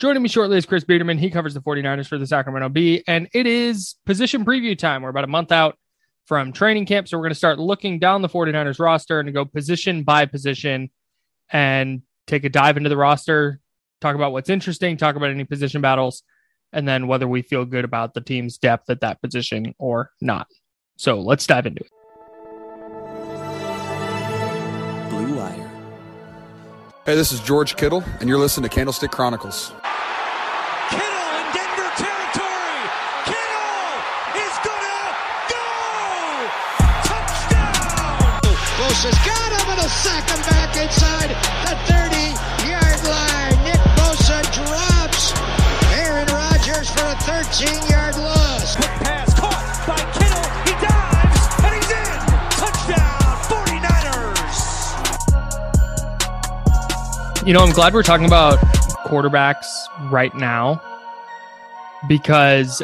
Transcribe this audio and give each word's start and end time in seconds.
Joining 0.00 0.24
me 0.24 0.28
shortly 0.28 0.58
is 0.58 0.66
Chris 0.66 0.82
Biederman. 0.82 1.18
He 1.18 1.30
covers 1.30 1.54
the 1.54 1.60
49ers 1.60 2.08
for 2.08 2.18
the 2.18 2.26
Sacramento 2.26 2.68
Bee, 2.68 3.04
and 3.06 3.28
it 3.32 3.46
is 3.46 3.94
position 4.04 4.44
preview 4.44 4.76
time. 4.76 5.02
We're 5.02 5.10
about 5.10 5.22
a 5.22 5.28
month 5.28 5.52
out 5.52 5.78
from 6.26 6.52
training 6.52 6.86
camp, 6.86 7.06
so 7.06 7.16
we're 7.16 7.22
going 7.22 7.30
to 7.30 7.36
start 7.36 7.60
looking 7.60 8.00
down 8.00 8.20
the 8.20 8.28
49ers 8.28 8.80
roster 8.80 9.20
and 9.20 9.32
go 9.32 9.44
position 9.44 10.02
by 10.02 10.26
position 10.26 10.90
and 11.50 12.02
take 12.26 12.42
a 12.42 12.48
dive 12.48 12.76
into 12.76 12.88
the 12.88 12.96
roster, 12.96 13.60
talk 14.00 14.16
about 14.16 14.32
what's 14.32 14.50
interesting, 14.50 14.96
talk 14.96 15.14
about 15.14 15.30
any 15.30 15.44
position 15.44 15.80
battles, 15.80 16.24
and 16.72 16.88
then 16.88 17.06
whether 17.06 17.28
we 17.28 17.42
feel 17.42 17.64
good 17.64 17.84
about 17.84 18.14
the 18.14 18.20
team's 18.20 18.58
depth 18.58 18.90
at 18.90 19.02
that 19.02 19.22
position 19.22 19.76
or 19.78 20.10
not. 20.20 20.48
So 20.96 21.20
let's 21.20 21.46
dive 21.46 21.66
into 21.66 21.84
it. 21.84 21.90
Hey, 27.06 27.16
this 27.16 27.32
is 27.32 27.40
George 27.40 27.76
Kittle, 27.76 28.02
and 28.20 28.30
you're 28.30 28.38
listening 28.38 28.62
to 28.62 28.74
Candlestick 28.74 29.10
Chronicles. 29.10 29.74
Kittle 30.88 31.28
in 31.36 31.46
Denver 31.52 31.90
territory. 32.00 32.80
Kittle 33.28 33.92
is 34.40 34.56
gonna 34.64 35.12
go. 35.52 35.68
Touchdown. 37.04 38.40
Bosa's 38.80 39.20
got 39.20 39.52
him 39.52 39.68
and 39.68 39.80
he'll 39.80 39.92
sack 39.92 40.24
him 40.32 40.40
back 40.48 40.72
inside 40.80 41.28
the 41.68 41.76
30 41.92 42.72
yard 42.72 42.96
line. 43.04 43.52
Nick 43.68 43.84
Bosa 44.00 44.40
drops 44.56 45.36
Aaron 45.92 46.24
Rodgers 46.32 46.88
for 46.88 47.04
a 47.04 47.16
13 47.28 47.84
You 57.44 57.52
know, 57.52 57.60
I'm 57.60 57.72
glad 57.72 57.92
we're 57.92 58.02
talking 58.02 58.24
about 58.24 58.58
quarterbacks 59.06 59.66
right 60.10 60.34
now 60.34 60.80
because 62.08 62.82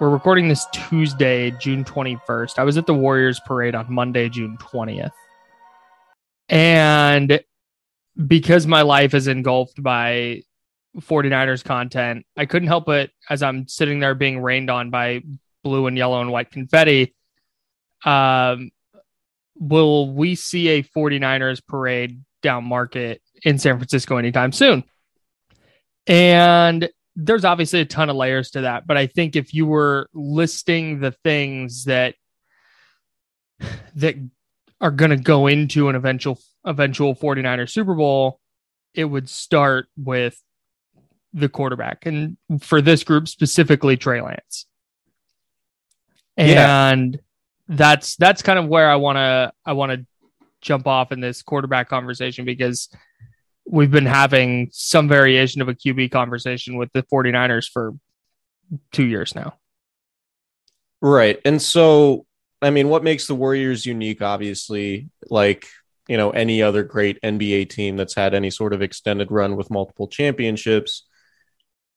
we're 0.00 0.10
recording 0.10 0.48
this 0.48 0.66
Tuesday, 0.72 1.52
June 1.60 1.84
21st. 1.84 2.58
I 2.58 2.64
was 2.64 2.76
at 2.76 2.86
the 2.86 2.94
Warriors 2.94 3.40
parade 3.46 3.76
on 3.76 3.86
Monday, 3.88 4.28
June 4.28 4.58
20th. 4.58 5.12
And 6.48 7.40
because 8.26 8.66
my 8.66 8.82
life 8.82 9.14
is 9.14 9.28
engulfed 9.28 9.80
by 9.80 10.42
49ers 10.98 11.62
content, 11.62 12.26
I 12.36 12.46
couldn't 12.46 12.66
help 12.66 12.88
it 12.88 13.12
as 13.30 13.44
I'm 13.44 13.68
sitting 13.68 14.00
there 14.00 14.16
being 14.16 14.40
rained 14.40 14.70
on 14.70 14.90
by 14.90 15.22
blue 15.62 15.86
and 15.86 15.96
yellow 15.96 16.20
and 16.20 16.32
white 16.32 16.50
confetti. 16.50 17.14
Um, 18.04 18.72
will 19.54 20.12
we 20.12 20.34
see 20.34 20.66
a 20.70 20.82
49ers 20.82 21.64
parade 21.64 22.24
down 22.42 22.64
market 22.64 23.22
in 23.44 23.58
San 23.58 23.76
Francisco 23.78 24.16
anytime 24.16 24.52
soon? 24.52 24.84
And 26.06 26.88
there's 27.16 27.44
obviously 27.44 27.80
a 27.80 27.84
ton 27.84 28.10
of 28.10 28.16
layers 28.16 28.50
to 28.52 28.62
that, 28.62 28.86
but 28.86 28.96
I 28.96 29.06
think 29.06 29.36
if 29.36 29.54
you 29.54 29.66
were 29.66 30.08
listing 30.12 31.00
the 31.00 31.12
things 31.12 31.84
that 31.84 32.16
that 33.94 34.16
are 34.80 34.90
going 34.90 35.10
to 35.10 35.16
go 35.16 35.46
into 35.46 35.88
an 35.88 35.94
eventual 35.94 36.38
eventual 36.66 37.14
49er 37.14 37.70
Super 37.70 37.94
Bowl, 37.94 38.40
it 38.94 39.04
would 39.04 39.28
start 39.28 39.86
with 39.96 40.40
the 41.32 41.48
quarterback 41.48 42.06
and 42.06 42.36
for 42.60 42.80
this 42.80 43.02
group 43.02 43.28
specifically 43.28 43.96
Trey 43.96 44.20
Lance. 44.20 44.66
Yeah. 46.36 46.90
And 46.90 47.20
that's 47.68 48.16
that's 48.16 48.42
kind 48.42 48.58
of 48.58 48.66
where 48.66 48.90
I 48.90 48.96
want 48.96 49.16
to 49.16 49.52
I 49.64 49.72
want 49.72 49.92
to 49.92 50.06
jump 50.60 50.86
off 50.86 51.12
in 51.12 51.20
this 51.20 51.42
quarterback 51.42 51.88
conversation 51.88 52.44
because 52.44 52.88
we've 53.66 53.90
been 53.90 54.06
having 54.06 54.68
some 54.72 55.08
variation 55.08 55.62
of 55.62 55.68
a 55.68 55.74
QB 55.74 56.10
conversation 56.10 56.76
with 56.76 56.92
the 56.92 57.02
49ers 57.04 57.68
for 57.70 57.92
2 58.92 59.04
years 59.04 59.34
now. 59.34 59.54
Right. 61.00 61.40
And 61.44 61.60
so, 61.60 62.26
I 62.62 62.70
mean, 62.70 62.88
what 62.88 63.04
makes 63.04 63.26
the 63.26 63.34
Warriors 63.34 63.84
unique, 63.84 64.22
obviously, 64.22 65.08
like, 65.28 65.66
you 66.08 66.16
know, 66.16 66.30
any 66.30 66.62
other 66.62 66.82
great 66.82 67.20
NBA 67.22 67.70
team 67.70 67.96
that's 67.96 68.14
had 68.14 68.34
any 68.34 68.50
sort 68.50 68.72
of 68.72 68.82
extended 68.82 69.30
run 69.30 69.56
with 69.56 69.70
multiple 69.70 70.08
championships 70.08 71.04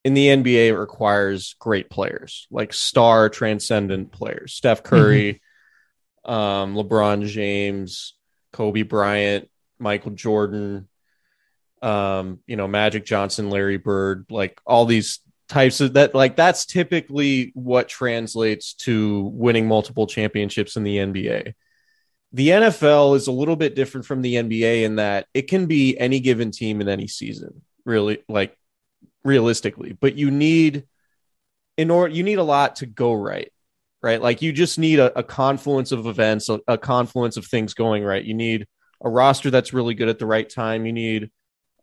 in 0.07 0.13
the 0.13 0.27
NBA, 0.27 0.67
it 0.69 0.77
requires 0.77 1.55
great 1.59 1.89
players, 1.89 2.47
like 2.49 2.71
star 2.71 3.27
transcendent 3.27 4.13
players. 4.13 4.53
Steph 4.53 4.81
Curry, 4.81 5.41
um, 6.23 6.75
LeBron 6.75 7.27
James, 7.27 8.13
Kobe 8.53 8.83
Bryant, 8.83 9.49
Michael 9.79 10.11
Jordan, 10.11 10.87
um, 11.81 12.39
you 12.47 12.55
know, 12.55 12.67
Magic 12.67 13.05
Johnson, 13.05 13.49
Larry 13.49 13.77
Bird, 13.77 14.25
like 14.29 14.59
all 14.65 14.85
these 14.85 15.19
types 15.47 15.79
of 15.79 15.93
that 15.93 16.13
like 16.13 16.35
that's 16.35 16.65
typically 16.65 17.51
what 17.53 17.87
translates 17.87 18.73
to 18.73 19.31
winning 19.33 19.67
multiple 19.67 20.07
championships 20.07 20.75
in 20.75 20.83
the 20.83 20.97
NBA. 20.97 21.53
The 22.33 22.49
NFL 22.49 23.15
is 23.15 23.27
a 23.27 23.31
little 23.31 23.55
bit 23.55 23.75
different 23.75 24.05
from 24.05 24.21
the 24.21 24.35
NBA 24.35 24.83
in 24.83 24.97
that 24.97 25.27
it 25.33 25.43
can 25.43 25.65
be 25.65 25.97
any 25.97 26.19
given 26.19 26.51
team 26.51 26.81
in 26.81 26.89
any 26.89 27.07
season, 27.07 27.61
really 27.85 28.19
like 28.27 28.57
realistically, 29.23 29.93
but 29.93 30.15
you 30.15 30.31
need 30.31 30.85
in 31.77 31.91
order 31.91 32.13
you 32.13 32.23
need 32.23 32.39
a 32.39 32.43
lot 32.43 32.77
to 32.77 32.85
go 32.85 33.13
right. 33.13 33.51
Right? 34.03 34.21
Like 34.21 34.41
you 34.41 34.53
just 34.53 34.77
need 34.77 34.99
a, 34.99 35.17
a 35.17 35.23
confluence 35.23 35.91
of 35.91 36.05
events, 36.05 36.49
a, 36.49 36.59
a 36.67 36.77
confluence 36.77 37.35
of 37.35 37.45
things 37.47 37.73
going 37.73 38.03
right. 38.03 38.23
You 38.23 38.35
need 38.35 38.67
a 39.03 39.09
roster 39.09 39.49
that's 39.49 39.73
really 39.73 39.95
good 39.95 40.07
at 40.07 40.19
the 40.19 40.25
right 40.25 40.47
time. 40.47 40.85
You 40.85 40.93
need 40.93 41.31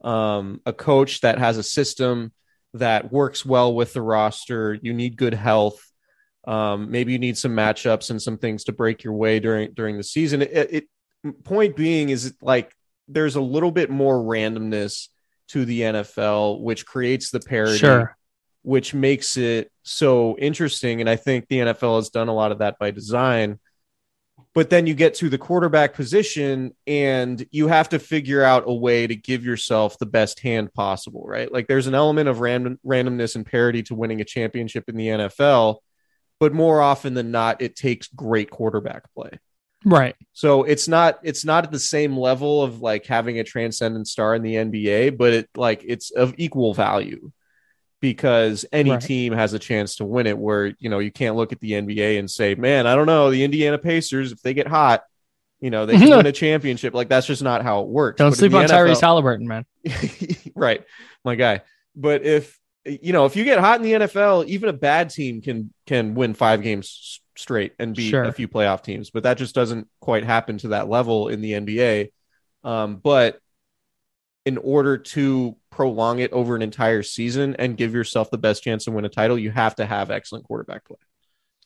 um, 0.05 0.61
a 0.67 0.73
coach 0.73 1.23
that 1.23 1.39
has 1.39 1.56
a 1.59 1.62
system 1.62 2.33
that 2.75 3.11
works 3.11 3.45
well 3.45 3.75
with 3.75 3.93
the 3.95 4.03
roster. 4.03 4.79
You 4.81 4.93
need 4.93 5.17
good 5.17 5.35
health. 5.35 5.81
Um, 6.47 6.91
maybe 6.91 7.12
you 7.12 7.19
need 7.19 7.39
some 7.39 7.53
matchups 7.53 8.11
and 8.11 8.21
some 8.21 8.37
things 8.37 8.65
to 8.65 8.73
break 8.73 9.03
your 9.03 9.15
way 9.15 9.41
during 9.41 9.73
during 9.73 9.97
the 9.97 10.05
season. 10.05 10.43
It, 10.43 10.53
it 10.53 10.85
point 11.45 11.75
being 11.75 12.11
is 12.11 12.35
like 12.43 12.75
there's 13.09 13.37
a 13.37 13.41
little 13.41 13.71
bit 13.71 13.91
more 13.91 14.17
randomness 14.17 15.09
to 15.49 15.65
the 15.65 15.81
NFL, 15.81 16.61
which 16.61 16.85
creates 16.87 17.31
the 17.31 17.41
parity, 17.41 17.79
Sure. 17.79 18.17
which 18.62 18.93
makes 18.95 19.37
it 19.37 19.71
so 19.83 20.37
interesting. 20.39 21.01
And 21.01 21.09
I 21.09 21.17
think 21.17 21.49
the 21.49 21.59
NFL 21.61 21.97
has 21.97 22.11
done 22.11 22.29
a 22.29 22.35
lot 22.35 22.53
of 22.53 22.59
that 22.59 22.79
by 22.79 22.91
design. 22.91 23.59
But 24.55 24.71
then 24.71 24.87
you 24.87 24.95
get 24.95 25.15
to 25.17 25.29
the 25.29 25.39
quarterback 25.39 25.95
position 25.95 26.77
and 26.87 27.45
you 27.51 27.67
have 27.67 27.89
to 27.89 27.99
figure 27.99 28.43
out 28.45 28.65
a 28.67 28.73
way 28.73 29.06
to 29.06 29.17
give 29.17 29.45
yourself 29.45 29.99
the 29.99 30.06
best 30.06 30.39
hand 30.41 30.73
possible, 30.73 31.25
right? 31.27 31.51
Like 31.53 31.67
there's 31.67 31.89
an 31.89 31.95
element 31.95 32.29
of 32.29 32.39
random 32.39 32.79
randomness 32.87 33.35
and 33.35 33.45
parity 33.45 33.83
to 33.85 33.97
winning 33.97 34.21
a 34.21 34.25
championship 34.25 34.85
in 34.89 34.97
the 34.97 35.09
NFL, 35.09 35.79
but 36.39 36.55
more 36.55 36.81
often 36.81 37.15
than 37.15 37.33
not, 37.33 37.62
it 37.62 37.75
takes 37.75 38.06
great 38.06 38.49
quarterback 38.49 39.12
play. 39.12 39.31
Right. 39.85 40.15
So 40.33 40.62
it's 40.62 40.89
not 40.89 41.19
it's 41.23 41.45
not 41.45 41.65
at 41.65 41.73
the 41.73 41.79
same 41.79 42.17
level 42.17 42.62
of 42.62 42.81
like 42.81 43.06
having 43.06 43.39
a 43.39 43.45
transcendent 43.45 44.09
star 44.09 44.35
in 44.35 44.43
the 44.43 44.55
NBA, 44.55 45.19
but 45.19 45.33
it 45.35 45.49
like 45.56 45.83
it's 45.85 46.11
of 46.11 46.33
equal 46.39 46.75
value 46.75 47.33
because 48.05 48.67
any 48.71 48.91
Right. 48.91 49.01
team 49.01 49.33
has 49.33 49.55
a 49.55 49.59
chance 49.59 49.97
to 49.97 50.05
win 50.05 50.27
it 50.27 50.37
where 50.37 50.75
you 50.79 50.91
know 50.91 50.99
you 50.99 51.11
can't 51.11 51.37
look 51.37 51.53
at 51.53 51.61
the 51.61 51.73
NBA 51.73 52.19
and 52.19 52.31
say, 52.31 52.55
"Man, 52.55 52.87
I 52.87 52.95
don't 52.95 53.06
know, 53.06 53.31
the 53.31 53.43
Indiana 53.43 53.79
Pacers 53.79 54.31
if 54.31 54.43
they 54.43 54.53
get 54.53 54.69
hot, 54.69 55.05
you 55.62 55.71
know, 55.71 55.87
they 55.87 55.97
can 55.97 56.11
win 56.19 56.27
a 56.27 56.33
championship." 56.33 56.93
Like 56.93 57.09
that's 57.09 57.27
just 57.27 57.43
not 57.43 57.62
how 57.62 57.81
it 57.81 57.89
works. 57.89 58.19
Don't 58.19 58.31
But 58.33 58.37
sleep 58.39 58.53
on 58.53 58.67
Tyrese 58.67 59.01
Halliburton, 59.01 59.49
man. 59.49 59.65
right, 60.55 60.85
my 61.25 61.35
guy. 61.35 61.62
But 61.97 62.25
if 62.27 62.59
you 62.85 63.15
know, 63.15 63.25
if 63.25 63.37
you 63.37 63.45
get 63.45 63.59
hot 63.59 63.81
in 63.81 63.83
the 63.85 63.93
NFL, 64.06 64.45
even 64.47 64.69
a 64.69 64.75
bad 64.75 65.09
team 65.09 65.41
can 65.41 65.73
can 65.87 66.15
win 66.15 66.35
five 66.35 66.61
games 66.61 67.21
straight 67.37 67.73
and 67.79 67.97
beat 67.97 68.11
Sure. 68.11 68.25
a 68.25 68.33
few 68.33 68.49
playoff 68.49 68.83
teams. 68.83 69.09
But 69.09 69.23
that 69.23 69.39
just 69.39 69.55
doesn't 69.55 69.89
quite 70.01 70.25
happen 70.25 70.59
to 70.59 70.69
that 70.69 70.91
level 70.91 71.29
in 71.29 71.41
the 71.41 71.53
NBA. 71.55 72.11
Um, 72.62 72.97
but 72.97 73.39
in 74.44 74.58
order 74.58 74.99
to 74.99 75.56
prolong 75.70 76.19
it 76.19 76.32
over 76.32 76.55
an 76.55 76.62
entire 76.62 77.02
season 77.02 77.56
and 77.58 77.76
give 77.76 77.94
yourself 77.94 78.31
the 78.31 78.38
best 78.38 78.62
chance 78.62 78.85
to 78.85 78.91
win 78.91 79.05
a 79.05 79.08
title, 79.08 79.38
you 79.38 79.50
have 79.50 79.75
to 79.76 79.87
have 79.87 80.11
excellent 80.11 80.44
quarterback 80.44 80.85
play. 80.85 80.96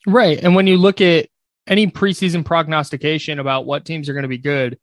Right. 0.06 0.42
And 0.42 0.54
when 0.54 0.66
you 0.66 0.76
look 0.76 1.00
at 1.00 1.28
any 1.66 1.88
preseason 1.88 2.44
prognostication 2.44 3.38
about 3.38 3.66
what 3.66 3.84
teams 3.84 4.08
are 4.08 4.14
going 4.14 4.22
to 4.22 4.28
be 4.28 4.38
good, 4.38 4.78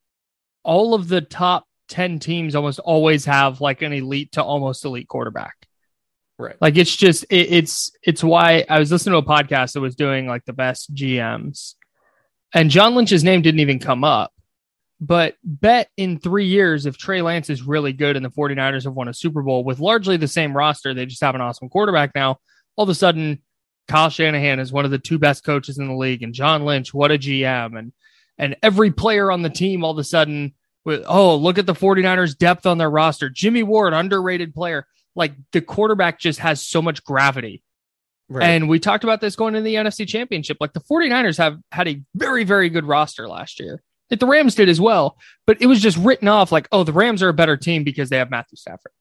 all 0.64 0.94
of 0.94 1.08
the 1.08 1.22
top 1.22 1.66
10 1.90 2.20
teams 2.20 2.56
almost 2.56 2.80
always 2.80 3.26
have 3.26 3.62
like 3.62 3.82
an 3.82 3.94
elite 3.94 4.34
to 4.34 4.44
almost 4.44 4.84
elite 4.86 5.08
quarterback. 5.08 5.56
Right. 6.38 6.56
Like 6.60 6.76
it's 6.78 6.94
just 6.94 7.24
it, 7.30 7.54
it's 7.54 7.92
it's 8.04 8.24
why 8.24 8.66
I 8.70 8.80
was 8.80 8.92
listening 8.92 9.14
to 9.14 9.26
a 9.26 9.36
podcast 9.36 9.74
that 9.74 9.80
was 9.80 9.96
doing 9.96 10.28
like 10.28 10.44
the 10.44 10.54
best 10.54 10.94
GMs. 10.94 11.76
And 12.54 12.70
John 12.70 12.94
Lynch's 12.94 13.24
name 13.24 13.42
didn't 13.42 13.62
even 13.62 13.80
come 13.80 14.04
up. 14.04 14.34
But 15.02 15.36
bet 15.44 15.90
in 15.98 16.20
3 16.20 16.46
years 16.46 16.86
if 16.86 16.98
Trey 16.98 17.22
Lance 17.22 17.50
is 17.50 17.62
really 17.62 17.92
good 17.92 18.16
and 18.16 18.24
the 18.24 18.30
49ers 18.30 18.86
have 18.86 18.94
won 18.94 19.10
a 19.10 19.14
Super 19.14 19.42
Bowl 19.42 19.64
with 19.64 19.80
largely 19.80 20.16
the 20.16 20.28
same 20.28 20.56
roster, 20.56 20.94
they 20.94 21.06
just 21.06 21.22
have 21.22 21.36
an 21.36 21.42
awesome 21.42 21.70
quarterback 21.70 22.12
now. 22.16 22.40
All 22.78 22.84
of 22.84 22.90
a 22.90 22.96
sudden 22.96 23.42
Kyle 23.88 24.10
Shanahan 24.10 24.60
is 24.60 24.72
one 24.72 24.86
of 24.86 24.92
the 24.92 24.98
two 24.98 25.20
best 25.20 25.44
coaches 25.44 25.78
in 25.78 25.88
the 25.88 25.96
league, 25.96 26.24
and 26.24 26.34
John 26.34 26.66
Lynch, 26.66 26.94
what 26.94 27.12
a 27.12 27.18
GM, 27.18 27.78
and 27.78 27.92
and 28.38 28.56
every 28.64 28.92
player 28.92 29.32
on 29.32 29.42
the 29.42 29.50
team 29.50 29.84
all 29.84 29.92
of 29.92 29.98
a 29.98 30.04
sudden 30.04 30.54
with 30.86 31.04
oh 31.08 31.36
look 31.36 31.58
at 31.58 31.66
the 31.66 31.74
49ers 31.74 32.38
depth 32.38 32.66
on 32.66 32.78
their 32.78 32.90
roster. 32.90 33.30
Jimmy 33.30 33.64
Ward, 33.64 33.94
underrated 33.94 34.54
player. 34.54 34.88
Like 35.16 35.34
the 35.52 35.62
quarterback 35.62 36.20
just 36.20 36.40
has 36.40 36.62
so 36.62 36.82
much 36.82 37.04
gravity. 37.04 37.64
Right. 38.28 38.50
And 38.50 38.68
we 38.68 38.80
talked 38.80 39.04
about 39.04 39.22
this 39.22 39.36
going 39.36 39.56
into 39.56 39.64
the 39.64 39.76
NFC 39.76 40.08
championship. 40.08 40.58
Like 40.60 40.74
the 40.74 40.82
49ers 40.82 41.38
have 41.38 41.58
had 41.72 41.88
a 41.88 42.02
very, 42.16 42.44
very 42.44 42.70
good 42.70 42.86
roster 42.86 43.28
last 43.28 43.60
year. 43.60 43.84
Like 44.12 44.20
the 44.20 44.28
Rams 44.28 44.54
did 44.56 44.70
as 44.70 44.80
well, 44.80 45.18
but 45.48 45.62
it 45.62 45.66
was 45.66 45.82
just 45.82 45.98
written 45.98 46.28
off 46.28 46.52
like, 46.52 46.68
oh, 46.72 46.84
the 46.84 46.94
Rams 46.94 47.24
are 47.24 47.30
a 47.30 47.34
better 47.34 47.58
team 47.58 47.84
because 47.84 48.10
they 48.10 48.18
have 48.18 48.30
Matthew 48.30 48.56
Stafford. 48.58 48.92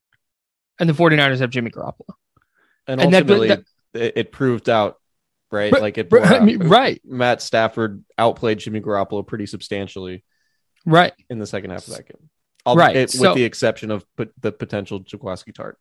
And 0.79 0.89
the 0.89 0.93
49ers 0.93 1.39
have 1.39 1.51
Jimmy 1.51 1.69
Garoppolo. 1.71 2.15
and 2.87 2.99
and 3.01 3.13
that- 3.13 3.21
ultimately 3.23 3.47
that- 3.49 3.63
it, 3.93 4.13
it 4.17 4.31
proved 4.31 4.67
out, 4.69 4.99
right? 5.51 5.71
Right, 5.71 5.81
like 5.81 5.97
it 5.97 6.07
right, 6.11 6.31
I 6.31 6.39
mean, 6.39 6.59
right. 6.67 6.99
Matt 7.05 7.41
Stafford 7.41 8.03
outplayed 8.17 8.59
Jimmy 8.59 8.81
Garoppolo 8.81 9.25
pretty 9.25 9.45
substantially. 9.45 10.23
Right. 10.85 11.13
in 11.29 11.39
the 11.39 11.47
second 11.47 11.71
half 11.71 11.87
of 11.87 11.95
that 11.95 12.07
game. 12.07 12.29
Al- 12.65 12.75
Right, 12.75 12.95
it- 12.95 13.09
so- 13.11 13.29
with 13.29 13.35
the 13.37 13.43
exception 13.43 13.91
of 13.91 14.05
but 14.17 14.29
the 14.41 14.51
potential 14.51 15.01
Jaquiski 15.01 15.53
Tartt 15.53 15.73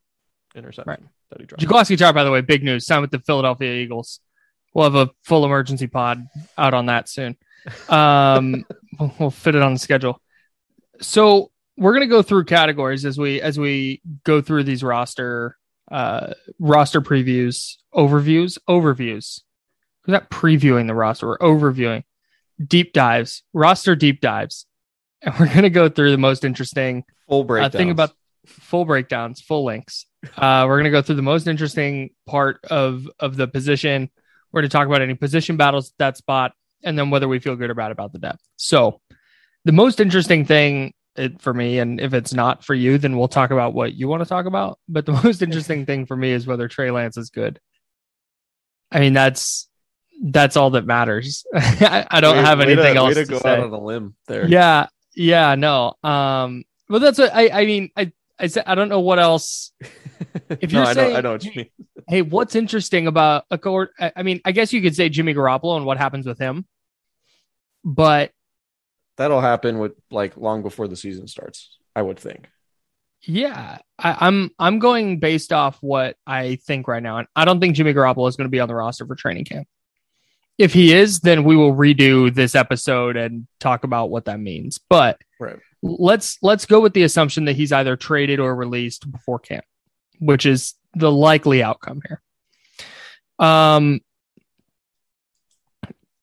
interception 0.55 0.88
Right. 0.88 1.00
that 1.31 1.41
he 1.41 1.47
dropped. 1.47 1.62
Jaquiski 1.65 1.97
Tartt, 1.97 2.15
by 2.15 2.25
the 2.25 2.31
way, 2.31 2.41
big 2.43 2.62
news. 2.62 2.87
Signed 2.87 3.00
with 3.03 3.11
the 3.11 3.19
Philadelphia 3.21 3.73
Eagles. 3.73 4.21
We'll 4.75 4.85
have 4.85 4.94
a 5.09 5.11
full 5.25 5.44
emergency 5.44 5.87
pod 5.87 6.26
out 6.59 6.75
on 6.75 6.87
that 6.87 7.09
soon. 7.09 7.37
Um, 7.88 8.65
we'll, 9.19 9.31
fit 9.31 9.55
it 9.55 9.62
on 9.62 9.73
the 9.75 9.79
schedule. 9.79 10.20
So 11.00 11.50
we're 11.76 11.93
gonna 11.93 12.06
go 12.06 12.23
through 12.23 12.44
categories 12.44 13.05
as 13.05 13.19
we 13.19 13.41
as 13.41 13.58
we 13.58 14.00
go 14.25 14.41
through 14.41 14.64
these 14.64 14.82
roster 14.82 15.56
uh 15.91 16.35
roster 16.58 17.00
previews, 17.00 17.76
overviews, 17.94 18.58
overviews. 18.69 19.41
We're 20.06 20.12
not 20.12 20.31
previewing 20.31 20.87
the 20.87 20.94
roster, 20.94 21.26
we're 21.26 21.38
overviewing 21.38 22.05
deep 22.64 22.93
dives, 22.93 23.43
roster 23.52 23.96
deep 23.96 24.20
dives. 24.20 24.67
And 25.23 25.35
we're 25.40 25.52
gonna 25.52 25.70
go 25.70 25.88
through 25.88 26.11
the 26.11 26.19
most 26.19 26.44
interesting 26.44 27.05
Full 27.29 27.40
uh, 27.40 27.44
breakdown. 27.44 27.70
thing 27.70 27.90
about 27.90 28.12
full 28.47 28.85
breakdowns, 28.85 29.40
full 29.40 29.64
links. 29.64 30.06
Uh, 30.37 30.64
we're 30.67 30.76
going 30.76 30.85
to 30.85 30.90
go 30.90 31.02
through 31.02 31.17
the 31.17 31.23
most 31.23 31.47
interesting 31.47 32.11
part 32.26 32.64
of 32.64 33.08
of 33.19 33.37
the 33.37 33.47
position. 33.47 34.11
We're 34.52 34.62
going 34.62 34.70
to 34.70 34.73
talk 34.73 34.87
about 34.87 35.02
any 35.02 35.14
position 35.14 35.56
battles 35.56 35.90
at 35.90 35.99
that 35.99 36.17
spot, 36.17 36.52
and 36.84 36.98
then 36.98 37.10
whether 37.10 37.26
we 37.28 37.38
feel 37.38 37.56
good 37.56 37.70
or 37.70 37.75
bad 37.75 37.90
about 37.90 38.12
the 38.12 38.19
depth. 38.19 38.42
So, 38.56 39.00
the 39.64 39.72
most 39.72 40.00
interesting 40.00 40.44
thing 40.44 40.92
it, 41.16 41.40
for 41.40 41.54
me, 41.54 41.78
and 41.78 42.00
if 42.00 42.12
it's 42.14 42.34
not 42.34 42.64
for 42.64 42.75
you, 42.75 42.98
then 42.98 43.16
we'll 43.16 43.28
talk 43.28 43.50
about 43.50 43.72
what 43.75 43.94
you 43.94 44.08
want 44.08 44.22
to 44.22 44.28
talk 44.28 44.46
about. 44.46 44.78
But 44.88 45.06
the 45.06 45.12
most 45.25 45.42
interesting 45.42 45.86
thing 45.86 46.06
for 46.06 46.16
me 46.16 46.31
is 46.32 46.46
whether 46.46 46.69
Trey 46.69 46.90
Lance 46.90 47.16
is 47.16 47.31
good. 47.31 47.58
I 48.90 49.00
mean, 49.00 49.12
that's 49.12 49.69
that's 50.22 50.56
all 50.56 50.70
that 50.70 50.86
matters. 50.86 51.44
I, 51.54 52.06
I 52.10 52.20
don't 52.20 52.36
Way- 52.36 52.42
have 52.42 52.58
way 52.58 52.66
to- 52.66 52.72
anything 52.72 52.94
way 52.94 52.98
else 52.98 53.14
to 53.14 53.25
to 53.25 53.30
go 53.30 53.38
say. 53.40 53.50
out 53.50 53.60
on 53.64 53.70
a 53.72 53.80
limb 53.80 54.14
there. 54.28 54.46
Yeah, 54.46 54.87
yeah, 55.14 55.54
no. 55.54 55.94
Um, 56.04 56.64
but 56.88 57.00
that's 57.00 57.19
what 57.19 57.34
I. 57.34 57.48
I 57.48 57.64
mean, 57.66 57.90
I. 57.96 58.12
I 58.37 58.48
said 58.48 58.64
I 58.66 58.75
don't 58.75 58.88
know 58.88 59.00
what 59.00 59.19
else. 59.19 59.72
If 60.60 60.72
you're 60.72 60.82
I 60.82 60.87
know, 60.88 60.92
saying- 60.94 61.16
I 61.16 61.20
know 61.20 61.32
what 61.32 61.44
you 61.44 61.52
mean. 61.54 61.70
Hey, 62.08 62.22
what's 62.22 62.56
interesting 62.56 63.06
about 63.06 63.44
a 63.52 63.56
court? 63.58 63.90
I 64.00 64.12
I 64.16 64.22
mean, 64.25 64.40
I 64.44 64.50
guess 64.50 64.72
you 64.72 64.82
could 64.82 64.96
say 64.96 65.08
Jimmy 65.08 65.32
Garoppolo 65.32 65.76
and 65.76 65.87
what 65.87 65.96
happens 65.96 66.26
with 66.26 66.38
him, 66.40 66.66
but 67.84 68.31
That'll 69.16 69.40
happen 69.40 69.78
with 69.78 69.92
like 70.10 70.36
long 70.36 70.62
before 70.62 70.88
the 70.88 70.96
season 70.96 71.28
starts. 71.28 71.78
I 71.94 72.02
would 72.02 72.19
think. 72.19 72.48
yeah, 73.22 73.78
I, 73.98 74.16
I'm 74.26 74.50
I'm 74.58 74.81
going 74.81 75.20
based 75.20 75.52
off 75.52 75.78
what 75.81 76.16
I 76.26 76.56
think 76.56 76.88
right 76.88 77.02
now, 77.02 77.19
and 77.19 77.28
I 77.36 77.44
don't 77.44 77.60
think 77.60 77.76
Jimmy 77.76 77.94
Garoppolo 77.94 78.28
is 78.28 78.34
going 78.36 78.46
to 78.46 78.50
be 78.50 78.58
on 78.60 78.66
the 78.69 78.75
roster 78.75 79.06
for 79.06 79.14
training 79.14 79.44
camp. 79.44 79.69
If 80.58 80.72
he 80.72 80.92
is, 80.92 81.20
then 81.20 81.44
we 81.44 81.56
will 81.56 81.72
redo 81.75 82.32
this 82.34 82.54
episode 82.54 83.16
and 83.16 83.46
talk 83.60 83.84
about 83.84 84.10
what 84.10 84.25
that 84.26 84.40
means. 84.40 84.78
But 84.90 85.20
Right. 85.40 85.58
let's 85.82 86.38
let's 86.42 86.66
go 86.66 86.80
with 86.80 86.92
the 86.94 87.02
assumption 87.04 87.44
that 87.44 87.54
he's 87.56 87.70
either 87.72 87.96
traded 87.96 88.40
or 88.40 88.54
released 88.54 89.10
before 89.10 89.38
camp, 89.38 89.64
which 90.19 90.44
is 90.46 90.75
the 90.94 91.10
likely 91.12 91.62
outcome 91.62 92.00
here. 92.06 92.20
Um 93.38 94.00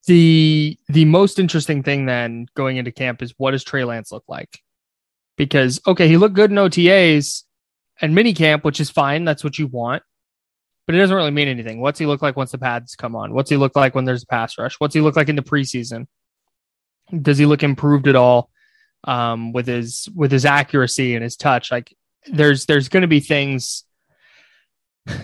the 0.08 0.78
the 0.88 1.06
most 1.06 1.40
interesting 1.40 1.84
thing 1.84 2.06
then 2.06 2.48
going 2.56 2.78
into 2.78 2.92
camp 2.92 3.22
is 3.22 3.34
what 3.38 3.52
does 3.52 3.64
Trey 3.64 3.84
Lance 3.84 4.12
look 4.12 4.24
like? 4.28 4.60
Because 5.38 5.80
okay, 5.88 6.08
he 6.08 6.18
looked 6.18 6.36
good 6.36 6.52
in 6.52 6.58
OTAs 6.58 7.44
and 8.02 8.16
mini 8.16 8.34
camp, 8.34 8.64
which 8.64 8.80
is 8.80 8.90
fine. 8.90 9.26
That's 9.26 9.44
what 9.44 9.60
you 9.60 9.68
want. 9.68 10.04
But 10.88 10.96
it 10.96 11.00
doesn't 11.00 11.16
really 11.16 11.32
mean 11.32 11.48
anything. 11.48 11.80
What's 11.80 12.00
he 12.00 12.06
look 12.06 12.22
like 12.22 12.36
once 12.36 12.52
the 12.52 12.58
pads 12.58 12.96
come 12.96 13.16
on? 13.16 13.34
What's 13.34 13.50
he 13.50 13.58
look 13.58 13.76
like 13.76 13.96
when 13.96 14.06
there's 14.06 14.24
a 14.24 14.28
pass 14.28 14.58
rush? 14.58 14.76
What's 14.80 14.96
he 14.96 15.02
look 15.02 15.16
like 15.16 15.30
in 15.30 15.36
the 15.36 15.44
preseason? 15.44 16.08
Does 17.22 17.38
he 17.38 17.46
look 17.46 17.64
improved 17.64 18.08
at 18.08 18.16
all? 18.16 18.50
um, 19.04 19.52
with 19.52 19.68
his 19.68 20.10
with 20.16 20.32
his 20.32 20.46
accuracy 20.46 21.16
and 21.16 21.24
his 21.24 21.36
touch. 21.36 21.72
Like 21.72 21.96
there's 22.28 22.66
there's 22.66 22.90
going 22.90 23.02
to 23.02 23.08
be 23.08 23.20
things 23.20 23.84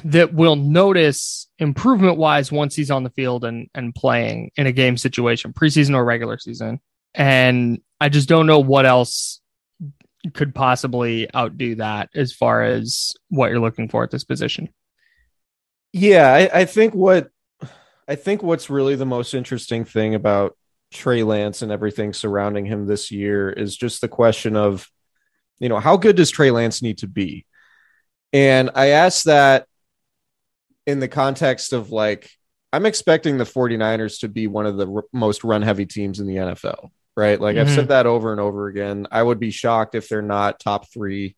that 0.06 0.34
we'll 0.34 0.56
notice 0.56 1.48
improvement 1.60 2.18
wise 2.18 2.52
once 2.52 2.76
he's 2.76 2.92
on 2.92 3.04
the 3.04 3.10
field 3.12 3.46
and 3.46 3.70
and 3.74 3.94
playing 3.94 4.52
in 4.58 4.68
a 4.68 4.72
game 4.72 4.98
situation, 4.98 5.54
preseason 5.54 5.96
or 5.96 6.04
regular 6.04 6.38
season. 6.38 6.80
And 7.14 7.82
I 8.00 8.10
just 8.10 8.30
don't 8.30 8.48
know 8.48 8.60
what 8.60 8.86
else 8.86 9.42
could 10.34 10.54
possibly 10.54 11.34
outdo 11.34 11.76
that 11.76 12.10
as 12.16 12.34
far 12.34 12.64
as 12.64 13.14
what 13.30 13.50
you're 13.50 13.60
looking 13.60 13.90
for 13.90 14.04
at 14.04 14.12
this 14.12 14.24
position. 14.24 14.70
Yeah, 15.94 16.32
I, 16.34 16.62
I 16.62 16.66
think 16.66 16.94
what 16.94 17.30
I 18.08 18.16
think 18.16 18.44
what's 18.44 18.70
really 18.70 18.96
the 18.96 19.06
most 19.06 19.34
interesting 19.34 19.86
thing 19.86 20.16
about 20.16 20.58
Trey 20.92 21.24
Lance 21.24 21.62
and 21.62 21.72
everything 21.72 22.14
surrounding 22.14 22.66
him 22.66 22.86
this 22.86 23.12
year 23.12 23.50
is 23.50 23.76
just 23.76 24.02
the 24.02 24.08
question 24.08 24.56
of, 24.56 24.90
you 25.60 25.70
know, 25.70 25.80
how 25.80 25.98
good 25.98 26.16
does 26.16 26.30
Trey 26.30 26.52
Lance 26.52 26.82
need 26.82 27.00
to 27.00 27.08
be? 27.08 27.46
And 28.34 28.72
I 28.76 28.88
asked 28.90 29.26
that 29.26 29.67
in 30.88 31.00
the 31.00 31.08
context 31.08 31.74
of 31.74 31.92
like, 31.92 32.32
I'm 32.74 32.86
expecting 32.86 33.38
the 33.38 33.44
49ers 33.44 34.22
to 34.22 34.30
be 34.30 34.48
one 34.48 34.66
of 34.66 34.78
the 34.78 34.90
r- 34.90 35.04
most 35.14 35.44
run 35.44 35.62
heavy 35.62 35.86
teams 35.86 36.20
in 36.20 36.26
the 36.28 36.38
NFL, 36.38 36.90
right? 37.16 37.40
Like 37.40 37.58
I've 37.58 37.68
Mhm. 37.68 37.76
said 37.76 37.88
that 37.90 38.08
over 38.08 38.32
and 38.32 38.42
over 38.42 38.68
again. 38.68 39.06
I 39.12 39.22
would 39.22 39.40
be 39.40 39.52
shocked 39.52 39.96
if 39.96 40.08
they're 40.10 40.22
not 40.22 40.60
top 40.60 40.92
three, 40.92 41.36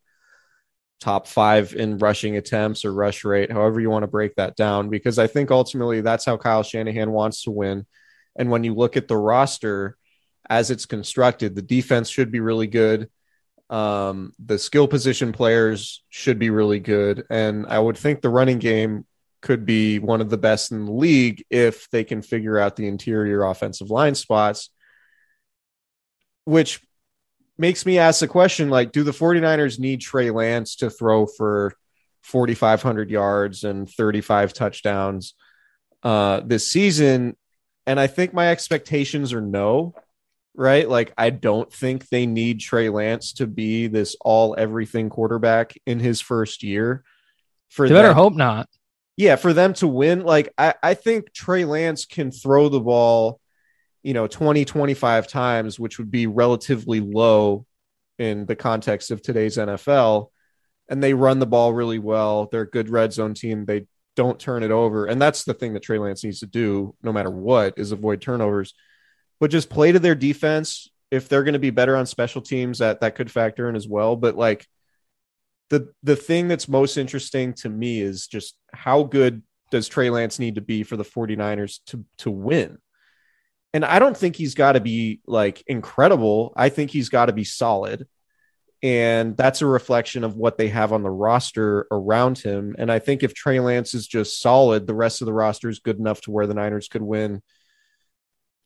top 1.00 1.26
five 1.26 1.74
in 1.74 1.98
rushing 1.98 2.36
attempts 2.36 2.84
or 2.84 2.92
rush 2.92 3.24
rate, 3.24 3.50
however 3.50 3.80
you 3.80 3.90
want 3.90 4.04
to 4.04 4.08
break 4.08 4.36
that 4.36 4.54
down, 4.54 4.88
because 4.88 5.18
I 5.18 5.26
think 5.26 5.50
ultimately 5.50 6.00
that's 6.00 6.24
how 6.24 6.36
Kyle 6.36 6.62
Shanahan 6.62 7.10
wants 7.10 7.42
to 7.42 7.50
win. 7.50 7.86
And 8.38 8.50
when 8.50 8.62
you 8.64 8.74
look 8.74 8.96
at 8.96 9.08
the 9.08 9.16
roster 9.16 9.96
as 10.48 10.70
it's 10.70 10.86
constructed, 10.86 11.54
the 11.54 11.62
defense 11.62 12.08
should 12.08 12.30
be 12.30 12.40
really 12.40 12.66
good. 12.66 13.10
Um, 13.68 14.32
the 14.44 14.58
skill 14.58 14.88
position 14.88 15.32
players 15.32 16.02
should 16.08 16.38
be 16.38 16.50
really 16.50 16.80
good. 16.80 17.24
And 17.30 17.66
I 17.66 17.78
would 17.78 17.96
think 17.96 18.20
the 18.20 18.28
running 18.28 18.58
game 18.58 19.06
could 19.42 19.64
be 19.64 19.98
one 19.98 20.20
of 20.20 20.30
the 20.30 20.38
best 20.38 20.70
in 20.70 20.84
the 20.84 20.92
league 20.92 21.44
if 21.50 21.88
they 21.90 22.04
can 22.04 22.22
figure 22.22 22.58
out 22.58 22.76
the 22.76 22.86
interior 22.86 23.42
offensive 23.44 23.90
line 23.90 24.14
spots. 24.14 24.70
which 26.44 26.80
makes 27.58 27.84
me 27.84 27.98
ask 27.98 28.20
the 28.20 28.28
question 28.28 28.70
like, 28.70 28.90
do 28.90 29.04
the 29.04 29.12
49ers 29.12 29.78
need 29.78 30.00
Trey 30.00 30.30
Lance 30.30 30.76
to 30.76 30.90
throw 30.90 31.26
for 31.26 31.74
4,500 32.22 33.10
yards 33.10 33.64
and 33.64 33.88
35 33.88 34.54
touchdowns 34.54 35.34
uh, 36.02 36.40
this 36.40 36.72
season? 36.72 37.36
And 37.86 38.00
I 38.00 38.06
think 38.06 38.32
my 38.32 38.50
expectations 38.50 39.32
are 39.32 39.42
no, 39.42 39.94
right? 40.54 40.88
Like, 40.88 41.12
I 41.18 41.30
don't 41.30 41.70
think 41.72 42.08
they 42.08 42.24
need 42.26 42.60
Trey 42.60 42.88
Lance 42.88 43.34
to 43.34 43.46
be 43.46 43.86
this 43.86 44.16
all 44.20 44.54
everything 44.56 45.10
quarterback 45.10 45.74
in 45.86 46.00
his 46.00 46.20
first 46.20 46.62
year. 46.62 47.04
For 47.68 47.86
They 47.86 47.94
better 47.94 48.14
hope 48.14 48.34
not. 48.34 48.68
Yeah, 49.20 49.36
for 49.36 49.52
them 49.52 49.74
to 49.74 49.86
win, 49.86 50.22
like 50.22 50.50
I, 50.56 50.72
I 50.82 50.94
think 50.94 51.34
Trey 51.34 51.66
Lance 51.66 52.06
can 52.06 52.30
throw 52.30 52.70
the 52.70 52.80
ball, 52.80 53.38
you 54.02 54.14
know, 54.14 54.26
20, 54.26 54.64
25 54.64 55.26
times, 55.26 55.78
which 55.78 55.98
would 55.98 56.10
be 56.10 56.26
relatively 56.26 57.00
low 57.00 57.66
in 58.18 58.46
the 58.46 58.56
context 58.56 59.10
of 59.10 59.20
today's 59.20 59.58
NFL. 59.58 60.30
And 60.88 61.02
they 61.02 61.12
run 61.12 61.38
the 61.38 61.46
ball 61.46 61.74
really 61.74 61.98
well. 61.98 62.48
They're 62.50 62.62
a 62.62 62.70
good 62.70 62.88
red 62.88 63.12
zone 63.12 63.34
team. 63.34 63.66
They 63.66 63.86
don't 64.16 64.40
turn 64.40 64.62
it 64.62 64.70
over. 64.70 65.04
And 65.04 65.20
that's 65.20 65.44
the 65.44 65.52
thing 65.52 65.74
that 65.74 65.82
Trey 65.82 65.98
Lance 65.98 66.24
needs 66.24 66.40
to 66.40 66.46
do, 66.46 66.94
no 67.02 67.12
matter 67.12 67.30
what, 67.30 67.74
is 67.76 67.92
avoid 67.92 68.22
turnovers. 68.22 68.72
But 69.38 69.50
just 69.50 69.68
play 69.68 69.92
to 69.92 69.98
their 69.98 70.14
defense. 70.14 70.88
If 71.10 71.28
they're 71.28 71.44
going 71.44 71.52
to 71.52 71.58
be 71.58 71.68
better 71.68 71.94
on 71.94 72.06
special 72.06 72.40
teams, 72.40 72.78
that 72.78 73.02
that 73.02 73.16
could 73.16 73.30
factor 73.30 73.68
in 73.68 73.76
as 73.76 73.86
well. 73.86 74.16
But 74.16 74.34
like 74.34 74.66
the 75.70 75.92
the 76.02 76.16
thing 76.16 76.48
that's 76.48 76.68
most 76.68 76.96
interesting 76.96 77.54
to 77.54 77.68
me 77.68 78.00
is 78.00 78.26
just 78.26 78.56
how 78.72 79.04
good 79.04 79.42
does 79.70 79.88
Trey 79.88 80.10
Lance 80.10 80.38
need 80.38 80.56
to 80.56 80.60
be 80.60 80.82
for 80.82 80.96
the 80.96 81.04
49ers 81.04 81.78
to 81.86 82.04
to 82.18 82.30
win? 82.30 82.78
And 83.72 83.84
I 83.84 84.00
don't 84.00 84.16
think 84.16 84.34
he's 84.34 84.54
got 84.54 84.72
to 84.72 84.80
be 84.80 85.20
like 85.26 85.62
incredible. 85.68 86.52
I 86.56 86.70
think 86.70 86.90
he's 86.90 87.08
got 87.08 87.26
to 87.26 87.32
be 87.32 87.44
solid. 87.44 88.06
And 88.82 89.36
that's 89.36 89.60
a 89.62 89.66
reflection 89.66 90.24
of 90.24 90.36
what 90.36 90.56
they 90.58 90.68
have 90.68 90.92
on 90.92 91.02
the 91.02 91.10
roster 91.10 91.86
around 91.92 92.38
him. 92.38 92.74
And 92.78 92.90
I 92.90 92.98
think 92.98 93.22
if 93.22 93.34
Trey 93.34 93.60
Lance 93.60 93.94
is 93.94 94.06
just 94.08 94.40
solid, 94.40 94.86
the 94.86 94.94
rest 94.94 95.20
of 95.20 95.26
the 95.26 95.34
roster 95.34 95.68
is 95.68 95.80
good 95.80 95.98
enough 95.98 96.22
to 96.22 96.30
where 96.30 96.46
the 96.46 96.54
Niners 96.54 96.88
could 96.88 97.02
win 97.02 97.42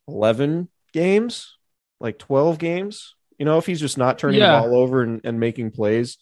11 0.08 0.68
games, 0.92 1.56
like 2.00 2.18
12 2.18 2.58
games. 2.58 3.14
You 3.38 3.44
know, 3.44 3.58
if 3.58 3.66
he's 3.66 3.80
just 3.80 3.99
not 3.99 4.18
turning 4.18 4.40
Yeah. 4.40 4.61
the 4.62 4.68
ball 4.68 4.76
over 4.78 5.02
and, 5.02 5.20
and 5.25 5.40
making 5.40 5.73
plays 5.73 6.16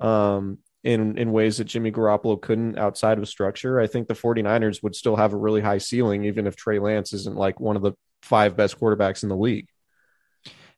um, 0.00 0.58
in, 0.84 1.18
in 1.18 1.32
ways 1.32 1.58
that 1.58 1.64
Jimmy 1.64 1.90
Garoppolo 1.90 2.40
couldn't 2.40 2.78
outside 2.78 3.18
of 3.18 3.28
structure, 3.28 3.80
I 3.80 3.86
think 3.86 4.08
the 4.08 4.14
49ers 4.14 4.82
would 4.82 4.94
still 4.94 5.16
have 5.16 5.32
a 5.32 5.36
really 5.36 5.60
high 5.60 5.78
ceiling, 5.78 6.24
even 6.24 6.46
if 6.46 6.56
Trey 6.56 6.78
Lance 6.78 7.12
isn't 7.12 7.36
like 7.36 7.60
one 7.60 7.76
of 7.76 7.82
the 7.82 7.92
five 8.22 8.56
best 8.56 8.78
quarterbacks 8.78 9.22
in 9.22 9.28
the 9.28 9.36
league. 9.36 9.68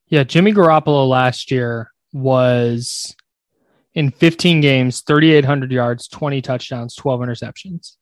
Yeah, 0.09 0.25
Jimmy 0.25 0.53
Garoppolo 0.53 1.09
last 1.09 1.51
year 1.51 1.91
was 2.13 3.15
in 3.95 4.11
15 4.11 4.61
games, 4.61 5.03
3,800 5.03 5.71
yards, 5.71 6.09
20 6.09 6.43
touchdowns, 6.43 6.95
12 6.97 7.21
interceptions. 7.21 7.97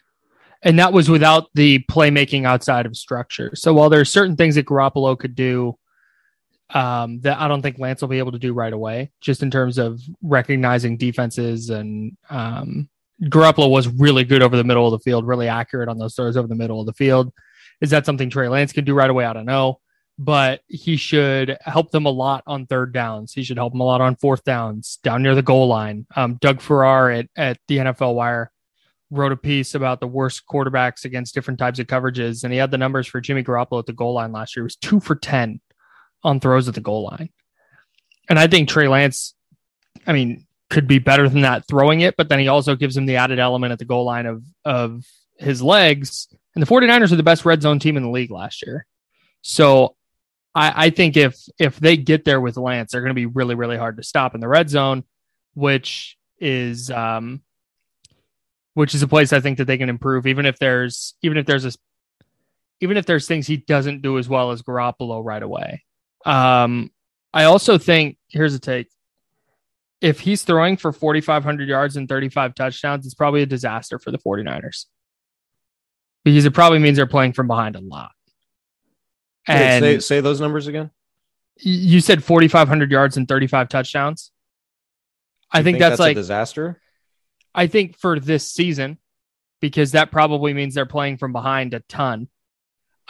And 0.62 0.78
that 0.78 0.92
was 0.92 1.08
without 1.08 1.48
the 1.54 1.84
playmaking 1.90 2.44
outside 2.44 2.86
of 2.86 2.96
structure. 2.96 3.52
So 3.54 3.74
while 3.74 3.90
there 3.90 4.00
are 4.00 4.06
certain 4.06 4.36
things 4.36 4.56
that 4.56 4.66
Garoppolo 4.66 5.18
could 5.18 5.34
do 5.34 5.78
um, 6.74 7.20
that 7.20 7.38
I 7.38 7.48
don't 7.48 7.62
think 7.62 7.78
Lance 7.78 8.00
will 8.00 8.08
be 8.08 8.18
able 8.18 8.32
to 8.32 8.38
do 8.38 8.52
right 8.52 8.72
away, 8.72 9.10
just 9.20 9.42
in 9.42 9.50
terms 9.50 9.78
of 9.78 10.00
recognizing 10.22 10.96
defenses 10.96 11.70
and 11.70 12.16
um, 12.30 12.88
Garoppolo 13.24 13.70
was 13.70 13.88
really 13.88 14.24
good 14.24 14.42
over 14.42 14.56
the 14.56 14.64
middle 14.64 14.86
of 14.86 14.92
the 14.92 15.02
field, 15.02 15.26
really 15.26 15.48
accurate 15.48 15.88
on 15.88 15.98
those 15.98 16.14
throws 16.14 16.36
over 16.36 16.46
the 16.46 16.54
middle 16.54 16.80
of 16.80 16.86
the 16.86 16.92
field. 16.92 17.32
Is 17.80 17.90
that 17.90 18.06
something 18.06 18.30
Trey 18.30 18.48
Lance 18.48 18.72
can 18.72 18.84
do 18.84 18.94
right 18.94 19.10
away? 19.10 19.24
I 19.24 19.32
don't 19.32 19.46
know 19.46 19.80
but 20.18 20.62
he 20.66 20.96
should 20.96 21.56
help 21.60 21.92
them 21.92 22.04
a 22.04 22.10
lot 22.10 22.42
on 22.46 22.66
third 22.66 22.92
downs. 22.92 23.32
He 23.32 23.44
should 23.44 23.56
help 23.56 23.72
them 23.72 23.80
a 23.80 23.84
lot 23.84 24.00
on 24.00 24.16
fourth 24.16 24.42
downs 24.42 24.98
down 25.04 25.22
near 25.22 25.36
the 25.36 25.42
goal 25.42 25.68
line. 25.68 26.06
Um, 26.16 26.34
Doug 26.40 26.60
Farrar 26.60 27.10
at, 27.10 27.28
at 27.36 27.58
the 27.68 27.78
NFL 27.78 28.14
Wire 28.14 28.50
wrote 29.10 29.32
a 29.32 29.36
piece 29.36 29.74
about 29.76 30.00
the 30.00 30.08
worst 30.08 30.42
quarterbacks 30.50 31.04
against 31.04 31.34
different 31.34 31.60
types 31.60 31.78
of 31.78 31.86
coverages, 31.86 32.42
and 32.42 32.52
he 32.52 32.58
had 32.58 32.72
the 32.72 32.78
numbers 32.78 33.06
for 33.06 33.20
Jimmy 33.20 33.44
Garoppolo 33.44 33.78
at 33.78 33.86
the 33.86 33.92
goal 33.92 34.14
line 34.14 34.32
last 34.32 34.56
year. 34.56 34.64
It 34.64 34.66
was 34.66 34.76
two 34.76 34.98
for 34.98 35.14
10 35.14 35.60
on 36.22 36.40
throws 36.40 36.68
at 36.68 36.74
the 36.74 36.80
goal 36.80 37.04
line. 37.04 37.30
And 38.28 38.38
I 38.38 38.46
think 38.46 38.68
Trey 38.68 38.88
Lance, 38.88 39.34
I 40.06 40.12
mean, 40.12 40.46
could 40.70 40.86
be 40.86 40.98
better 40.98 41.28
than 41.28 41.42
that 41.42 41.66
throwing 41.66 42.00
it, 42.00 42.16
but 42.16 42.28
then 42.28 42.38
he 42.38 42.48
also 42.48 42.76
gives 42.76 42.96
him 42.96 43.06
the 43.06 43.16
added 43.16 43.38
element 43.38 43.72
at 43.72 43.78
the 43.78 43.84
goal 43.84 44.04
line 44.04 44.26
of, 44.26 44.42
of 44.64 45.04
his 45.38 45.62
legs. 45.62 46.28
And 46.54 46.62
the 46.62 46.66
49ers 46.66 47.12
are 47.12 47.16
the 47.16 47.22
best 47.22 47.44
red 47.44 47.62
zone 47.62 47.78
team 47.78 47.96
in 47.96 48.02
the 48.02 48.10
league 48.10 48.30
last 48.30 48.66
year. 48.66 48.86
So 49.40 49.96
I, 50.54 50.86
I 50.86 50.90
think 50.90 51.16
if 51.16 51.38
if 51.58 51.78
they 51.78 51.96
get 51.96 52.24
there 52.24 52.40
with 52.40 52.56
Lance, 52.56 52.92
they're 52.92 53.00
going 53.00 53.10
to 53.10 53.14
be 53.14 53.26
really 53.26 53.54
really 53.54 53.76
hard 53.76 53.96
to 53.96 54.02
stop 54.02 54.34
in 54.34 54.40
the 54.40 54.48
red 54.48 54.68
zone, 54.68 55.04
which 55.54 56.18
is 56.40 56.90
um, 56.90 57.42
which 58.74 58.94
is 58.94 59.02
a 59.02 59.08
place 59.08 59.32
I 59.32 59.40
think 59.40 59.58
that 59.58 59.64
they 59.64 59.78
can 59.78 59.88
improve. 59.88 60.26
Even 60.26 60.46
if 60.46 60.58
there's 60.58 61.14
even 61.22 61.38
if 61.38 61.46
there's 61.46 61.64
a 61.64 61.72
even 62.80 62.96
if 62.96 63.06
there's 63.06 63.26
things 63.26 63.46
he 63.46 63.56
doesn't 63.56 64.02
do 64.02 64.18
as 64.18 64.28
well 64.28 64.50
as 64.50 64.62
Garoppolo 64.62 65.24
right 65.24 65.42
away. 65.42 65.84
Um, 66.24 66.90
I 67.32 67.44
also 67.44 67.78
think 67.78 68.18
here's 68.28 68.54
a 68.54 68.58
take. 68.58 68.88
If 70.00 70.20
he's 70.20 70.42
throwing 70.42 70.76
for 70.76 70.92
4,500 70.92 71.68
yards 71.68 71.96
and 71.96 72.08
35 72.08 72.54
touchdowns, 72.54 73.04
it's 73.04 73.14
probably 73.14 73.42
a 73.42 73.46
disaster 73.46 73.98
for 73.98 74.10
the 74.10 74.18
49ers 74.18 74.86
because 76.24 76.44
it 76.44 76.54
probably 76.54 76.78
means 76.78 76.96
they're 76.96 77.06
playing 77.06 77.32
from 77.32 77.46
behind 77.48 77.74
a 77.74 77.80
lot. 77.80 78.12
Wait, 79.48 79.54
And 79.56 79.82
say, 79.82 79.98
say 79.98 80.20
those 80.20 80.40
numbers 80.40 80.66
again. 80.68 80.90
you 81.56 82.00
said 82.00 82.22
4,500 82.22 82.90
yards 82.92 83.16
and 83.16 83.26
35 83.26 83.68
touchdowns. 83.68 84.30
I 85.50 85.58
You 85.58 85.64
think, 85.64 85.78
that's, 85.78 85.98
a 85.98 86.02
like, 86.02 86.14
disaster. 86.16 86.80
I 87.54 87.66
think 87.66 87.96
for 87.98 88.20
this 88.20 88.46
season, 88.50 88.98
because 89.60 89.92
that 89.92 90.10
probably 90.12 90.52
means 90.52 90.74
they're 90.74 90.86
playing 90.86 91.16
from 91.16 91.32
behind 91.32 91.74
a 91.74 91.80
ton. 91.80 92.28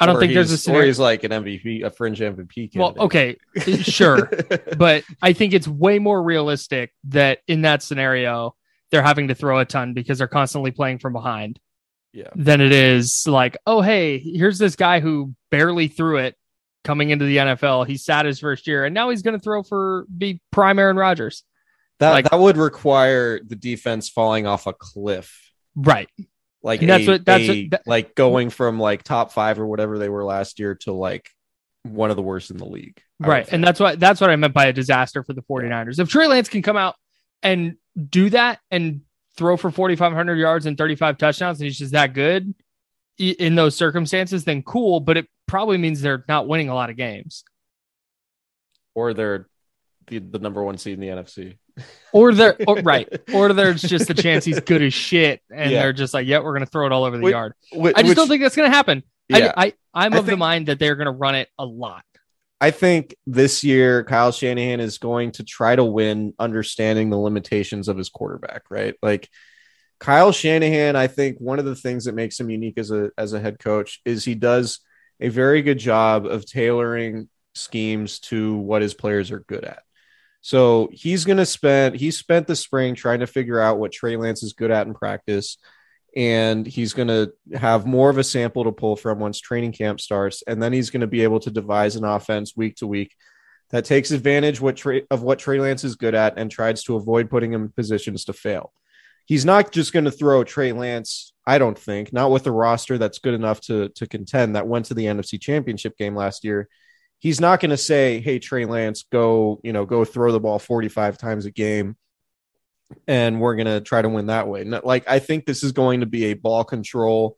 I 0.01 0.07
don't 0.07 0.17
Or 0.17 0.21
think 0.21 0.33
there's 0.33 0.53
a 0.53 0.59
scenario. 0.59 0.87
he's 0.87 0.99
like 0.99 1.25
an 1.25 1.33
MVP, 1.33 1.85
a 1.85 1.91
fringe 1.91 2.21
MVP. 2.21 2.77
Well, 2.77 2.95
okay, 2.99 3.37
sure. 3.83 4.31
but 4.77 5.05
I 5.21 5.33
think 5.33 5.55
it's 5.55 5.67
way 5.67 5.99
more 5.99 6.23
realistic 6.23 6.93
that 7.05 7.41
in 7.49 7.63
that 7.63 7.83
scenario, 7.83 8.55
they're 8.91 9.03
having 9.03 9.29
to 9.29 9.35
throw 9.35 9.59
a 9.59 9.65
ton 9.65 9.95
because 9.95 10.19
they're 10.19 10.29
constantly 10.29 10.71
playing 10.71 10.99
from 10.99 11.13
behind 11.13 11.59
yeah. 12.13 12.29
than 12.35 12.61
it 12.61 12.73
is 12.73 13.27
like, 13.27 13.57
oh, 13.67 13.81
hey, 13.81 14.19
here's 14.19 14.59
this 14.59 14.77
guy 14.77 15.01
who 15.01 15.35
barely 15.51 15.89
threw 15.89 16.19
it 16.19 16.37
coming 16.85 17.11
into 17.11 17.25
the 17.25 17.39
NFL. 17.39 17.87
He 17.87 17.97
sat 17.97 18.25
his 18.25 18.39
first 18.39 18.67
year 18.67 18.85
and 18.85 18.95
now 18.95 19.11
he's 19.11 19.23
going 19.23 19.39
to 19.39 19.43
throw 19.43 19.63
for 19.63 20.07
be 20.17 20.41
prime 20.53 20.79
Aaron 20.79 20.97
Rodgers. 20.97 21.45
That 21.99 22.13
Like- 22.13 22.31
that 22.31 22.39
would 22.39 22.57
require 22.57 23.41
the 23.45 23.57
defense 23.57 24.09
falling 24.09 24.47
off 24.47 24.67
a 24.67 24.73
cliff. 24.73 25.53
Right. 25.75 26.09
Like 26.63 26.81
And 26.81 26.91
that's 26.91 27.07
a- 27.07 27.11
what- 27.13 27.25
that's 27.25 27.49
a- 27.49 27.69
that- 27.69 27.83
like 27.87 28.15
going 28.15 28.51
from 28.51 28.79
like 28.81 29.03
top 29.03 29.33
five 29.33 29.59
or 29.61 29.67
whatever 29.67 29.99
they 29.99 30.09
were 30.09 30.25
last 30.25 30.59
year 30.59 30.75
to 30.83 30.93
like 30.93 31.29
one 31.85 32.11
of 32.11 32.17
the 32.17 32.23
worst 32.23 32.51
in 32.51 32.57
the 32.57 32.67
league. 32.67 33.01
I 33.23 33.29
Right. 33.29 33.49
And 33.51 33.63
that's 33.65 33.81
what 33.81 33.99
that's 34.01 34.21
what 34.21 34.31
I 34.31 34.37
meant 34.37 34.55
by 34.55 34.67
a 34.67 34.73
disaster 34.73 35.23
for 35.23 35.33
the 35.33 35.43
49ers. 35.43 35.99
If 35.99 36.09
Trey 36.09 36.27
Lance 36.27 36.49
can 36.49 36.63
come 36.63 36.77
out 36.77 36.97
and 37.43 37.77
do 38.11 38.31
that 38.31 38.59
and 38.71 39.03
throw 39.37 39.57
for 39.57 39.71
4,500 39.71 40.37
yards 40.37 40.67
and 40.67 40.77
35 40.77 41.17
touchdowns 41.19 41.61
and 41.61 41.67
he's 41.67 41.79
just 41.79 41.93
that 41.93 42.13
good 42.13 42.55
in 43.19 43.55
those 43.55 43.77
circumstances, 43.77 44.45
then 44.45 44.63
cool. 44.63 45.01
But 45.01 45.17
it 45.17 45.27
probably 45.47 45.79
means 45.79 46.01
they're 46.01 46.25
not 46.29 46.49
winning 46.49 46.69
a 46.69 46.75
lot 46.75 46.91
of 46.91 46.97
games. 46.97 47.45
or 48.95 49.15
they're 49.15 49.47
the, 50.09 50.19
the 50.19 50.39
number 50.41 50.63
one 50.63 50.77
seed 50.79 50.95
in 50.95 51.01
the 51.01 51.07
NFC. 51.09 51.57
Or 52.13 52.33
they're 52.33 52.57
or, 52.67 52.77
right. 52.77 53.07
Or 53.35 53.53
there's 53.53 53.83
just 53.83 54.09
a 54.11 54.15
chance 54.15 54.45
he's 54.45 54.61
good 54.61 54.83
as 54.83 54.95
shit. 54.95 55.43
And 55.55 55.71
Yeah. 55.71 55.83
they're 55.83 55.93
just 55.93 56.15
like, 56.15 56.27
yeah, 56.27 56.39
we're 56.39 56.53
to 56.65 56.71
throw 56.71 56.87
it 56.87 56.93
all 56.93 57.05
over 57.05 57.19
the 57.19 57.23
Which- 57.23 57.33
yard. 57.33 57.53
Wh- 57.73 57.89
I 57.89 58.01
just 58.01 58.05
which- 58.05 58.17
don't 58.17 58.29
think 58.29 58.43
that's 58.43 58.55
to 58.71 58.75
happen. 58.75 59.03
Yeah. 59.29 59.53
I, 59.57 59.67
I, 59.67 59.73
I'm 60.07 60.15
I 60.15 60.19
of 60.19 60.25
the 60.27 60.37
mind 60.39 60.69
that 60.69 60.79
they're 60.79 60.97
to 61.07 61.13
run 61.13 61.35
it 61.35 61.49
a 61.59 61.67
lot. 61.67 62.03
I 62.61 62.71
think 62.73 63.15
this 63.27 63.63
year 63.63 64.03
Kyle 64.05 64.33
Shanahan 64.33 64.81
is 64.81 64.99
going 64.99 65.33
to 65.33 65.45
try 65.45 65.77
to 65.77 65.85
win 65.85 66.33
understanding 66.39 67.11
the 67.11 67.19
limitations 67.19 67.89
of 67.89 67.97
his 67.97 68.09
quarterback, 68.09 68.63
right? 68.71 68.95
Like 69.03 69.29
Kyle 70.01 70.33
Shanahan, 70.33 70.97
I 70.97 71.07
think 71.09 71.39
one 71.39 71.59
of 71.59 71.65
the 71.67 71.77
things 71.77 72.07
that 72.07 72.15
makes 72.15 72.41
him 72.41 72.51
unique 72.51 72.79
as 72.79 72.91
a 72.91 73.11
as 73.19 73.33
a 73.33 73.41
head 73.41 73.59
coach 73.59 74.01
is 74.05 74.25
he 74.25 74.35
does 74.35 74.81
a 75.21 75.29
very 75.29 75.63
good 75.63 75.79
job 75.79 76.27
of 76.27 76.47
tailoring 76.47 77.29
schemes 77.55 78.19
to 78.21 78.57
what 78.57 78.83
his 78.83 78.95
players 78.95 79.31
are 79.31 79.41
good 79.41 79.65
at. 79.65 79.83
So 80.49 80.89
he's 80.95 81.27
going 81.27 81.37
to 81.37 81.45
spend 81.45 81.97
he 81.97 82.11
spent 82.11 82.47
the 82.47 82.57
spring 82.57 82.95
trying 82.95 83.21
to 83.21 83.27
figure 83.27 83.61
out 83.61 83.79
what 83.79 83.93
Trey 83.93 84.17
Lance 84.17 84.43
is 84.43 84.55
good 84.55 84.71
at 84.71 84.87
in 84.87 84.95
practice 84.95 85.59
and 86.17 86.67
he's 86.67 86.95
going 86.95 87.09
to 87.09 87.35
have 87.55 87.85
more 87.85 88.09
of 88.09 88.17
a 88.17 88.25
sample 88.25 88.65
to 88.65 88.73
pull 88.73 88.97
from 88.97 89.19
once 89.19 89.41
training 89.41 89.73
camp 89.73 90.01
starts 90.01 90.43
and 90.47 90.63
then 90.63 90.73
he's 90.73 90.89
going 90.89 91.03
to 91.03 91.07
be 91.07 91.23
able 91.23 91.39
to 91.41 91.51
devise 91.51 91.97
an 91.97 92.05
offense 92.07 92.57
week 92.57 92.77
to 92.77 92.87
week 92.87 93.15
that 93.73 93.85
takes 93.85 94.11
advantage 94.11 94.59
what 94.59 94.83
of 95.11 95.23
what 95.23 95.39
Trey 95.39 95.61
Lance 95.61 95.85
is 95.85 95.97
good 95.97 96.15
at 96.15 96.39
and 96.39 96.51
tries 96.51 96.83
to 96.85 96.97
avoid 96.97 97.29
putting 97.29 97.53
him 97.53 97.65
in 97.65 97.69
positions 97.69 98.25
to 98.25 98.33
fail. 98.33 98.73
He's 99.27 99.45
not 99.45 99.71
just 99.71 99.93
going 99.93 100.07
to 100.07 100.11
throw 100.11 100.45
Trey 100.45 100.73
Lance, 100.73 101.35
I 101.47 101.59
don't 101.59 101.79
think, 101.79 102.11
not 102.11 102.31
with 102.31 102.47
a 102.47 102.53
roster 102.53 102.97
that's 102.97 103.19
good 103.19 103.35
enough 103.35 103.61
to 103.67 103.91
to 103.91 104.07
contend 104.07 104.57
that 104.57 104.67
went 104.67 104.87
to 104.87 104.95
the 104.95 105.05
NFC 105.05 105.39
Championship 105.39 105.99
game 105.99 106.17
last 106.17 106.43
year. 106.43 106.71
He's 107.19 107.41
not 107.41 107.61
going 107.61 107.71
to 107.71 107.77
say, 107.77 108.21
"Hey, 108.21 108.39
Trey 108.39 108.65
Lance, 108.65 109.05
go, 109.11 109.61
you 109.63 109.73
know, 109.73 109.85
go 109.87 110.05
throw 110.05 110.33
the 110.33 110.41
ball 110.41 110.59
45 110.59 111.19
times 111.19 111.47
a 111.47 111.51
game." 111.51 111.97
And 113.07 113.41
we're 113.41 113.57
going 113.57 113.67
to 113.67 113.81
try 113.83 114.01
to 114.01 114.09
win 114.09 114.27
that 114.27 114.49
way. 114.49 114.65
Like, 114.65 115.05
I 115.07 115.19
think 115.19 115.45
this 115.45 115.63
is 115.63 115.73
going 115.73 116.01
to 116.01 116.07
be 116.07 116.27
a 116.27 116.35
ball 116.35 116.65
control, 116.65 117.37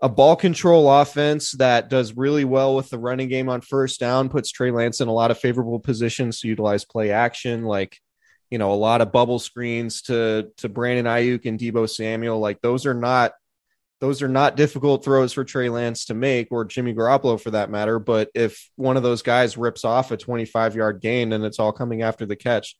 a 0.00 0.08
ball 0.08 0.34
control 0.34 0.90
offense 0.90 1.52
that 1.52 1.90
does 1.90 2.16
really 2.16 2.44
well 2.44 2.74
with 2.74 2.88
the 2.88 2.98
running 2.98 3.28
game 3.28 3.50
on 3.50 3.60
first 3.60 4.00
down, 4.00 4.30
puts 4.30 4.50
Trey 4.50 4.70
Lance 4.70 5.02
in 5.02 5.08
a 5.08 5.12
lot 5.12 5.30
of 5.30 5.38
favorable 5.38 5.78
positions 5.78 6.40
to 6.40 6.48
utilize 6.48 6.86
play 6.86 7.10
action. 7.10 7.64
Like, 7.64 7.98
you 8.50 8.58
know, 8.58 8.72
a 8.72 8.74
lot 8.74 9.00
of 9.00 9.12
bubble 9.12 9.38
screens 9.38 10.02
to 10.02 10.50
to 10.58 10.68
Brandon 10.68 11.06
Aiyuk 11.06 11.44
and 11.44 11.58
Deebo 11.58 11.90
Samuel. 11.90 12.38
Like 12.38 12.60
those 12.60 12.86
are 12.86 12.94
not 12.94 13.32
those 14.00 14.22
are 14.22 14.28
not 14.28 14.56
difficult 14.56 15.04
throws 15.04 15.32
for 15.32 15.44
Trey 15.44 15.68
Lance 15.68 16.06
to 16.06 16.14
make 16.14 16.48
or 16.50 16.64
Jimmy 16.64 16.94
Garoppolo 16.94 17.40
for 17.40 17.52
that 17.52 17.70
matter. 17.70 17.98
But 17.98 18.30
if 18.34 18.70
one 18.76 18.96
of 18.96 19.02
those 19.02 19.22
guys 19.22 19.56
rips 19.56 19.84
off 19.84 20.10
a 20.10 20.16
25 20.16 20.76
yard 20.76 21.00
gain 21.00 21.32
and 21.32 21.44
it's 21.44 21.58
all 21.58 21.72
coming 21.72 22.02
after 22.02 22.26
the 22.26 22.36
catch, 22.36 22.76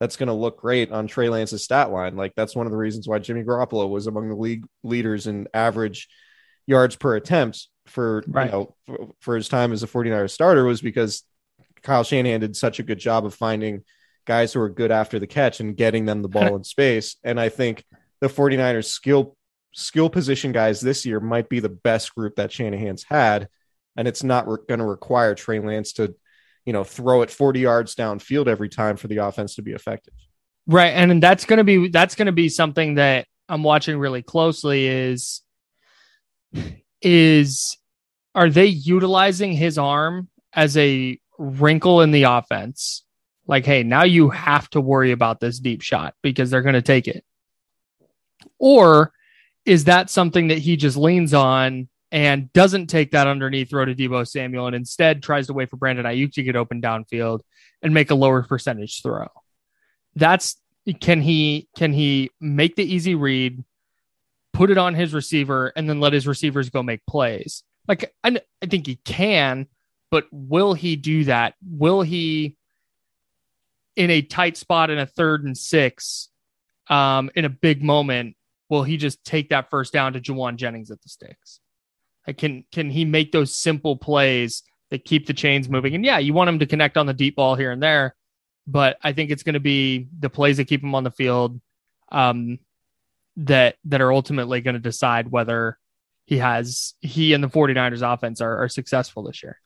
that's 0.00 0.16
going 0.16 0.26
to 0.26 0.34
look 0.34 0.58
great 0.58 0.92
on 0.92 1.06
Trey 1.06 1.28
Lance's 1.28 1.64
stat 1.64 1.90
line. 1.90 2.16
Like 2.16 2.34
that's 2.36 2.54
one 2.54 2.66
of 2.66 2.72
the 2.72 2.78
reasons 2.78 3.08
why 3.08 3.18
Jimmy 3.18 3.42
Garoppolo 3.42 3.88
was 3.88 4.06
among 4.06 4.28
the 4.28 4.36
league 4.36 4.66
leaders 4.82 5.26
in 5.26 5.48
average 5.54 6.08
yards 6.66 6.96
per 6.96 7.16
attempt 7.16 7.68
for 7.86 8.24
right. 8.26 8.46
you 8.46 8.52
know 8.52 8.74
for, 8.86 9.14
for 9.20 9.36
his 9.36 9.48
time 9.48 9.72
as 9.72 9.82
a 9.82 9.86
49er 9.86 10.28
starter 10.28 10.64
was 10.64 10.80
because 10.80 11.22
Kyle 11.82 12.02
Shanahan 12.02 12.40
did 12.40 12.56
such 12.56 12.80
a 12.80 12.82
good 12.82 12.98
job 12.98 13.24
of 13.24 13.34
finding 13.34 13.84
guys 14.26 14.52
who 14.52 14.60
are 14.60 14.68
good 14.68 14.90
after 14.90 15.18
the 15.18 15.26
catch 15.26 15.60
and 15.60 15.76
getting 15.76 16.04
them 16.04 16.20
the 16.20 16.28
ball 16.28 16.56
in 16.56 16.64
space. 16.64 17.16
And 17.24 17.40
I 17.40 17.48
think 17.48 17.84
the 18.20 18.28
49ers 18.28 18.86
skill 18.86 19.36
skill 19.76 20.08
position 20.08 20.52
guys 20.52 20.80
this 20.80 21.04
year 21.04 21.20
might 21.20 21.48
be 21.48 21.60
the 21.60 21.68
best 21.68 22.14
group 22.14 22.36
that 22.36 22.50
Shanahan's 22.50 23.04
had. 23.04 23.48
And 23.96 24.08
it's 24.08 24.24
not 24.24 24.48
re- 24.48 24.58
going 24.66 24.80
to 24.80 24.86
require 24.86 25.34
Trey 25.34 25.60
Lance 25.60 25.92
to, 25.94 26.14
you 26.64 26.72
know, 26.72 26.82
throw 26.82 27.22
it 27.22 27.30
40 27.30 27.60
yards 27.60 27.94
downfield 27.94 28.48
every 28.48 28.70
time 28.70 28.96
for 28.96 29.06
the 29.06 29.18
offense 29.18 29.54
to 29.56 29.62
be 29.62 29.72
effective. 29.72 30.14
Right. 30.66 30.88
And 30.88 31.22
that's 31.22 31.44
going 31.44 31.58
to 31.58 31.64
be, 31.64 31.88
that's 31.88 32.14
going 32.14 32.26
to 32.26 32.32
be 32.32 32.48
something 32.48 32.94
that 32.94 33.26
I'm 33.48 33.62
watching 33.62 33.98
really 33.98 34.22
closely 34.22 34.86
is, 34.86 35.42
is, 37.02 37.76
are 38.34 38.50
they 38.50 38.66
utilizing 38.66 39.52
his 39.52 39.78
arm 39.78 40.28
as 40.52 40.76
a 40.76 41.20
wrinkle 41.38 42.00
in 42.00 42.10
the 42.10 42.24
offense 42.24 43.04
like, 43.46 43.66
hey, 43.66 43.82
now 43.82 44.04
you 44.04 44.30
have 44.30 44.68
to 44.70 44.80
worry 44.80 45.12
about 45.12 45.38
this 45.38 45.60
deep 45.60 45.82
shot 45.82 46.14
because 46.22 46.50
they're 46.50 46.62
going 46.62 46.74
to 46.74 46.82
take 46.82 47.08
it. 47.08 47.24
Or 48.58 49.12
is 49.66 49.84
that 49.84 50.08
something 50.08 50.48
that 50.48 50.58
he 50.58 50.76
just 50.76 50.96
leans 50.96 51.34
on 51.34 51.88
and 52.12 52.52
doesn't 52.52 52.86
take 52.86 53.10
that 53.10 53.26
underneath 53.26 53.68
throw 53.68 53.84
to 53.84 53.94
Deebo 53.94 54.26
Samuel 54.26 54.68
and 54.68 54.76
instead 54.76 55.22
tries 55.22 55.48
to 55.48 55.52
wait 55.52 55.68
for 55.68 55.76
Brandon 55.76 56.06
Aiyuk 56.06 56.32
to 56.34 56.42
get 56.44 56.56
open 56.56 56.80
downfield 56.80 57.40
and 57.82 57.92
make 57.92 58.10
a 58.10 58.14
lower 58.14 58.42
percentage 58.42 59.02
throw? 59.02 59.28
That's 60.14 60.56
can 61.00 61.20
he 61.20 61.68
can 61.76 61.92
he 61.92 62.30
make 62.40 62.76
the 62.76 62.84
easy 62.84 63.16
read, 63.16 63.62
put 64.52 64.70
it 64.70 64.78
on 64.78 64.94
his 64.94 65.12
receiver, 65.12 65.72
and 65.74 65.90
then 65.90 66.00
let 66.00 66.12
his 66.12 66.28
receivers 66.28 66.70
go 66.70 66.82
make 66.82 67.04
plays? 67.04 67.64
Like 67.88 68.14
I, 68.22 68.40
I 68.62 68.66
think 68.66 68.86
he 68.86 68.96
can, 68.96 69.66
but 70.12 70.26
will 70.30 70.74
he 70.74 70.94
do 70.94 71.24
that? 71.24 71.54
Will 71.68 72.02
he 72.02 72.56
in 73.96 74.10
a 74.10 74.22
tight 74.22 74.56
spot 74.56 74.90
in 74.90 74.98
a 74.98 75.06
third 75.06 75.42
and 75.44 75.58
six, 75.58 76.28
um, 76.88 77.30
in 77.34 77.44
a 77.44 77.48
big 77.48 77.82
moment, 77.82 78.36
will 78.68 78.82
he 78.82 78.96
just 78.96 79.24
take 79.24 79.50
that 79.50 79.70
first 79.70 79.92
down 79.92 80.12
to 80.14 80.20
Jauan 80.20 80.56
Jennings 80.56 80.90
at 80.90 81.00
the 81.02 81.08
sticks? 81.08 81.60
Like, 82.26 82.38
can 82.38 82.64
can 82.72 82.90
he 82.90 83.04
make 83.04 83.32
those 83.32 83.54
simple 83.54 83.96
plays 83.96 84.62
that 84.90 85.04
keep 85.04 85.26
the 85.26 85.34
chains 85.34 85.68
moving? 85.68 85.94
And 85.94 86.04
yeah, 86.04 86.18
you 86.18 86.32
want 86.32 86.48
him 86.48 86.58
to 86.58 86.66
connect 86.66 86.96
on 86.96 87.06
the 87.06 87.14
deep 87.14 87.36
ball 87.36 87.54
here 87.54 87.70
and 87.70 87.82
there, 87.82 88.14
but 88.66 88.98
I 89.02 89.12
think 89.12 89.30
it's 89.30 89.42
going 89.42 89.54
to 89.54 89.60
be 89.60 90.08
the 90.18 90.30
plays 90.30 90.56
that 90.56 90.66
keep 90.66 90.82
him 90.82 90.94
on 90.94 91.04
the 91.04 91.10
field 91.10 91.60
um, 92.10 92.58
that 93.36 93.76
that 93.84 94.00
are 94.00 94.12
ultimately 94.12 94.60
going 94.60 94.74
to 94.74 94.80
decide 94.80 95.30
whether 95.30 95.78
he 96.24 96.38
has 96.38 96.94
he 97.00 97.32
and 97.32 97.42
the 97.42 97.48
49ers 97.48 98.02
offense 98.02 98.40
are, 98.40 98.64
are 98.64 98.68
successful 98.68 99.22
this 99.22 99.42
year. 99.42 99.60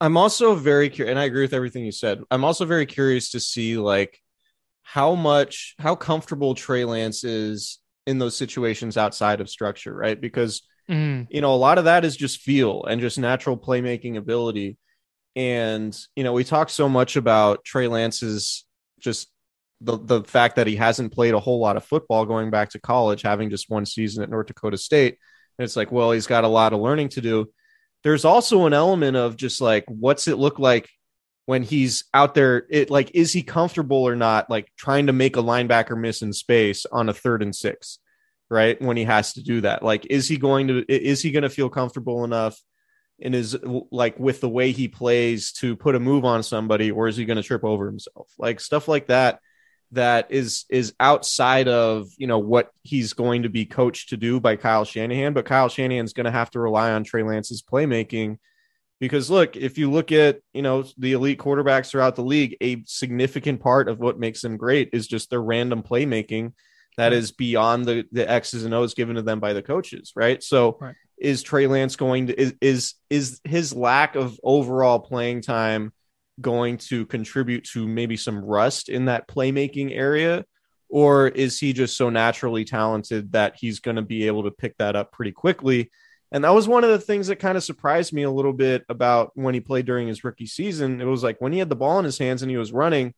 I'm 0.00 0.16
also 0.16 0.54
very 0.54 0.90
curious, 0.90 1.10
and 1.10 1.18
I 1.18 1.24
agree 1.24 1.42
with 1.42 1.52
everything 1.52 1.84
you 1.84 1.90
said. 1.90 2.22
I'm 2.30 2.44
also 2.44 2.64
very 2.64 2.86
curious 2.86 3.30
to 3.30 3.40
see 3.40 3.76
like 3.76 4.20
how 4.82 5.16
much, 5.16 5.74
how 5.78 5.96
comfortable 5.96 6.54
Trey 6.54 6.84
Lance 6.84 7.24
is 7.24 7.80
in 8.08 8.18
those 8.18 8.36
situations 8.36 8.96
outside 8.96 9.40
of 9.40 9.50
structure, 9.50 9.94
right? 9.94 10.18
Because 10.18 10.62
mm. 10.88 11.26
you 11.30 11.40
know 11.40 11.54
a 11.54 11.56
lot 11.56 11.78
of 11.78 11.84
that 11.84 12.04
is 12.04 12.16
just 12.16 12.40
feel 12.40 12.84
and 12.84 13.00
just 13.00 13.18
natural 13.18 13.56
playmaking 13.56 14.16
ability. 14.16 14.78
And 15.36 15.96
you 16.16 16.24
know 16.24 16.32
we 16.32 16.42
talk 16.42 16.70
so 16.70 16.88
much 16.88 17.16
about 17.16 17.64
Trey 17.64 17.86
Lance's 17.86 18.64
just 18.98 19.28
the 19.82 19.98
the 19.98 20.24
fact 20.24 20.56
that 20.56 20.66
he 20.66 20.76
hasn't 20.76 21.12
played 21.12 21.34
a 21.34 21.40
whole 21.40 21.60
lot 21.60 21.76
of 21.76 21.84
football 21.84 22.24
going 22.24 22.50
back 22.50 22.70
to 22.70 22.80
college, 22.80 23.22
having 23.22 23.50
just 23.50 23.68
one 23.68 23.84
season 23.84 24.22
at 24.22 24.30
North 24.30 24.46
Dakota 24.46 24.78
State. 24.78 25.18
And 25.58 25.64
it's 25.64 25.76
like, 25.76 25.92
well, 25.92 26.12
he's 26.12 26.26
got 26.26 26.44
a 26.44 26.48
lot 26.48 26.72
of 26.72 26.80
learning 26.80 27.10
to 27.10 27.20
do 27.20 27.52
there's 28.04 28.24
also 28.24 28.66
an 28.66 28.72
element 28.72 29.16
of 29.16 29.36
just 29.36 29.60
like 29.60 29.84
what's 29.88 30.28
it 30.28 30.38
look 30.38 30.58
like 30.58 30.88
when 31.48 31.62
he's 31.62 32.04
out 32.12 32.34
there 32.34 32.66
it 32.68 32.90
like 32.90 33.10
is 33.14 33.32
he 33.32 33.42
comfortable 33.42 34.06
or 34.06 34.14
not 34.14 34.50
like 34.50 34.70
trying 34.76 35.06
to 35.06 35.14
make 35.14 35.34
a 35.34 35.42
linebacker 35.42 35.98
miss 35.98 36.20
in 36.20 36.30
space 36.30 36.84
on 36.84 37.08
a 37.08 37.14
third 37.14 37.42
and 37.42 37.56
six 37.56 38.00
right 38.50 38.82
when 38.82 38.98
he 38.98 39.04
has 39.04 39.32
to 39.32 39.42
do 39.42 39.62
that? 39.62 39.82
Like 39.82 40.06
is 40.10 40.28
he 40.28 40.36
going 40.36 40.68
to 40.68 40.84
is 40.92 41.22
he 41.22 41.30
going 41.30 41.44
to 41.44 41.48
feel 41.48 41.70
comfortable 41.70 42.22
enough 42.22 42.60
in 43.18 43.32
his 43.32 43.56
like 43.90 44.18
with 44.18 44.42
the 44.42 44.48
way 44.48 44.72
he 44.72 44.88
plays 44.88 45.52
to 45.52 45.74
put 45.74 45.94
a 45.94 45.98
move 45.98 46.26
on 46.26 46.42
somebody 46.42 46.90
or 46.90 47.08
is 47.08 47.16
he 47.16 47.24
going 47.24 47.38
to 47.38 47.42
trip 47.42 47.64
over 47.64 47.86
himself? 47.86 48.30
Like 48.36 48.60
stuff 48.60 48.86
like 48.86 49.06
that 49.06 49.40
that 49.92 50.26
is 50.28 50.66
is 50.68 50.92
outside 51.00 51.66
of 51.66 52.08
you 52.18 52.26
know 52.26 52.40
what 52.40 52.70
he's 52.82 53.14
going 53.14 53.44
to 53.44 53.48
be 53.48 53.64
coached 53.64 54.10
to 54.10 54.18
do 54.18 54.38
by 54.38 54.56
Kyle 54.56 54.84
Shanahan, 54.84 55.32
but 55.32 55.46
Kyle 55.46 55.70
Shanahan's 55.70 56.12
going 56.12 56.26
to 56.26 56.30
have 56.30 56.50
to 56.50 56.60
rely 56.60 56.92
on 56.92 57.04
Trey 57.04 57.22
Lance's 57.22 57.62
playmaking 57.62 58.36
because 59.00 59.30
look, 59.30 59.56
if 59.56 59.78
you 59.78 59.90
look 59.90 60.12
at 60.12 60.40
you 60.52 60.62
know 60.62 60.84
the 60.96 61.12
elite 61.12 61.38
quarterbacks 61.38 61.90
throughout 61.90 62.16
the 62.16 62.22
league, 62.22 62.56
a 62.60 62.82
significant 62.86 63.60
part 63.60 63.88
of 63.88 63.98
what 63.98 64.18
makes 64.18 64.40
them 64.40 64.56
great 64.56 64.90
is 64.92 65.06
just 65.06 65.30
their 65.30 65.42
random 65.42 65.82
playmaking 65.82 66.52
that 66.96 67.12
is 67.12 67.30
beyond 67.32 67.84
the 67.84 68.04
the 68.12 68.28
X's 68.30 68.64
and 68.64 68.74
O's 68.74 68.94
given 68.94 69.16
to 69.16 69.22
them 69.22 69.40
by 69.40 69.52
the 69.52 69.62
coaches, 69.62 70.12
right? 70.16 70.42
So. 70.42 70.78
Right. 70.80 70.94
Is 71.20 71.42
Trey 71.42 71.66
Lance 71.66 71.96
going 71.96 72.28
to 72.28 72.40
is 72.40 72.54
is 72.60 72.94
is 73.10 73.40
his 73.42 73.74
lack 73.74 74.14
of 74.14 74.38
overall 74.44 75.00
playing 75.00 75.42
time 75.42 75.92
going 76.40 76.78
to 76.78 77.06
contribute 77.06 77.64
to 77.72 77.86
maybe 77.86 78.16
some 78.16 78.44
rust 78.44 78.88
in 78.88 79.06
that 79.06 79.28
playmaking 79.28 79.94
area? 79.94 80.44
Or 80.88 81.28
is 81.28 81.58
he 81.58 81.72
just 81.72 81.96
so 81.96 82.08
naturally 82.08 82.64
talented 82.64 83.32
that 83.32 83.56
he's 83.58 83.80
going 83.80 83.96
to 83.96 84.02
be 84.02 84.26
able 84.26 84.44
to 84.44 84.50
pick 84.50 84.76
that 84.78 84.96
up 84.96 85.12
pretty 85.12 85.32
quickly? 85.32 85.90
And 86.30 86.44
that 86.44 86.54
was 86.54 86.68
one 86.68 86.84
of 86.84 86.90
the 86.90 86.98
things 86.98 87.28
that 87.28 87.36
kind 87.36 87.56
of 87.56 87.64
surprised 87.64 88.12
me 88.12 88.22
a 88.22 88.30
little 88.30 88.52
bit 88.52 88.84
about 88.88 89.32
when 89.34 89.54
he 89.54 89.60
played 89.60 89.86
during 89.86 90.08
his 90.08 90.24
rookie 90.24 90.46
season. 90.46 91.00
It 91.00 91.04
was 91.04 91.22
like 91.22 91.40
when 91.40 91.52
he 91.52 91.58
had 91.58 91.70
the 91.70 91.76
ball 91.76 91.98
in 91.98 92.04
his 92.04 92.18
hands 92.18 92.42
and 92.42 92.50
he 92.50 92.56
was 92.56 92.72
running, 92.72 93.14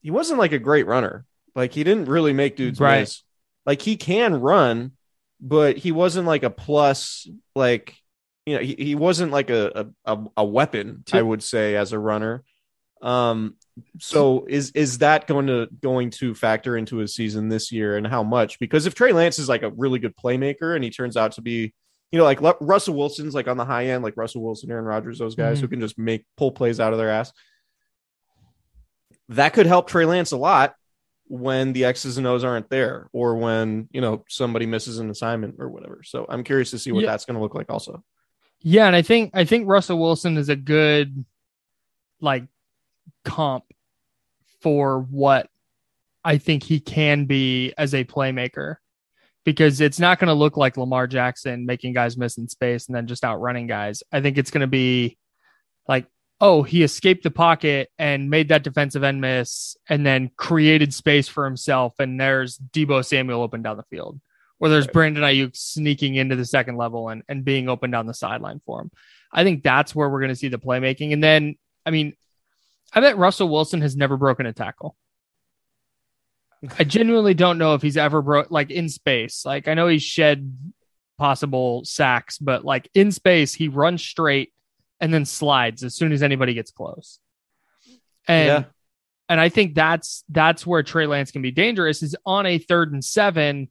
he 0.00 0.10
wasn't 0.10 0.38
like 0.38 0.52
a 0.52 0.58
great 0.58 0.86
runner. 0.86 1.26
Like 1.54 1.72
he 1.72 1.84
didn't 1.84 2.06
really 2.06 2.32
make 2.32 2.56
dudes 2.56 2.80
right. 2.80 3.00
miss. 3.00 3.22
Like 3.66 3.82
he 3.82 3.96
can 3.96 4.40
run, 4.40 4.92
but 5.40 5.76
he 5.76 5.92
wasn't 5.92 6.26
like 6.26 6.42
a 6.42 6.50
plus 6.50 7.28
like 7.54 7.94
you 8.46 8.56
know, 8.56 8.62
he, 8.62 8.74
he 8.76 8.94
wasn't 8.94 9.30
like 9.30 9.50
a, 9.50 9.90
a, 10.04 10.18
a 10.36 10.44
weapon, 10.44 11.04
I 11.12 11.22
would 11.22 11.42
say, 11.42 11.76
as 11.76 11.92
a 11.92 11.98
runner. 11.98 12.42
Um, 13.00 13.54
so 13.98 14.46
is 14.48 14.70
is 14.72 14.98
that 14.98 15.26
going 15.26 15.46
to 15.48 15.68
going 15.80 16.10
to 16.10 16.34
factor 16.34 16.76
into 16.76 16.98
his 16.98 17.14
season 17.14 17.48
this 17.48 17.72
year 17.72 17.96
and 17.96 18.06
how 18.06 18.22
much? 18.22 18.58
Because 18.58 18.86
if 18.86 18.94
Trey 18.94 19.12
Lance 19.12 19.38
is 19.38 19.48
like 19.48 19.62
a 19.62 19.70
really 19.70 19.98
good 19.98 20.16
playmaker 20.16 20.74
and 20.74 20.84
he 20.84 20.90
turns 20.90 21.16
out 21.16 21.32
to 21.32 21.40
be, 21.40 21.72
you 22.12 22.18
know, 22.18 22.24
like 22.24 22.40
Russell 22.60 22.94
Wilson's 22.94 23.34
like 23.34 23.48
on 23.48 23.56
the 23.56 23.64
high 23.64 23.86
end, 23.86 24.04
like 24.04 24.16
Russell 24.18 24.42
Wilson, 24.42 24.70
Aaron 24.70 24.84
Rodgers, 24.84 25.18
those 25.18 25.34
guys 25.34 25.56
mm-hmm. 25.56 25.64
who 25.64 25.68
can 25.68 25.80
just 25.80 25.98
make 25.98 26.26
pull 26.36 26.52
plays 26.52 26.78
out 26.78 26.92
of 26.92 26.98
their 26.98 27.10
ass. 27.10 27.32
That 29.30 29.54
could 29.54 29.66
help 29.66 29.88
Trey 29.88 30.04
Lance 30.04 30.32
a 30.32 30.36
lot 30.36 30.74
when 31.26 31.72
the 31.72 31.86
X's 31.86 32.18
and 32.18 32.26
O's 32.26 32.44
aren't 32.44 32.68
there, 32.68 33.08
or 33.14 33.36
when 33.36 33.88
you 33.92 34.02
know 34.02 34.24
somebody 34.28 34.66
misses 34.66 34.98
an 34.98 35.08
assignment 35.08 35.56
or 35.58 35.70
whatever. 35.70 36.02
So 36.04 36.26
I'm 36.28 36.44
curious 36.44 36.70
to 36.72 36.78
see 36.78 36.92
what 36.92 37.04
yeah. 37.04 37.10
that's 37.10 37.24
going 37.24 37.36
to 37.36 37.42
look 37.42 37.54
like 37.54 37.70
also. 37.70 38.04
Yeah, 38.60 38.86
and 38.86 38.94
I 38.94 39.00
think 39.00 39.30
I 39.32 39.44
think 39.44 39.66
Russell 39.66 39.98
Wilson 39.98 40.36
is 40.36 40.50
a 40.50 40.56
good 40.56 41.24
like 42.20 42.44
comp 43.24 43.64
for 44.60 45.00
what 45.00 45.48
I 46.22 46.36
think 46.36 46.62
he 46.62 46.78
can 46.78 47.24
be 47.24 47.72
as 47.78 47.94
a 47.94 48.04
playmaker 48.04 48.76
because 49.44 49.80
it's 49.80 49.98
not 49.98 50.18
going 50.18 50.28
to 50.28 50.34
look 50.34 50.56
like 50.56 50.76
Lamar 50.76 51.06
Jackson 51.06 51.66
making 51.66 51.94
guys 51.94 52.16
miss 52.16 52.38
in 52.38 52.48
space 52.48 52.86
and 52.86 52.94
then 52.94 53.06
just 53.06 53.24
outrunning 53.24 53.66
guys. 53.66 54.02
I 54.12 54.20
think 54.20 54.38
it's 54.38 54.50
going 54.50 54.62
to 54.62 54.66
be 54.66 55.18
like, 55.88 56.06
oh, 56.40 56.62
he 56.62 56.82
escaped 56.82 57.22
the 57.22 57.30
pocket 57.30 57.90
and 57.98 58.30
made 58.30 58.48
that 58.48 58.64
defensive 58.64 59.04
end 59.04 59.20
miss 59.20 59.76
and 59.88 60.04
then 60.04 60.30
created 60.36 60.94
space 60.94 61.28
for 61.28 61.44
himself. 61.44 61.94
And 61.98 62.20
there's 62.20 62.58
Deebo 62.58 63.04
Samuel 63.04 63.42
open 63.42 63.62
down 63.62 63.76
the 63.76 63.84
field 63.84 64.20
or 64.62 64.68
there's 64.68 64.86
right. 64.86 64.92
Brandon 64.92 65.24
Aiyuk 65.24 65.56
sneaking 65.56 66.14
into 66.14 66.36
the 66.36 66.44
second 66.44 66.76
level 66.76 67.08
and, 67.08 67.22
and 67.28 67.44
being 67.44 67.68
open 67.68 67.90
down 67.90 68.06
the 68.06 68.14
sideline 68.14 68.60
for 68.64 68.80
him. 68.80 68.92
I 69.32 69.42
think 69.42 69.64
that's 69.64 69.92
where 69.92 70.08
we're 70.08 70.20
going 70.20 70.28
to 70.28 70.36
see 70.36 70.48
the 70.48 70.58
playmaking. 70.58 71.12
And 71.12 71.22
then, 71.22 71.56
I 71.84 71.90
mean, 71.90 72.14
I 72.92 73.00
bet 73.00 73.18
Russell 73.18 73.48
Wilson 73.48 73.80
has 73.80 73.96
never 73.96 74.16
broken 74.16 74.46
a 74.46 74.52
tackle. 74.52 74.96
I 76.78 76.84
genuinely 76.84 77.34
don't 77.34 77.58
know 77.58 77.74
if 77.74 77.82
he's 77.82 77.96
ever 77.96 78.22
broke 78.22 78.50
like 78.50 78.70
in 78.70 78.88
space. 78.88 79.44
Like 79.44 79.68
I 79.68 79.74
know 79.74 79.88
he's 79.88 80.02
shed 80.02 80.56
possible 81.18 81.84
sacks, 81.84 82.38
but 82.38 82.64
like 82.64 82.88
in 82.94 83.12
space, 83.12 83.54
he 83.54 83.68
runs 83.68 84.02
straight 84.02 84.52
and 85.00 85.12
then 85.12 85.24
slides 85.24 85.82
as 85.82 85.94
soon 85.94 86.12
as 86.12 86.22
anybody 86.22 86.54
gets 86.54 86.70
close. 86.70 87.18
And 88.28 88.46
Yeah. 88.46 88.64
and 89.28 89.40
I 89.40 89.48
think 89.48 89.74
that's 89.74 90.24
that's 90.28 90.66
where 90.66 90.82
Trey 90.82 91.06
Lance 91.06 91.32
can 91.32 91.42
be 91.42 91.50
dangerous 91.50 92.02
is 92.02 92.16
on 92.24 92.46
a 92.46 92.58
third 92.58 92.92
and 92.92 93.04
seven. 93.04 93.68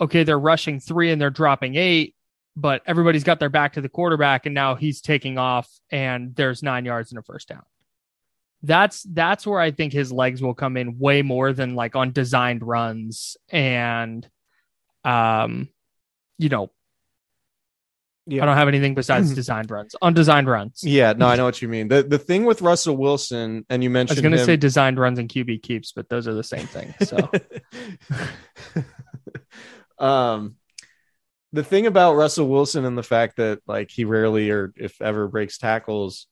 Okay, 0.00 0.22
they're 0.24 0.38
rushing 0.38 0.80
three 0.80 1.10
and 1.10 1.20
they're 1.20 1.30
dropping 1.30 1.74
eight, 1.76 2.14
but 2.54 2.82
everybody's 2.86 3.24
got 3.24 3.40
their 3.40 3.48
back 3.48 3.72
to 3.72 3.80
the 3.80 3.88
quarterback, 3.88 4.46
and 4.46 4.54
now 4.54 4.74
he's 4.74 5.00
taking 5.00 5.38
off, 5.38 5.68
and 5.90 6.36
there's 6.36 6.62
nine 6.62 6.84
yards 6.84 7.10
in 7.10 7.18
a 7.18 7.22
first 7.22 7.48
down. 7.48 7.62
That's 8.62 9.02
that's 9.04 9.46
where 9.46 9.60
I 9.60 9.70
think 9.70 9.92
his 9.92 10.10
legs 10.10 10.42
will 10.42 10.54
come 10.54 10.76
in 10.76 10.98
way 10.98 11.22
more 11.22 11.52
than 11.52 11.74
like 11.74 11.94
on 11.96 12.12
designed 12.12 12.62
runs 12.66 13.36
and 13.50 14.28
um 15.04 15.68
you 16.38 16.48
know 16.48 16.70
Yeah. 18.26 18.42
I 18.42 18.46
don't 18.46 18.56
have 18.56 18.68
anything 18.68 18.94
besides 18.94 19.32
designed 19.42 19.70
runs. 19.70 19.94
On 20.02 20.12
designed 20.12 20.48
runs. 20.48 20.82
Yeah, 20.82 21.12
no, 21.16 21.26
I 21.28 21.36
know 21.36 21.44
what 21.50 21.62
you 21.62 21.68
mean. 21.68 21.86
The 21.88 22.02
the 22.02 22.18
thing 22.18 22.44
with 22.44 22.60
Russell 22.60 22.96
Wilson, 22.96 23.64
and 23.70 23.82
you 23.84 23.90
mentioned 23.90 24.16
I 24.16 24.18
was 24.18 24.22
going 24.22 24.32
to 24.32 24.38
him- 24.40 24.46
say 24.46 24.56
designed 24.56 24.98
runs 24.98 25.18
and 25.20 25.28
QB 25.28 25.62
keeps, 25.62 25.92
but 25.92 26.08
those 26.08 26.26
are 26.26 26.34
the 26.34 26.42
same 26.42 26.66
thing. 26.66 26.92
So 27.04 27.16
um 30.04 30.56
the 31.52 31.64
thing 31.64 31.86
about 31.86 32.14
Russell 32.16 32.48
Wilson 32.48 32.84
and 32.84 32.98
the 32.98 33.02
fact 33.02 33.36
that 33.36 33.60
like 33.66 33.90
he 33.90 34.04
rarely 34.04 34.50
or 34.50 34.72
if 34.76 35.00
ever 35.00 35.28
breaks 35.28 35.56
tackles, 35.58 36.26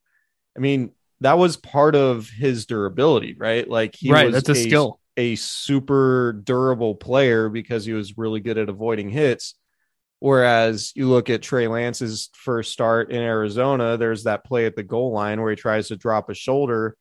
I 0.56 0.60
mean, 0.60 0.90
that 1.20 1.38
was 1.38 1.56
part 1.56 1.94
of 1.94 2.28
his 2.28 2.66
durability, 2.66 3.34
right? 3.38 3.68
Like 3.68 3.94
he 3.96 4.10
right, 4.10 4.26
was 4.26 4.34
that's 4.34 4.48
a 4.58 4.62
skill. 4.62 5.00
a 5.16 5.34
super 5.36 6.40
durable 6.44 6.94
player 6.94 7.48
because 7.48 7.84
he 7.84 7.92
was 7.92 8.18
really 8.18 8.40
good 8.40 8.58
at 8.58 8.68
avoiding 8.68 9.08
hits. 9.08 9.54
Whereas 10.18 10.92
you 10.94 11.08
look 11.08 11.28
at 11.28 11.42
Trey 11.42 11.68
Lance's 11.68 12.30
first 12.32 12.72
start 12.72 13.10
in 13.10 13.20
Arizona, 13.20 13.96
there's 13.96 14.24
that 14.24 14.44
play 14.44 14.64
at 14.64 14.74
the 14.74 14.82
goal 14.82 15.12
line 15.12 15.40
where 15.40 15.50
he 15.50 15.56
tries 15.56 15.88
to 15.88 15.96
drop 15.96 16.30
a 16.30 16.34
shoulder. 16.34 16.96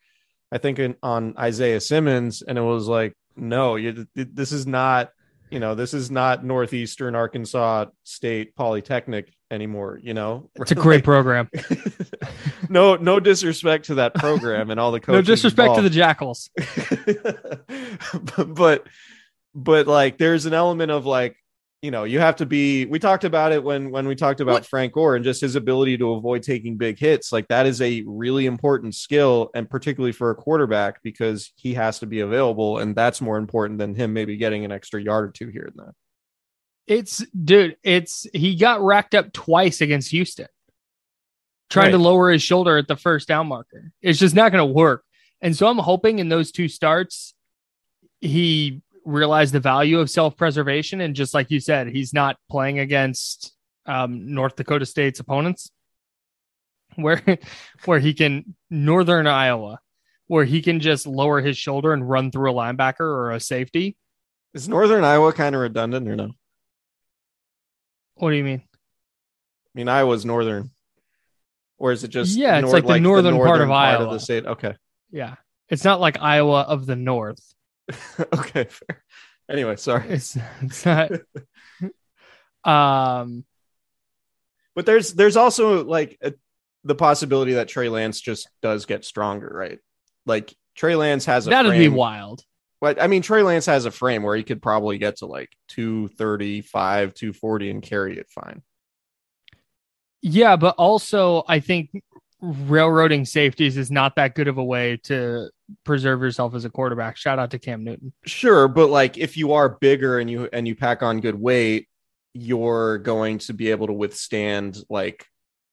I 0.52 0.58
think 0.58 0.80
in, 0.80 0.96
on 1.02 1.34
Isaiah 1.38 1.80
Simmons, 1.82 2.42
and 2.42 2.58
it 2.58 2.62
was 2.62 2.88
like, 2.88 3.14
no, 3.36 3.78
you, 3.78 4.06
this 4.16 4.52
is 4.52 4.68
not, 4.68 5.12
you 5.50 5.60
know, 5.60 5.76
this 5.76 5.94
is 5.94 6.12
not 6.12 6.46
Northeastern 6.46 7.16
Arkansas 7.16 7.86
State 8.04 8.56
Polytechnic 8.56 9.34
anymore. 9.56 10.00
You 10.04 10.14
know, 10.14 10.50
It's 10.56 10.72
a 10.72 10.76
great 10.76 11.04
program. 11.04 11.50
no, 12.70 12.96
no 12.98 13.20
disrespect 13.20 13.86
to 13.86 13.96
that 13.96 14.14
program 14.14 14.70
and 14.70 14.80
all 14.80 14.92
the 14.92 15.00
coaches. 15.02 15.28
No 15.28 15.34
disrespect 15.34 15.76
to 15.76 15.82
the 15.82 15.90
Jackals. 15.90 16.50
but, 18.36 18.54
but 18.54 18.88
but 19.56 19.88
like 19.88 20.18
there's 20.18 20.46
an 20.46 20.54
element 20.54 20.92
of 20.92 21.06
like 21.06 21.38
you 21.82 21.92
know 21.92 22.04
you 22.04 22.20
have 22.20 22.38
to 22.38 22.46
be 22.46 22.86
we 22.86 23.00
talked 23.00 23.24
about 23.24 23.52
it 23.52 23.64
when 23.64 23.92
when 23.92 24.08
we 24.08 24.16
talked 24.16 24.42
about 24.42 24.54
What? 24.54 24.66
frank 24.66 24.94
gore 24.94 25.16
and 25.16 25.24
just 25.24 25.40
his 25.42 25.56
ability 25.56 25.98
to 26.00 26.14
avoid 26.14 26.44
taking 26.44 26.78
big 26.78 26.98
hits 27.00 27.32
like 27.32 27.48
that 27.50 27.66
is 27.66 27.82
a 27.82 28.04
really 28.06 28.48
important 28.48 28.96
skill 28.96 29.50
and 29.54 29.70
particularly 29.70 30.12
for 30.12 30.32
a 30.32 30.36
quarterback 30.36 31.02
because 31.04 31.52
he 31.56 31.74
has 31.76 32.00
to 32.00 32.06
be 32.06 32.20
available 32.22 32.80
and 32.80 32.96
that's 32.96 33.22
more 33.22 33.38
important 33.38 33.80
than 33.80 33.96
him 33.96 34.14
maybe 34.14 34.36
getting 34.36 34.66
an 34.66 34.72
extra 34.72 35.02
yard 35.02 35.26
or 35.26 35.32
two 35.32 35.48
here 35.48 35.66
and 35.72 35.76
there 35.78 35.94
It's 36.88 37.26
dude, 37.28 37.78
it's 37.84 38.28
he 38.34 38.56
got 38.56 38.82
racked 38.82 39.16
up 39.16 39.34
twice 39.34 39.82
against 39.82 40.12
Houston. 40.12 40.48
Trying 41.70 41.92
to 41.92 41.98
lower 41.98 42.32
his 42.32 42.44
shoulder 42.44 42.78
at 42.78 42.88
the 42.88 42.96
first 42.96 43.28
down 43.28 43.48
marker. 43.48 43.92
It's 44.02 44.20
just 44.20 44.36
not 44.36 44.52
going 44.52 44.66
to 44.66 44.74
work. 44.74 45.04
And 45.42 45.56
so 45.56 45.68
I'm 45.68 45.80
hoping 45.80 46.20
in 46.20 46.30
those 46.30 46.52
two 46.52 46.68
starts 46.68 47.34
he 48.22 48.82
realized 49.04 49.54
the 49.54 49.60
value 49.60 50.00
of 50.00 50.10
self-preservation 50.10 51.02
and 51.02 51.16
just 51.16 51.34
like 51.34 51.52
you 51.52 51.60
said, 51.60 51.88
he's 51.88 52.14
not 52.14 52.38
playing 52.50 52.80
against 52.80 53.54
um, 53.86 54.34
North 54.34 54.56
Dakota 54.56 54.86
State's 54.86 55.20
opponents 55.20 55.72
where 56.96 57.22
where 57.86 58.00
he 58.00 58.14
can 58.14 58.56
northern 58.70 59.28
Iowa 59.28 59.80
where 60.28 60.46
he 60.46 60.62
can 60.62 60.80
just 60.80 61.06
lower 61.06 61.42
his 61.42 61.58
shoulder 61.58 61.94
and 61.94 62.08
run 62.08 62.32
through 62.32 62.52
a 62.52 62.54
linebacker 62.54 63.02
or 63.02 63.32
a 63.32 63.40
safety. 63.40 63.96
is 64.54 64.68
northern 64.68 65.04
iowa 65.04 65.32
kind 65.32 65.56
of 65.56 65.62
redundant 65.62 66.08
or 66.08 66.16
no 66.16 66.32
What 68.16 68.32
do 68.32 68.36
you 68.36 68.44
mean? 68.44 68.62
I 68.66 69.72
mean 69.74 69.90
iowa's 69.90 70.26
northern 70.26 70.72
or 71.78 71.92
is 71.92 72.04
it 72.04 72.08
just 72.10 72.38
Yeah, 72.38 72.60
it's 72.60 72.72
like 72.72 72.86
the 72.86 73.00
northern 73.00 73.36
part 73.36 73.62
of 73.62 73.70
Iowa. 73.72 74.06
Of 74.06 74.14
the 74.14 74.20
state 74.20 74.46
okay 74.46 74.76
Yeah. 75.12 75.36
It's 75.68 75.84
not 75.84 76.00
like 76.00 76.22
Iowa 76.22 76.62
of 76.62 76.86
the 76.86 76.96
North. 76.96 77.54
okay 78.20 78.66
fair. 78.66 79.04
anyway 79.50 79.76
sorry 79.76 80.10
It's 80.10 80.38
it's 80.62 80.86
not 80.86 81.12
um 82.64 83.46
But 84.76 84.86
there's 84.86 85.14
there's 85.14 85.38
also 85.38 85.84
like 85.84 86.18
a, 86.22 86.34
the 86.84 86.96
possibility 86.96 87.54
that 87.54 87.68
Trey 87.68 87.90
Lance 87.90 88.22
just 88.22 88.48
does 88.62 88.86
get 88.86 89.04
stronger, 89.06 89.52
right? 89.54 89.80
Like 90.26 90.56
Trey 90.76 90.96
Lance 90.96 91.26
has 91.26 91.48
a 91.48 91.50
that'd 91.50 91.72
be 91.72 91.90
wild. 91.90 92.44
But 92.82 93.02
I 93.02 93.08
mean, 93.08 93.22
Trey 93.22 93.42
Lance 93.42 93.66
has 93.68 93.86
a 93.86 93.92
frame 93.92 94.24
where 94.24 94.36
he 94.36 94.44
could 94.44 94.62
probably 94.62 94.98
get 94.98 95.18
to 95.18 95.26
like 95.26 95.50
235, 95.70 97.14
240 97.14 97.70
and 97.70 97.82
carry 97.82 98.18
it 98.18 98.30
fine. 98.30 98.62
Yeah, 100.22 100.56
but 100.56 100.76
also 100.78 101.44
I 101.48 101.60
think 101.60 101.92
railroading 102.42 103.26
safeties 103.26 103.78
is 103.78 103.90
not 103.90 104.16
that 104.18 104.36
good 104.36 104.48
of 104.48 104.58
a 104.58 104.64
way 104.64 104.98
to 105.04 105.50
preserve 105.84 106.22
yourself 106.22 106.54
as 106.54 106.66
a 106.66 106.70
quarterback. 106.70 107.18
Shout 107.18 107.40
out 107.40 107.52
to 107.52 107.60
Cam 107.60 107.84
Newton. 107.84 108.14
Sure, 108.26 108.68
but 108.68 108.90
like 108.90 109.18
if 109.18 109.38
you 109.38 109.54
are 109.54 109.70
bigger 109.70 110.20
and 110.20 110.30
you 110.30 110.50
and 110.52 110.68
you 110.68 110.76
pack 110.76 111.02
on 111.02 111.22
good 111.22 111.40
weight, 111.40 111.88
you're 112.34 112.98
going 113.00 113.38
to 113.40 113.54
be 113.54 113.72
able 113.72 113.88
to 113.88 113.94
withstand 113.94 114.78
like, 114.90 115.26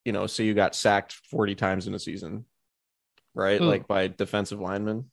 you 0.04 0.12
know, 0.12 0.26
say 0.26 0.44
you 0.44 0.54
got 0.54 0.74
sacked 0.74 1.12
40 1.30 1.54
times 1.56 1.86
in 1.86 1.94
a 1.94 1.98
season, 1.98 2.44
right? 3.34 3.60
Ooh. 3.60 3.64
Like 3.64 3.88
by 3.88 4.08
defensive 4.08 4.60
linemen. 4.60 5.10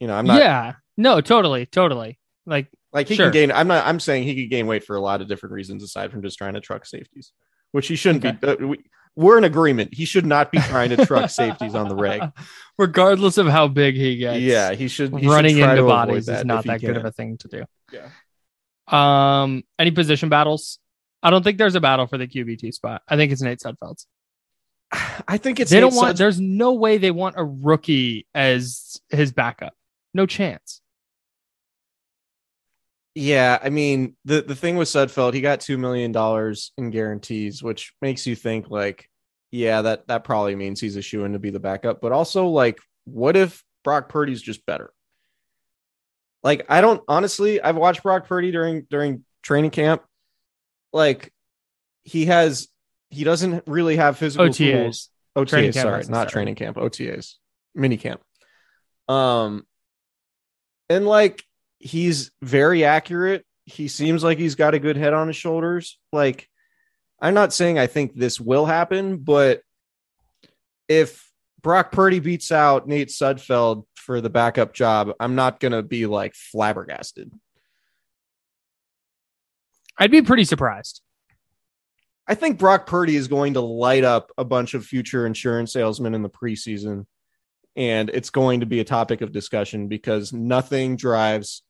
You 0.00 0.08
know, 0.08 0.14
I'm 0.14 0.26
not 0.26 0.40
yeah. 0.40 0.74
No, 0.96 1.20
totally, 1.20 1.66
totally. 1.66 2.18
Like 2.46 2.68
Like 2.92 3.08
he 3.08 3.16
Sure. 3.16 3.26
can 3.26 3.32
gain. 3.32 3.52
I'm 3.52 3.68
not. 3.68 3.86
I'm 3.86 4.00
saying 4.00 4.24
he 4.24 4.34
could 4.42 4.50
gain 4.50 4.66
weight 4.66 4.84
for 4.84 4.96
a 4.96 5.00
lot 5.00 5.20
of 5.20 5.28
different 5.28 5.52
reasons 5.52 5.82
aside 5.82 6.10
from 6.12 6.22
just 6.22 6.38
trying 6.38 6.54
to 6.54 6.60
truck 6.60 6.86
safeties, 6.86 7.32
which 7.72 7.88
he 7.88 7.96
shouldn't 7.96 8.22
be. 8.22 8.46
Uh, 8.46 8.56
we, 8.66 8.84
we're 9.16 9.38
in 9.38 9.44
agreement. 9.44 9.94
He 9.94 10.04
should 10.04 10.26
not 10.26 10.52
be 10.52 10.58
trying 10.58 10.90
to 10.90 11.04
truck 11.06 11.30
safeties 11.30 11.74
on 11.74 11.88
the 11.88 11.96
reg. 11.96 12.22
regardless 12.78 13.38
of 13.38 13.46
how 13.46 13.66
big 13.68 13.94
he 13.96 14.16
gets. 14.18 14.40
Yeah, 14.40 14.72
he 14.74 14.88
should. 14.88 15.12
he 15.14 15.22
should 15.22 15.30
running 15.30 15.56
try 15.56 15.70
into 15.70 15.82
to 15.82 15.88
bodies 15.88 16.28
is 16.28 16.44
not 16.44 16.64
that 16.66 16.80
good 16.80 16.88
can. 16.88 16.96
of 16.96 17.04
a 17.06 17.12
thing 17.12 17.38
to 17.38 17.48
do. 17.48 17.64
Yeah. 17.92 18.08
Um, 18.88 19.64
any 19.78 19.90
position 19.90 20.28
battles? 20.28 20.78
I 21.22 21.30
don't 21.30 21.42
think 21.42 21.58
there's 21.58 21.74
a 21.74 21.80
battle 21.80 22.06
for 22.06 22.18
the 22.18 22.26
QB2 22.28 22.72
spot. 22.74 23.02
I 23.08 23.16
think 23.16 23.32
it's 23.32 23.42
Nate 23.42 23.58
Sudfeld's. 23.58 24.06
I 25.26 25.38
think 25.38 25.60
it's 25.60 25.70
they 25.70 25.80
don't 25.80 25.94
want. 25.94 26.14
Sudfeld- 26.14 26.18
There's 26.18 26.40
no 26.40 26.74
way 26.74 26.98
they 26.98 27.10
want 27.10 27.34
a 27.38 27.44
rookie 27.44 28.26
as 28.34 29.00
his 29.10 29.32
backup. 29.32 29.72
No 30.14 30.26
chance. 30.26 30.80
Yeah, 33.18 33.58
I 33.62 33.70
mean 33.70 34.14
the 34.26 34.42
the 34.42 34.54
thing 34.54 34.76
with 34.76 34.88
Sudfeld, 34.88 35.32
he 35.32 35.40
got 35.40 35.62
two 35.62 35.78
million 35.78 36.12
dollars 36.12 36.72
in 36.76 36.90
guarantees, 36.90 37.62
which 37.62 37.94
makes 38.02 38.26
you 38.26 38.36
think 38.36 38.68
like, 38.68 39.08
yeah, 39.50 39.80
that 39.80 40.06
that 40.08 40.22
probably 40.22 40.54
means 40.54 40.82
he's 40.82 40.96
a 40.96 41.02
shoe 41.02 41.24
in 41.24 41.32
to 41.32 41.38
be 41.38 41.48
the 41.48 41.58
backup. 41.58 42.02
But 42.02 42.12
also, 42.12 42.48
like, 42.48 42.78
what 43.06 43.34
if 43.34 43.64
Brock 43.84 44.10
Purdy's 44.10 44.42
just 44.42 44.66
better? 44.66 44.92
Like, 46.42 46.66
I 46.68 46.82
don't 46.82 47.02
honestly. 47.08 47.58
I've 47.58 47.76
watched 47.76 48.02
Brock 48.02 48.28
Purdy 48.28 48.52
during 48.52 48.86
during 48.90 49.24
training 49.42 49.70
camp. 49.70 50.02
Like, 50.92 51.32
he 52.04 52.26
has 52.26 52.68
he 53.08 53.24
doesn't 53.24 53.64
really 53.66 53.96
have 53.96 54.18
physical 54.18 54.52
tools. 54.52 55.08
OTAs. 55.34 55.42
OTAs, 55.42 55.48
Training 55.48 55.72
sorry, 55.72 56.04
not 56.10 56.28
training 56.28 56.54
camp. 56.54 56.76
OTAs, 56.76 57.36
mini 57.74 57.96
camp. 57.96 58.20
Um, 59.08 59.66
and 60.90 61.06
like 61.06 61.42
he's 61.78 62.30
very 62.42 62.84
accurate. 62.84 63.44
He 63.64 63.88
seems 63.88 64.22
like 64.22 64.38
he's 64.38 64.54
got 64.54 64.74
a 64.74 64.78
good 64.78 64.96
head 64.96 65.12
on 65.12 65.26
his 65.26 65.36
shoulders. 65.36 65.98
Like, 66.12 66.48
I'm 67.20 67.34
not 67.34 67.52
saying 67.52 67.78
I 67.78 67.86
think 67.86 68.14
this 68.14 68.40
will 68.40 68.66
happen, 68.66 69.18
but 69.18 69.62
if 70.88 71.30
Brock 71.60 71.90
Purdy 71.90 72.20
beats 72.20 72.52
out 72.52 72.86
Nate 72.86 73.08
Sudfeld 73.08 73.84
for 73.94 74.20
the 74.20 74.30
backup 74.30 74.72
job, 74.72 75.12
I'm 75.18 75.34
not 75.34 75.58
gonna 75.58 75.82
be 75.82 76.06
like 76.06 76.34
flabbergasted. 76.34 77.32
I'd 79.98 80.10
be 80.10 80.22
pretty 80.22 80.44
surprised. 80.44 81.02
I 82.28 82.34
think 82.34 82.58
Brock 82.58 82.86
Purdy 82.86 83.16
is 83.16 83.28
going 83.28 83.54
to 83.54 83.60
light 83.60 84.04
up 84.04 84.32
a 84.36 84.44
bunch 84.44 84.74
of 84.74 84.84
future 84.84 85.26
insurance 85.26 85.72
salesmen 85.72 86.14
in 86.14 86.22
the 86.22 86.30
preseason. 86.30 87.06
And 87.76 88.10
it's 88.10 88.30
going 88.30 88.60
to 88.60 88.66
be 88.66 88.80
a 88.80 88.84
topic 88.84 89.20
of 89.20 89.32
discussion 89.32 89.86
because 89.88 90.32
nothing 90.32 90.96
drives 90.96 91.62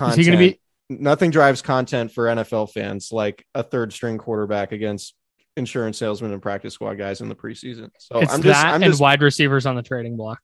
Is 0.00 0.16
he 0.16 0.24
going 0.24 0.38
to 0.38 0.52
be? 0.52 0.60
nothing 0.88 1.30
drives 1.30 1.62
content 1.62 2.12
for 2.12 2.26
NFL 2.26 2.72
fans 2.72 3.10
like 3.12 3.44
a 3.54 3.62
third 3.62 3.92
string 3.92 4.18
quarterback 4.18 4.72
against 4.72 5.14
insurance 5.56 5.98
salesmen 5.98 6.32
and 6.32 6.42
practice 6.42 6.74
squad 6.74 6.94
guys 6.94 7.20
in 7.20 7.28
the 7.28 7.34
preseason. 7.34 7.90
So 7.98 8.20
it's 8.20 8.32
I'm 8.32 8.42
just, 8.42 8.62
that 8.62 8.66
I'm 8.74 8.82
and 8.82 8.92
just 8.92 9.00
wide 9.00 9.22
receivers 9.22 9.66
on 9.66 9.74
the 9.74 9.82
trading 9.82 10.16
block. 10.16 10.40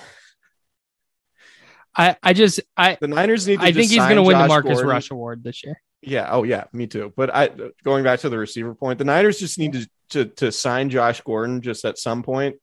I 1.97 2.17
I 2.21 2.34
just 2.34 2.60
I 2.75 2.97
the 2.99 3.08
Niners 3.08 3.47
need. 3.47 3.62
To 3.62 3.65
I 3.65 3.71
think 3.71 3.89
he's 3.89 3.99
going 3.99 4.17
to 4.17 4.23
win 4.23 4.38
the 4.38 4.47
Marcus 4.47 4.73
Gordon. 4.73 4.89
Rush 4.89 5.12
award 5.12 5.45
this 5.45 5.63
year. 5.63 5.82
Yeah. 6.01 6.28
Oh, 6.30 6.43
yeah. 6.43 6.65
Me 6.73 6.88
too. 6.88 7.13
But 7.15 7.34
I 7.34 7.49
going 7.86 8.04
back 8.04 8.19
to 8.19 8.30
the 8.30 8.38
receiver 8.38 8.75
point, 8.75 8.99
the 8.99 9.06
Niners 9.06 9.39
just 9.39 9.58
need 9.58 9.73
to 9.73 9.88
to, 10.10 10.25
to 10.25 10.51
sign 10.51 10.89
Josh 10.89 11.21
Gordon 11.21 11.62
just 11.62 11.86
at 11.86 11.97
some 11.97 12.21
point. 12.21 12.58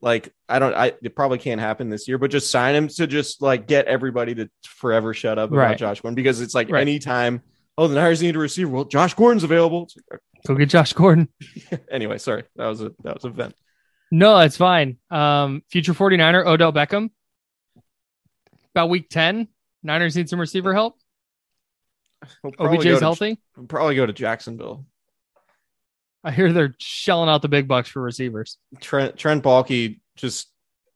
Like 0.00 0.32
I 0.48 0.58
don't, 0.60 0.74
I 0.74 0.92
it 1.02 1.16
probably 1.16 1.38
can't 1.38 1.60
happen 1.60 1.90
this 1.90 2.06
year, 2.06 2.18
but 2.18 2.30
just 2.30 2.50
sign 2.50 2.74
him 2.74 2.86
to 2.88 3.06
just 3.06 3.42
like 3.42 3.66
get 3.66 3.86
everybody 3.86 4.34
to 4.36 4.48
forever 4.64 5.12
shut 5.12 5.38
up 5.38 5.50
about 5.50 5.58
Right. 5.58 5.78
Josh 5.78 6.00
Gordon 6.00 6.14
because 6.14 6.40
it's 6.40 6.54
like 6.54 6.70
Right. 6.70 6.80
anytime. 6.82 7.42
Oh, 7.76 7.88
the 7.88 7.94
Niners 7.96 8.22
need 8.22 8.36
a 8.36 8.38
receiver. 8.38 8.70
Well, 8.70 8.84
Josh 8.84 9.14
Gordon's 9.14 9.44
available. 9.44 9.88
Like, 10.10 10.20
Go 10.46 10.54
get 10.54 10.68
Josh 10.68 10.92
Gordon. 10.92 11.28
anyway, 11.90 12.18
sorry, 12.18 12.44
that 12.56 12.66
was 12.66 12.80
a 12.80 12.92
that 13.02 13.14
was 13.14 13.24
a 13.24 13.30
vent. 13.30 13.54
No, 14.12 14.38
it's 14.38 14.56
fine. 14.56 14.98
Um, 15.10 15.62
future 15.68 15.92
49er 15.94 16.46
Odell 16.46 16.72
Beckham. 16.72 17.10
About 18.74 18.88
week 18.90 19.08
10, 19.10 19.48
Niners 19.82 20.16
need 20.16 20.28
some 20.28 20.38
receiver 20.40 20.72
help. 20.74 20.96
We'll 22.42 22.52
OBJ's 22.58 22.84
to- 22.84 23.00
healthy. 23.00 23.38
we'll 23.56 23.66
probably 23.66 23.96
go 23.96 24.06
to 24.06 24.12
Jacksonville. 24.12 24.86
I 26.24 26.30
hear 26.32 26.52
they're 26.52 26.74
shelling 26.78 27.28
out 27.28 27.42
the 27.42 27.48
big 27.48 27.68
bucks 27.68 27.88
for 27.88 28.02
receivers. 28.02 28.58
Trent 28.80 29.16
Trent 29.16 29.42
Baalke 29.44 30.00
just 30.16 30.48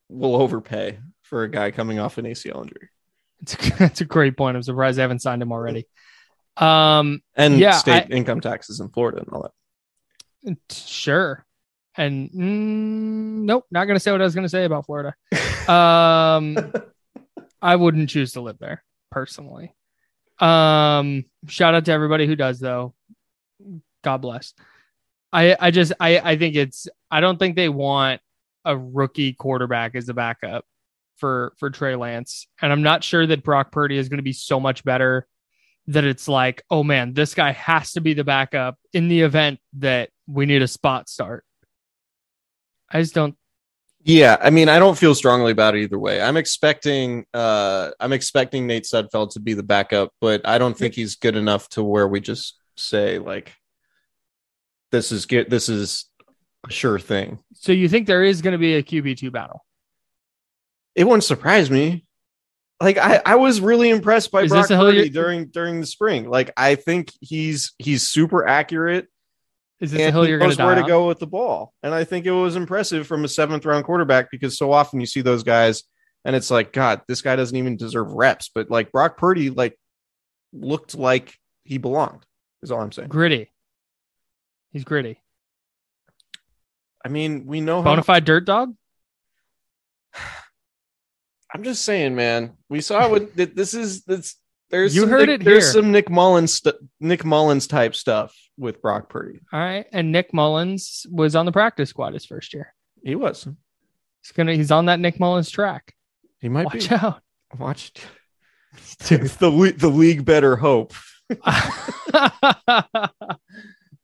will 0.09 0.35
overpay 0.37 0.99
for 1.23 1.45
a 1.45 1.49
guy 1.51 1.71
coming 1.71 1.99
off 1.99 2.19
an 2.19 2.27
ACL 2.27 2.63
injury 2.63 2.89
It's 3.41 3.55
a, 3.55 3.73
that's 3.79 4.01
a 4.01 4.05
great 4.05 4.37
point. 4.37 4.57
I'm 4.57 4.63
surprised 4.63 4.99
they 4.99 5.03
haven't 5.03 5.23
signed 5.23 5.41
him 5.43 5.53
already. 5.53 5.87
Um, 6.57 7.23
and 7.35 7.59
Yeah, 7.59 7.73
state 7.73 8.07
I- 8.11 8.15
income 8.15 8.41
taxes 8.41 8.81
in 8.81 8.89
Florida 8.91 9.19
and 9.21 9.29
all 9.33 9.43
that. 10.45 10.57
sure. 10.71 11.47
And 11.97 12.31
mm, 12.31 13.45
nope, 13.45 13.65
not 13.71 13.85
going 13.85 13.97
to 13.97 14.01
say 14.01 14.13
what 14.13 14.21
I 14.21 14.25
was 14.25 14.35
going 14.35 14.45
to 14.45 14.49
say 14.49 14.65
about 14.65 14.87
Florida. 14.87 15.15
Um, 15.71 16.73
I 17.63 17.77
wouldn't 17.77 18.09
choose 18.11 18.33
to 18.33 18.41
live 18.41 18.59
there 18.59 18.83
personally. 19.11 19.75
Um, 20.41 21.27
shout 21.47 21.75
out 21.75 21.85
to 21.85 21.93
everybody 21.93 22.27
who 22.27 22.35
does 22.35 22.59
though. 22.59 22.95
God 24.03 24.19
bless. 24.19 24.55
I 25.33 25.57
I 25.59 25.71
just 25.71 25.93
I 25.99 26.19
I 26.19 26.37
think 26.37 26.57
it's 26.57 26.89
I 27.11 27.21
don't 27.21 27.39
think 27.39 27.57
they 27.57 27.69
want 27.69 28.21
a 28.65 28.77
rookie 28.77 29.33
quarterback 29.33 29.95
as 29.95 30.09
a 30.09 30.15
backup 30.15 30.65
for 31.17 31.55
for 31.59 31.71
Trey 31.71 31.97
Lance, 31.97 32.47
and 32.61 32.73
I'm 32.73 32.83
not 32.83 33.05
sure 33.05 33.27
that 33.27 33.43
Brock 33.43 33.73
Purdy 33.73 33.97
is 33.97 34.09
going 34.09 34.19
to 34.19 34.23
be 34.23 34.33
so 34.33 34.61
much 34.61 34.85
better 34.85 35.27
that 35.89 36.05
it's 36.05 36.29
like, 36.29 36.63
oh 36.71 36.85
man, 36.85 37.13
this 37.13 37.35
guy 37.35 37.53
has 37.53 37.93
to 37.93 38.01
be 38.01 38.15
the 38.15 38.25
backup 38.25 38.79
in 38.93 39.09
the 39.09 39.23
event 39.23 39.59
that 39.79 40.11
we 40.27 40.47
need 40.47 40.63
a 40.63 40.69
spot 40.69 41.09
start. 41.09 41.45
I 42.91 43.01
just 43.01 43.15
don't. 43.15 43.37
Yeah, 44.05 44.37
I 44.41 44.51
mean, 44.51 44.69
I 44.69 44.81
don't 44.81 44.99
feel 44.99 45.15
strongly 45.15 45.53
about 45.53 45.77
it 45.77 45.83
either 45.83 45.99
way. 45.99 46.21
I'm 46.21 46.37
expecting, 46.37 47.25
uh, 47.33 47.91
I'm 48.01 48.13
expecting 48.13 48.67
Nate 48.67 48.83
Sudfeld 48.83 49.33
to 49.35 49.41
be 49.41 49.55
the 49.55 49.63
backup, 49.63 50.13
but 50.21 50.41
I 50.45 50.59
don't 50.59 50.77
think 50.77 50.95
he's 50.95 51.15
good 51.15 51.37
enough 51.37 51.69
to 51.71 51.85
where 51.85 52.09
we 52.09 52.21
just 52.21 52.59
say 52.77 53.21
like, 53.21 53.55
this 54.93 55.11
is 55.11 55.27
good. 55.27 55.51
This 55.51 55.69
is 55.69 56.07
a 56.69 56.71
sure 56.71 56.99
thing. 56.99 57.41
So 57.55 57.73
you 57.73 57.89
think 57.89 58.07
there 58.07 58.23
is 58.23 58.43
going 58.43 58.53
to 58.53 58.59
be 58.59 58.77
a 58.77 58.83
QB 58.83 59.17
two 59.17 59.31
battle? 59.31 59.65
It 60.95 61.05
wouldn't 61.05 61.25
surprise 61.25 61.71
me. 61.71 62.05
Like 62.81 62.99
I, 62.99 63.21
I 63.25 63.35
was 63.37 63.61
really 63.61 63.91
impressed 63.91 64.31
by 64.31 64.43
Is 64.43 64.51
Brock 64.51 64.69
Purdy 64.69 65.09
during 65.09 65.47
during 65.47 65.81
the 65.81 65.87
spring. 65.87 66.29
Like 66.29 66.53
I 66.57 66.75
think 66.75 67.13
he's 67.21 67.73
he's 67.79 68.03
super 68.03 68.47
accurate 68.47 69.09
Is 69.81 69.93
this 69.93 70.01
a 70.01 70.05
and 70.05 70.15
hill 70.15 70.29
you're 70.29 70.39
going 70.39 70.55
to 70.55 70.65
where 70.65 70.75
to 70.75 70.83
go 70.83 71.07
with 71.07 71.21
the 71.21 71.27
ball. 71.27 71.73
And 71.83 71.95
I 71.95 72.05
think 72.05 72.27
it 72.27 72.33
was 72.33 72.57
impressive 72.57 73.07
from 73.07 73.25
a 73.25 73.29
seventh 73.29 73.65
round 73.65 73.85
quarterback 73.85 74.31
because 74.31 74.59
so 74.59 74.73
often 74.73 75.01
you 75.01 75.07
see 75.07 75.21
those 75.21 75.45
guys 75.45 75.85
and 76.25 76.37
it's 76.37 76.51
like, 76.51 76.73
God, 76.73 77.03
this 77.09 77.23
guy 77.23 77.37
doesn't 77.37 77.57
even 77.57 77.77
deserve 77.77 78.13
reps. 78.13 78.51
But 78.53 78.71
like 78.71 78.93
Brock 78.93 79.17
Purdy, 79.17 79.51
like 79.51 79.79
looked 80.53 80.97
like 80.97 81.37
he 81.65 81.79
belonged, 81.79 82.27
is 82.63 82.71
all 82.71 82.81
I'm 82.81 82.93
saying. 82.93 83.09
Gritty. 83.09 83.52
He's 84.73 84.85
gritty. 84.85 85.19
I 87.05 87.09
mean, 87.09 87.47
we 87.47 87.61
know 87.61 87.83
how 87.83 88.21
dirt 88.21 88.45
dog. 88.45 88.75
I'm 91.55 91.65
just 91.65 91.85
saying, 91.85 92.15
man. 92.15 92.53
We 92.71 92.81
saw 92.81 93.11
what 93.11 93.37
this 93.37 93.75
is 93.75 94.05
this 94.05 94.37
there's 94.71 94.95
You 94.95 95.03
some 95.03 95.11
heard 95.11 95.29
Nick, 95.29 95.43
it 95.43 95.45
there's 95.45 95.65
here. 95.65 95.73
some 95.83 95.93
Nick 95.93 96.09
Mullens 96.09 96.55
st- 96.55 96.77
Nick 96.99 97.27
Mullens 97.27 97.67
type 97.67 97.95
stuff 97.95 98.35
with 98.57 98.81
Brock 98.81 99.11
Purdy. 99.11 99.41
All 99.53 99.61
right, 99.61 99.85
and 99.93 100.13
Nick 100.13 100.33
Mullens 100.33 101.05
was 101.11 101.37
on 101.37 101.45
the 101.45 101.53
practice 101.53 101.91
squad 101.91 102.15
his 102.15 102.25
first 102.25 102.55
year. 102.55 102.73
He 103.05 103.15
was. 103.15 103.47
He's 104.23 104.33
gonna. 104.33 104.55
He's 104.55 104.71
on 104.71 104.87
that 104.87 104.99
Nick 104.99 105.21
Mullens 105.21 105.51
track. 105.51 105.93
He 106.41 106.49
might 106.49 106.65
Watch 106.65 106.89
be. 106.89 106.95
out. 106.95 107.21
Watch 107.59 107.93
the 109.01 109.75
the 109.77 109.91
league 109.91 110.25
better 110.25 110.57
hope. 110.57 110.95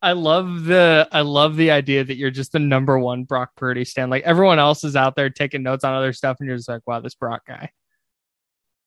I 0.01 0.13
love 0.13 0.65
the 0.65 1.09
I 1.11 1.23
love 1.23 1.57
the 1.57 1.73
idea 1.73 2.05
that 2.05 2.17
you're 2.17 2.31
just 2.31 2.53
the 2.53 2.61
number 2.61 2.99
one 2.99 3.25
Brock 3.25 3.51
Purdy 3.57 3.85
stand. 3.85 4.11
Like 4.11 4.23
everyone 4.23 4.59
else 4.59 4.85
is 4.85 4.95
out 4.95 5.17
there 5.17 5.31
taking 5.31 5.63
notes 5.63 5.85
on 5.85 5.95
other 5.95 6.13
stuff, 6.13 6.37
and 6.39 6.47
you're 6.49 6.57
just 6.57 6.69
like, 6.69 6.83
wow, 6.87 7.01
this 7.01 7.15
Brock 7.15 7.43
guy. 7.47 7.71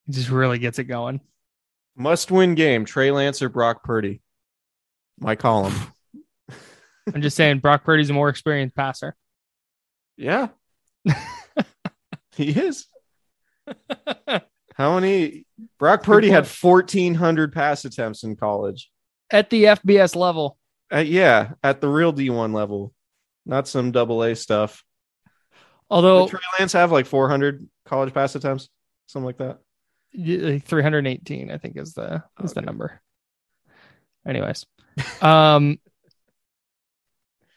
He 0.07 0.13
just 0.13 0.29
really 0.29 0.57
gets 0.57 0.79
it 0.79 0.85
going. 0.85 1.21
Must 1.95 2.31
win 2.31 2.55
game. 2.55 2.85
Trey 2.85 3.11
Lance 3.11 3.41
or 3.41 3.49
Brock 3.49 3.83
Purdy. 3.83 4.21
My 5.19 5.35
column. 5.35 5.75
I'm 7.13 7.21
just 7.21 7.35
saying 7.35 7.59
Brock 7.59 7.83
Purdy's 7.83 8.09
a 8.09 8.13
more 8.13 8.29
experienced 8.29 8.75
passer. 8.75 9.15
Yeah. 10.15 10.47
he 12.35 12.51
is. 12.51 12.87
How 14.75 14.99
many? 14.99 15.45
Brock 15.77 16.03
Purdy 16.03 16.29
had 16.29 16.47
1,400 16.47 17.53
pass 17.53 17.85
attempts 17.85 18.23
in 18.23 18.35
college. 18.35 18.89
At 19.29 19.49
the 19.49 19.65
FBS 19.65 20.15
level. 20.15 20.57
Uh, 20.91 20.99
yeah, 20.99 21.51
at 21.63 21.79
the 21.79 21.87
real 21.87 22.13
D1 22.13 22.53
level, 22.53 22.93
not 23.45 23.67
some 23.67 23.91
double 23.91 24.23
A 24.23 24.35
stuff. 24.35 24.83
Although 25.89 26.25
Did 26.25 26.31
Trey 26.31 26.39
Lance 26.59 26.73
have 26.73 26.91
like 26.91 27.05
400 27.05 27.67
college 27.85 28.13
pass 28.13 28.35
attempts? 28.35 28.69
Something 29.07 29.25
like 29.25 29.37
that. 29.37 29.59
318, 30.13 31.51
I 31.51 31.57
think 31.57 31.77
is 31.77 31.93
the 31.93 32.23
is 32.43 32.53
the 32.53 32.61
number. 32.61 33.01
Anyways. 34.27 34.65
Um 35.21 35.79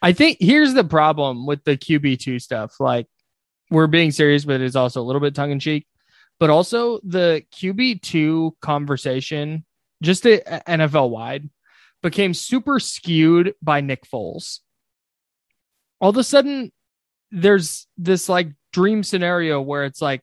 I 0.00 0.12
think 0.12 0.36
here's 0.38 0.74
the 0.74 0.84
problem 0.84 1.46
with 1.46 1.64
the 1.64 1.76
QB2 1.76 2.40
stuff. 2.40 2.78
Like 2.78 3.08
we're 3.70 3.86
being 3.86 4.10
serious, 4.10 4.44
but 4.44 4.60
it's 4.60 4.76
also 4.76 5.00
a 5.00 5.02
little 5.02 5.20
bit 5.20 5.34
tongue 5.34 5.50
in 5.50 5.58
cheek. 5.58 5.86
But 6.38 6.50
also 6.50 7.00
the 7.02 7.42
QB2 7.54 8.52
conversation, 8.60 9.64
just 10.02 10.26
a- 10.26 10.62
NFL 10.68 11.10
wide, 11.10 11.48
became 12.04 12.34
super 12.34 12.78
skewed 12.78 13.54
by 13.62 13.80
Nick 13.80 14.04
Foles. 14.04 14.60
All 16.00 16.10
of 16.10 16.16
a 16.18 16.22
sudden, 16.22 16.70
there's 17.30 17.86
this 17.96 18.28
like 18.28 18.50
dream 18.74 19.02
scenario 19.02 19.62
where 19.62 19.84
it's 19.84 20.02
like 20.02 20.20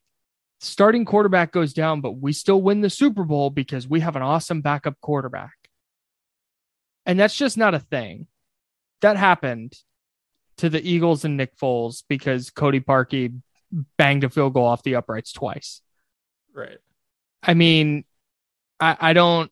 starting 0.59 1.05
quarterback 1.05 1.51
goes 1.51 1.73
down, 1.73 1.99
but 1.99 2.11
we 2.11 2.33
still 2.33 2.61
win 2.61 2.81
the 2.81 2.89
Super 2.91 3.23
Bowl 3.23 3.49
because 3.49 3.87
we 3.87 4.01
have 4.01 4.15
an 4.15 4.21
awesome 4.21 4.61
backup 4.61 5.01
quarterback. 5.01 5.55
And 7.07 7.19
that's 7.19 7.35
just 7.35 7.57
not 7.57 7.73
a 7.73 7.79
thing. 7.79 8.27
That 9.01 9.17
happened 9.17 9.73
to 10.57 10.69
the 10.69 10.87
Eagles 10.87 11.25
and 11.25 11.35
Nick 11.35 11.57
Foles 11.57 12.03
because 12.07 12.51
Cody 12.51 12.79
Parkey 12.79 13.41
banged 13.97 14.23
a 14.23 14.29
field 14.29 14.53
goal 14.53 14.65
off 14.65 14.83
the 14.83 14.95
uprights 14.95 15.33
twice. 15.33 15.81
Right. 16.53 16.77
I 17.41 17.55
mean, 17.55 18.05
I, 18.79 18.97
I 18.99 19.13
don't 19.13 19.51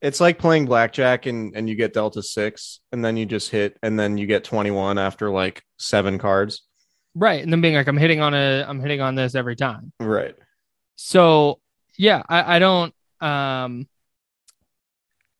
It's 0.00 0.20
like 0.20 0.38
playing 0.38 0.66
blackjack 0.66 1.26
and, 1.26 1.56
and 1.56 1.68
you 1.68 1.74
get 1.74 1.92
Delta 1.92 2.22
six 2.22 2.80
and 2.92 3.04
then 3.04 3.16
you 3.16 3.26
just 3.26 3.50
hit 3.50 3.76
and 3.82 3.98
then 3.98 4.16
you 4.16 4.26
get 4.26 4.44
21 4.44 4.96
after 4.98 5.30
like 5.30 5.62
seven 5.78 6.18
cards. 6.18 6.62
right. 7.14 7.42
And 7.42 7.52
then 7.52 7.60
being 7.60 7.74
like, 7.74 7.88
I'm 7.88 7.96
hitting 7.96 8.20
on 8.20 8.32
a 8.34 8.64
I'm 8.68 8.80
hitting 8.80 9.00
on 9.00 9.14
this 9.16 9.34
every 9.34 9.56
time. 9.56 9.92
Right. 9.98 10.36
So 10.96 11.60
yeah, 11.96 12.22
I, 12.28 12.56
I 12.56 12.58
don't 12.60 12.94
um 13.20 13.88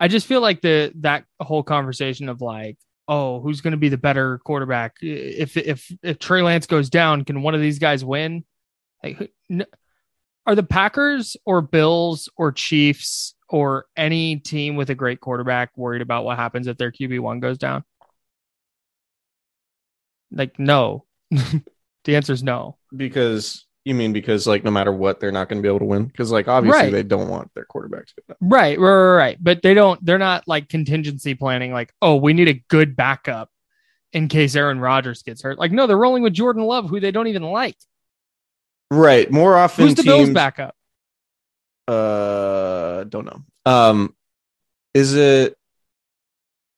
I 0.01 0.09
just 0.09 0.27
feel 0.27 0.41
like 0.41 0.61
the 0.61 0.93
that 1.01 1.25
whole 1.41 1.63
conversation 1.63 2.29
of 2.29 2.41
like, 2.41 2.79
oh, 3.07 3.41
who's 3.41 3.61
gonna 3.61 3.77
be 3.77 3.89
the 3.89 3.97
better 3.99 4.39
quarterback? 4.39 4.97
If 5.01 5.57
if 5.57 5.91
if 6.03 6.19
Trey 6.19 6.43
Lance 6.43 6.67
goes 6.67 6.91
down, 6.91 7.25
can 7.25 7.43
one 7.43 7.55
of 7.55 7.61
these 7.61 7.79
guys 7.79 8.05
win? 8.05 8.45
Like 9.05 9.17
who- 9.17 9.29
n- 9.51 9.67
are 10.47 10.55
the 10.55 10.63
Packers 10.65 11.37
or 11.45 11.61
Bills 11.63 12.29
or 12.37 12.51
Chiefs 12.53 13.35
or 13.49 13.87
any 13.97 14.37
team 14.37 14.77
with 14.77 14.91
a 14.91 14.95
great 14.95 15.21
quarterback 15.21 15.71
worried 15.77 16.03
about 16.03 16.25
what 16.25 16.37
happens 16.37 16.67
if 16.67 16.77
their 16.77 16.93
QB 16.93 17.21
one 17.21 17.41
goes 17.41 17.59
down? 17.59 17.85
Like, 20.31 20.59
no. 20.59 21.05
the 21.31 22.17
answer 22.17 22.33
is 22.33 22.43
no. 22.43 22.77
Because 22.95 23.67
You 23.85 23.95
mean 23.95 24.13
because 24.13 24.47
like 24.47 24.65
no 24.65 24.71
matter 24.71 24.93
what, 24.93 25.21
they're 25.21 25.33
not 25.33 25.49
going 25.49 25.59
to 25.59 25.63
be 25.63 25.69
able 25.69 25.79
to 25.81 25.85
win? 25.87 26.05
Because 26.07 26.31
like 26.31 26.49
obviously 26.49 26.83
Right. 26.85 26.93
they 26.93 27.03
don't 27.03 27.29
want 27.29 27.51
their 27.55 27.65
quarterback 27.65 28.07
to. 28.07 28.15
Right, 28.41 28.79
right, 28.79 28.95
right, 28.95 29.17
right. 29.17 29.39
But 29.41 29.63
they 29.63 29.75
don't. 29.75 30.05
They're 30.05 30.19
not 30.19 30.45
like 30.47 30.69
contingency 30.69 31.35
planning. 31.35 31.73
Like, 31.73 31.93
oh, 32.03 32.17
we 32.17 32.33
need 32.35 32.49
a 32.49 32.63
good 32.69 32.97
backup 32.97 33.51
in 34.13 34.29
case 34.29 34.55
Aaron 34.57 34.81
Rodgers 34.81 35.23
gets 35.23 35.43
hurt. 35.43 35.59
Like, 35.59 35.73
no, 35.73 35.87
they're 35.87 35.99
rolling 35.99 36.23
with 36.23 36.33
Jordan 36.35 36.65
Love, 36.65 36.89
who 36.89 37.01
they 37.01 37.11
don't 37.11 37.27
even 37.27 37.43
like. 37.43 37.77
Right. 38.91 39.31
More 39.31 39.57
often, 39.57 39.87
Who's 39.87 39.95
the 39.97 40.03
Bills 40.03 40.31
backup? 40.31 40.75
Uh, 41.89 43.05
don't 43.05 43.25
know. 43.25 43.43
Um, 43.67 44.15
is 44.95 45.15
it? 45.15 45.57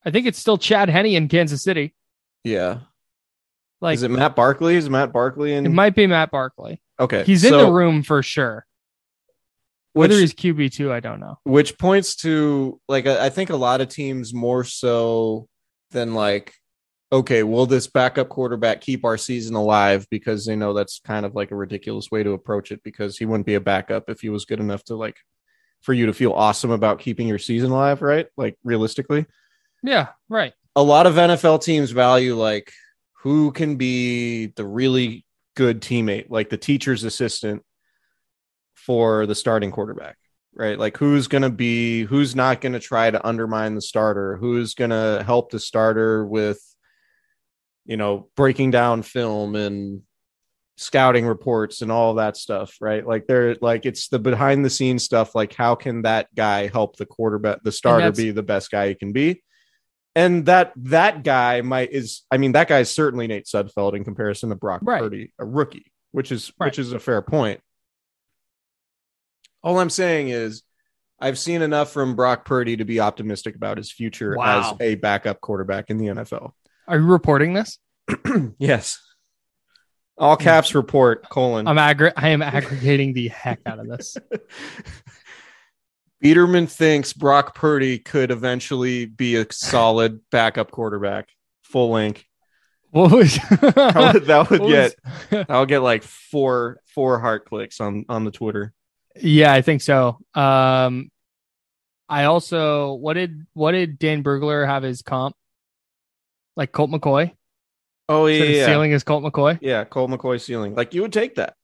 I 0.05 0.11
think 0.11 0.27
it's 0.27 0.39
still 0.39 0.57
Chad 0.59 0.89
Henne 0.89 1.07
in 1.07 1.29
Kansas 1.29 1.63
City. 1.63 1.95
Yeah. 2.45 2.81
Like, 3.81 3.95
is 3.95 4.03
it 4.03 4.11
Matt 4.11 4.37
Barkley? 4.37 4.77
Is 4.77 4.89
Matt 4.91 5.13
Barkley 5.13 5.53
in? 5.55 5.67
it 5.67 5.71
might 5.71 5.95
be 5.95 6.07
Matt 6.07 6.31
Barkley. 6.31 6.81
okay, 6.99 7.25
He's 7.25 7.45
in 7.45 7.51
so 7.51 7.67
the 7.67 7.73
room 7.73 8.03
for 8.03 8.23
sure. 8.23 8.67
Whether 9.93 10.15
which- 10.15 10.21
he's 10.21 10.35
QB 10.35 10.73
two, 10.73 10.93
I 10.93 11.01
don't 11.01 11.19
know. 11.21 11.39
which 11.45 11.77
points 11.79 12.15
to 12.17 12.81
like 12.89 13.07
I 13.07 13.27
I 13.27 13.31
think 13.31 13.51
a 13.51 13.57
lot 13.57 13.81
of 13.81 13.89
teams 13.89 14.33
more 14.35 14.65
so 14.65 15.49
than 15.91 16.15
like 16.15 16.55
okay 17.13 17.43
will 17.43 17.67
this 17.67 17.87
backup 17.87 18.29
quarterback 18.29 18.81
keep 18.81 19.05
our 19.05 19.17
season 19.17 19.55
alive 19.55 20.07
because 20.11 20.47
they 20.47 20.57
know 20.57 20.73
that's 20.73 21.01
kind 21.01 21.27
of 21.27 21.35
like 21.35 21.51
a 21.51 21.57
ridiculous 21.57 22.11
way 22.11 22.23
to 22.23 22.33
approach 22.33 22.71
it 22.71 22.83
because 22.83 23.19
he 23.19 23.25
wouldn't 23.25 23.47
be 23.47 23.55
a 23.55 23.61
backup 23.61 24.09
if 24.09 24.21
he 24.21 24.29
was 24.29 24.45
good 24.45 24.61
enough 24.61 24.85
to 24.85 24.95
like 24.95 25.17
for 25.81 25.93
you 25.93 26.07
to 26.07 26.13
feel 26.13 26.33
awesome 26.33 26.71
about 26.71 26.99
keeping 26.99 27.27
your 27.27 27.39
season 27.39 27.71
alive 27.71 28.03
right 28.03 28.27
like 28.37 28.57
realistically 28.65 29.27
Yeah, 29.83 30.09
right. 30.29 30.53
a 30.77 30.83
lot 30.83 31.07
of 31.07 31.15
NFL 31.15 31.63
teams 31.63 31.91
value 31.91 32.37
like 32.37 32.73
who 33.23 33.53
can 33.53 33.77
be 33.77 34.47
the 34.47 34.65
really 34.65 35.25
good 35.55 35.81
teammate, 35.83 36.31
like 36.31 36.49
the 36.49 36.57
teacher's 36.57 37.05
assistant 37.05 37.63
for 38.75 39.27
the 39.27 39.35
starting 39.35 39.71
quarterback, 39.71 40.17
right? 40.55 40.79
Like 40.79 40.97
who's 40.97 41.29
going 41.29 41.43
to 41.43 41.51
be, 41.51 42.05
who's 42.05 42.35
not 42.35 42.61
going 42.61 42.73
to 42.73 42.81
try 42.81 43.11
to 43.11 43.27
undermine 43.27 43.75
the 43.75 43.83
starter, 43.83 44.37
who's 44.37 44.75
going 44.75 44.91
to 44.91 45.23
help 45.25 45.51
the 45.51 45.59
starter 45.61 46.25
with, 46.25 46.63
you 47.91 47.97
know, 47.97 48.29
breaking 48.37 48.71
down 48.71 49.03
film 49.03 49.57
and 49.57 50.03
scouting 50.77 51.27
reports 51.27 51.83
and 51.83 51.91
all 51.91 52.15
that 52.15 52.37
stuff, 52.37 52.77
right? 52.81 53.05
Like 53.05 53.27
they're 53.27 53.57
like 53.61 53.85
it's 53.85 54.07
the 54.09 54.21
behind 54.21 54.65
the 54.65 54.71
scenes 54.71 55.03
stuff. 55.03 55.35
Like 55.35 55.53
how 55.53 55.75
can 55.75 56.03
that 56.03 56.33
guy 56.37 56.69
help 56.69 56.97
the 56.97 57.05
quarterback, 57.05 57.65
the 57.65 57.73
starter, 57.73 58.13
be 58.13 58.31
the 58.31 58.45
best 58.45 58.71
guy 58.71 58.89
he 58.89 58.95
can 58.95 59.11
be? 59.13 59.43
And 60.15 60.47
that 60.47 60.73
that 60.77 61.25
guy 61.25 61.63
might 61.63 61.91
is 61.91 62.23
I 62.31 62.39
mean 62.39 62.53
that 62.53 62.69
guy 62.69 62.79
is 62.79 62.91
certainly 62.93 63.27
Nate 63.27 63.47
Sudfeld 63.47 63.95
in 63.97 64.05
comparison 64.05 64.51
to 64.51 64.55
Brock 64.55 64.83
Right. 64.85 65.03
Purdy, 65.03 65.33
a 65.41 65.45
rookie, 65.45 65.93
which 66.13 66.31
is 66.31 66.53
Right. 66.61 66.67
which 66.69 66.79
is 66.79 66.93
a 66.93 67.01
fair 67.01 67.23
point. 67.23 67.61
All 69.63 69.81
I'm 69.81 69.91
saying 69.91 70.29
is 70.29 70.63
I've 71.19 71.39
seen 71.39 71.61
enough 71.61 71.93
from 71.93 72.17
Brock 72.17 72.45
Purdy 72.45 72.77
to 72.77 72.85
be 72.85 73.01
optimistic 73.01 73.55
about 73.57 73.77
his 73.77 73.91
future 73.93 74.37
Wow. 74.37 74.71
as 74.73 74.81
a 74.81 74.95
backup 74.95 75.41
quarterback 75.41 75.91
in 75.91 75.99
the 75.99 76.07
NFL. 76.07 76.55
Are 76.91 76.99
you 76.99 77.07
reporting 77.07 77.55
this? 77.55 77.79
yes. 78.59 79.01
All 80.19 80.37
caps 80.37 80.75
report 80.75 81.27
colon. 81.31 81.67
I'm 81.69 81.77
aggr- 81.77 82.13
I 82.17 82.31
am 82.31 82.43
aggregating 82.43 83.13
the 83.15 83.29
heck 83.29 83.61
out 83.65 83.79
of 83.79 83.89
this. 83.89 84.17
Biderman 86.23 86.69
thinks 86.69 87.13
Brock 87.13 87.55
Purdy 87.55 87.99
could 87.99 88.31
eventually 88.31 89.07
be 89.07 89.37
a 89.37 89.47
solid 89.51 90.21
backup 90.31 90.71
quarterback. 90.73 91.29
Full 91.63 91.93
link. 91.93 92.27
What 92.91 93.13
was 93.13 93.35
That 93.61 94.13
would, 94.15 94.25
that 94.25 94.51
would 94.51 94.63
get 94.63 94.95
was- 95.31 95.47
I'll 95.49 95.67
get 95.67 95.79
like 95.79 96.03
four 96.03 96.81
four 96.93 97.21
heart 97.21 97.45
clicks 97.47 97.81
on 97.81 98.05
on 98.09 98.25
the 98.25 98.33
Twitter. 98.33 98.75
Yeah, 99.15 99.53
I 99.53 99.63
think 99.63 99.81
so. 99.81 100.19
Um, 100.35 101.11
I 102.09 102.25
also 102.25 102.95
what 102.95 103.15
did 103.15 103.47
what 103.55 103.73
did 103.73 103.99
Dane 104.01 104.25
Brugler 104.25 104.67
have 104.67 104.83
his 104.83 105.03
comp? 105.03 105.37
Like 106.61 106.73
Colt 106.73 106.91
McCoy? 106.91 107.33
Oh 108.07 108.27
yeah, 108.27 108.45
yeah, 108.45 108.51
yeah. 108.51 108.67
ceiling 108.67 108.93
is 108.93 109.03
Colt 109.03 109.25
McCoy. 109.25 109.59
yeah. 109.63 109.83
Colt 109.85 110.11
McCoy 110.11 110.39
ceiling. 110.39 110.75
Like 110.75 110.93
you 110.93 111.01
would 111.01 111.13
take 111.13 111.37
that. 111.37 111.55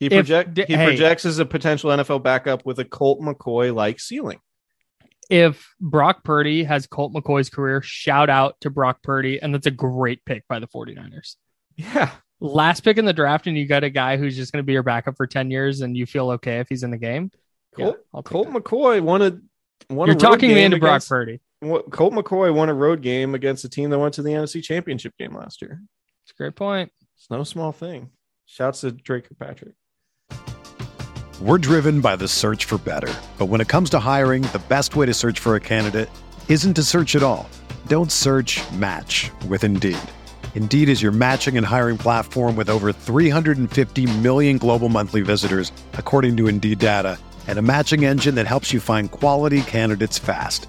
He 0.00 0.06
If 0.06 0.12
project 0.12 0.54
d- 0.54 0.64
he 0.66 0.74
hey. 0.74 0.84
projects 0.86 1.24
as 1.24 1.38
a 1.38 1.46
potential 1.46 1.90
NFL 1.90 2.24
backup 2.24 2.66
with 2.66 2.80
a 2.80 2.84
Colt 2.84 3.20
McCoy 3.20 3.72
like 3.72 4.00
ceiling. 4.00 4.40
If 5.30 5.72
Brock 5.80 6.24
Purdy 6.24 6.64
has 6.64 6.88
Colt 6.88 7.12
McCoy's 7.14 7.50
career, 7.50 7.82
shout 7.82 8.28
out 8.28 8.56
to 8.62 8.70
Brock 8.70 9.00
Purdy. 9.04 9.40
And 9.40 9.54
that's 9.54 9.66
a 9.68 9.70
great 9.70 10.24
pick 10.24 10.42
by 10.48 10.58
the 10.58 10.66
49ers. 10.66 11.36
Yeah. 11.76 12.10
Last 12.40 12.80
pick 12.80 12.98
in 12.98 13.04
the 13.04 13.12
draft, 13.12 13.46
and 13.46 13.56
you 13.56 13.68
got 13.68 13.84
a 13.84 13.90
guy 13.90 14.16
who's 14.16 14.36
just 14.36 14.52
going 14.52 14.58
to 14.58 14.66
be 14.66 14.72
your 14.72 14.82
backup 14.82 15.16
for 15.16 15.28
10 15.28 15.52
years, 15.52 15.82
and 15.82 15.96
you 15.96 16.06
feel 16.06 16.32
okay 16.32 16.58
if 16.58 16.68
he's 16.68 16.82
in 16.82 16.90
the 16.90 16.98
game. 16.98 17.30
Yeah, 17.78 17.84
Colt, 17.84 17.98
I'll 18.12 18.22
Colt. 18.24 18.48
McCoy 18.48 19.00
won 19.00 19.22
a 19.22 19.38
won 19.88 20.08
You're 20.08 20.16
a 20.16 20.18
talking 20.18 20.52
me 20.52 20.64
into 20.64 20.78
Brock 20.78 21.06
Purdy. 21.06 21.40
What- 21.70 21.90
Colt 21.90 22.12
McCoy 22.12 22.54
won 22.54 22.68
a 22.68 22.74
road 22.74 23.02
game 23.02 23.34
against 23.34 23.64
a 23.64 23.68
team 23.68 23.90
that 23.90 23.98
went 23.98 24.14
to 24.14 24.22
the 24.22 24.30
NFC 24.30 24.62
Championship 24.62 25.14
game 25.18 25.34
last 25.34 25.62
year. 25.62 25.80
It's 26.24 26.32
a 26.32 26.34
great 26.34 26.56
point. 26.56 26.90
It's 27.16 27.30
no 27.30 27.44
small 27.44 27.72
thing. 27.72 28.10
Shouts 28.46 28.80
to 28.82 28.92
Drake 28.92 29.28
Kirkpatrick. 29.28 29.74
We're 31.40 31.58
driven 31.58 32.00
by 32.00 32.16
the 32.16 32.28
search 32.28 32.66
for 32.66 32.78
better. 32.78 33.12
But 33.38 33.46
when 33.46 33.60
it 33.60 33.68
comes 33.68 33.90
to 33.90 33.98
hiring, 33.98 34.42
the 34.42 34.62
best 34.68 34.94
way 34.94 35.06
to 35.06 35.14
search 35.14 35.40
for 35.40 35.56
a 35.56 35.60
candidate 35.60 36.08
isn't 36.48 36.74
to 36.74 36.82
search 36.82 37.16
at 37.16 37.22
all. 37.22 37.48
Don't 37.88 38.12
search 38.12 38.60
match 38.72 39.30
with 39.48 39.64
Indeed. 39.64 39.98
Indeed 40.54 40.88
is 40.88 41.02
your 41.02 41.10
matching 41.12 41.56
and 41.56 41.66
hiring 41.66 41.98
platform 41.98 42.54
with 42.54 42.68
over 42.68 42.92
350 42.92 44.18
million 44.18 44.58
global 44.58 44.88
monthly 44.88 45.22
visitors, 45.22 45.72
according 45.94 46.36
to 46.36 46.46
Indeed 46.46 46.78
data, 46.78 47.18
and 47.48 47.58
a 47.58 47.62
matching 47.62 48.04
engine 48.04 48.36
that 48.36 48.46
helps 48.46 48.72
you 48.72 48.78
find 48.78 49.10
quality 49.10 49.62
candidates 49.62 50.18
fast. 50.18 50.68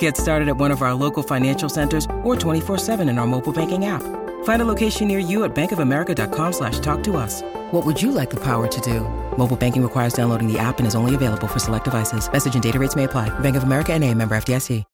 Get 0.00 0.16
started 0.16 0.48
at 0.48 0.56
one 0.56 0.72
of 0.72 0.82
our 0.82 0.94
local 0.94 1.22
financial 1.22 1.68
centers 1.68 2.04
or 2.24 2.34
24-7 2.34 3.08
in 3.08 3.18
our 3.18 3.26
mobile 3.26 3.52
banking 3.52 3.84
app. 3.84 4.02
Find 4.44 4.62
a 4.62 4.64
location 4.64 5.06
near 5.06 5.20
you 5.20 5.44
at 5.44 5.54
bankofamerica.com 5.54 6.52
slash 6.52 6.80
talk 6.80 7.04
to 7.04 7.16
us. 7.16 7.42
What 7.70 7.86
would 7.86 8.02
you 8.02 8.10
like 8.10 8.30
the 8.30 8.42
power 8.42 8.66
to 8.66 8.80
do? 8.80 9.00
Mobile 9.38 9.56
banking 9.56 9.82
requires 9.84 10.14
downloading 10.14 10.52
the 10.52 10.58
app 10.58 10.78
and 10.78 10.86
is 10.88 10.96
only 10.96 11.14
available 11.14 11.46
for 11.46 11.60
select 11.60 11.84
devices. 11.84 12.30
Message 12.32 12.54
and 12.54 12.62
data 12.62 12.80
rates 12.80 12.96
may 12.96 13.04
apply. 13.04 13.28
Bank 13.38 13.54
of 13.54 13.62
America 13.62 13.92
and 13.92 14.02
a 14.02 14.12
member 14.12 14.36
FDIC. 14.36 14.84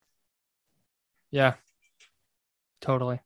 Yeah, 1.33 1.55
totally. 2.83 3.21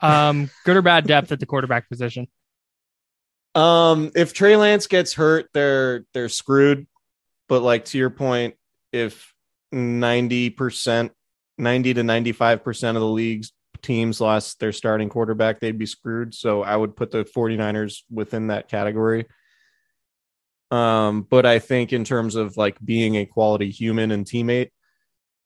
Um, 0.00 0.50
good 0.64 0.76
or 0.76 0.82
bad 0.82 1.06
depth 1.06 1.30
at 1.32 1.40
the 1.40 1.46
quarterback 1.46 1.88
position? 1.88 2.26
Um, 3.54 4.10
if 4.16 4.34
Trey 4.34 4.56
Lance 4.56 4.88
gets 4.88 5.14
hurt, 5.14 5.48
they're 5.54 6.04
they're 6.12 6.28
screwed. 6.28 6.88
But 7.48 7.62
like 7.62 7.86
to 7.86 7.98
your 7.98 8.10
point, 8.10 8.56
if 8.92 9.32
ninety 9.70 10.50
percent, 10.50 11.12
ninety 11.58 11.94
to 11.94 12.02
ninety 12.02 12.32
five 12.32 12.64
percent 12.64 12.96
of 12.96 13.00
the 13.00 13.08
league's 13.08 13.52
teams 13.84 14.20
lost 14.20 14.58
their 14.58 14.72
starting 14.72 15.08
quarterback, 15.08 15.60
they'd 15.60 15.78
be 15.78 15.86
screwed. 15.86 16.34
So 16.34 16.62
I 16.62 16.74
would 16.74 16.96
put 16.96 17.10
the 17.10 17.24
49ers 17.24 18.02
within 18.10 18.48
that 18.48 18.68
category. 18.68 19.26
Um, 20.70 21.22
but 21.22 21.46
I 21.46 21.60
think 21.60 21.92
in 21.92 22.02
terms 22.02 22.34
of 22.34 22.56
like 22.56 22.78
being 22.84 23.16
a 23.16 23.26
quality 23.26 23.70
human 23.70 24.10
and 24.10 24.24
teammate 24.24 24.70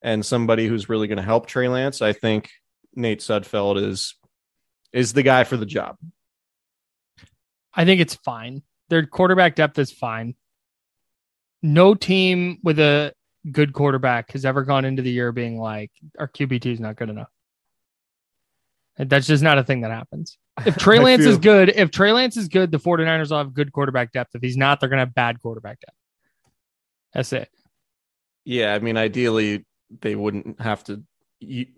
and 0.00 0.24
somebody 0.24 0.66
who's 0.66 0.88
really 0.88 1.08
going 1.08 1.18
to 1.18 1.22
help 1.22 1.46
Trey 1.46 1.68
Lance, 1.68 2.00
I 2.00 2.12
think 2.12 2.48
Nate 2.94 3.20
Sudfeld 3.20 3.82
is 3.82 4.14
is 4.92 5.12
the 5.12 5.22
guy 5.22 5.44
for 5.44 5.58
the 5.58 5.66
job. 5.66 5.96
I 7.74 7.84
think 7.84 8.00
it's 8.00 8.14
fine. 8.14 8.62
Their 8.88 9.04
quarterback 9.04 9.54
depth 9.54 9.78
is 9.78 9.92
fine. 9.92 10.34
No 11.62 11.94
team 11.94 12.58
with 12.62 12.78
a 12.78 13.12
good 13.50 13.72
quarterback 13.72 14.32
has 14.32 14.44
ever 14.44 14.62
gone 14.64 14.84
into 14.84 15.02
the 15.02 15.10
year 15.10 15.32
being 15.32 15.58
like, 15.58 15.90
our 16.18 16.28
QB2 16.28 16.66
is 16.72 16.80
not 16.80 16.96
good 16.96 17.08
enough. 17.10 17.28
That's 18.98 19.26
just 19.28 19.44
not 19.44 19.58
a 19.58 19.64
thing 19.64 19.82
that 19.82 19.92
happens. 19.92 20.38
If 20.66 20.76
Trey 20.78 20.98
Lance 20.98 21.24
is 21.24 21.38
good, 21.38 21.68
if 21.68 21.90
Trey 21.92 22.12
Lance 22.12 22.36
is 22.36 22.48
good, 22.48 22.72
the 22.72 22.78
49ers 22.80 23.30
will 23.30 23.38
have 23.38 23.54
good 23.54 23.72
quarterback 23.72 24.10
depth. 24.12 24.34
If 24.34 24.42
he's 24.42 24.56
not, 24.56 24.80
they're 24.80 24.88
going 24.88 24.98
to 24.98 25.04
have 25.04 25.14
bad 25.14 25.40
quarterback 25.40 25.78
depth. 25.80 25.96
That's 27.14 27.32
it. 27.32 27.48
Yeah, 28.44 28.74
I 28.74 28.80
mean, 28.80 28.96
ideally, 28.96 29.64
they 30.00 30.16
wouldn't 30.16 30.60
have 30.60 30.82
to 30.84 31.02
e- 31.40 31.68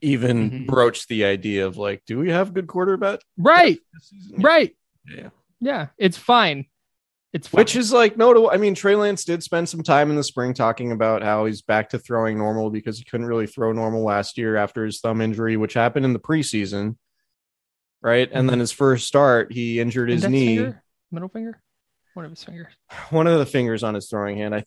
even 0.00 0.50
Mhm. 0.50 0.66
broach 0.66 1.06
the 1.06 1.24
idea 1.26 1.66
of 1.66 1.76
like, 1.76 2.02
do 2.06 2.18
we 2.18 2.30
have 2.30 2.54
good 2.54 2.66
quarterback? 2.66 3.20
Right. 3.36 3.78
Right. 4.38 4.74
Yeah. 5.06 5.28
Yeah. 5.60 5.86
It's 5.98 6.16
fine. 6.16 6.66
It's. 7.32 7.50
Which 7.50 7.76
is 7.76 7.92
like 7.92 8.16
notable. 8.16 8.50
I 8.50 8.58
mean, 8.58 8.74
Trey 8.74 8.94
Lance 8.94 9.24
did 9.24 9.42
spend 9.42 9.68
some 9.68 9.82
time 9.82 10.10
in 10.10 10.16
the 10.16 10.24
spring 10.24 10.52
talking 10.52 10.92
about 10.92 11.22
how 11.22 11.46
he's 11.46 11.62
back 11.62 11.90
to 11.90 11.98
throwing 11.98 12.36
normal 12.36 12.70
because 12.70 12.98
he 12.98 13.04
couldn't 13.04 13.26
really 13.26 13.46
throw 13.46 13.72
normal 13.72 14.02
last 14.02 14.36
year 14.36 14.56
after 14.56 14.84
his 14.84 15.00
thumb 15.00 15.20
injury, 15.22 15.56
which 15.56 15.72
happened 15.72 16.04
in 16.04 16.12
the 16.12 16.18
preseason. 16.18 16.96
Right. 18.02 18.28
And 18.30 18.50
then 18.50 18.58
his 18.58 18.72
first 18.72 19.06
start, 19.06 19.52
he 19.52 19.80
injured 19.80 20.10
his 20.10 20.24
Index 20.24 20.32
knee, 20.32 20.56
finger? 20.56 20.82
middle 21.10 21.28
finger, 21.28 21.62
one 22.14 22.24
of 22.24 22.32
his 22.32 22.42
fingers. 22.42 22.72
one 23.10 23.26
of 23.26 23.38
the 23.38 23.46
fingers 23.46 23.82
on 23.82 23.94
his 23.94 24.08
throwing 24.10 24.36
hand. 24.36 24.54
I, 24.54 24.64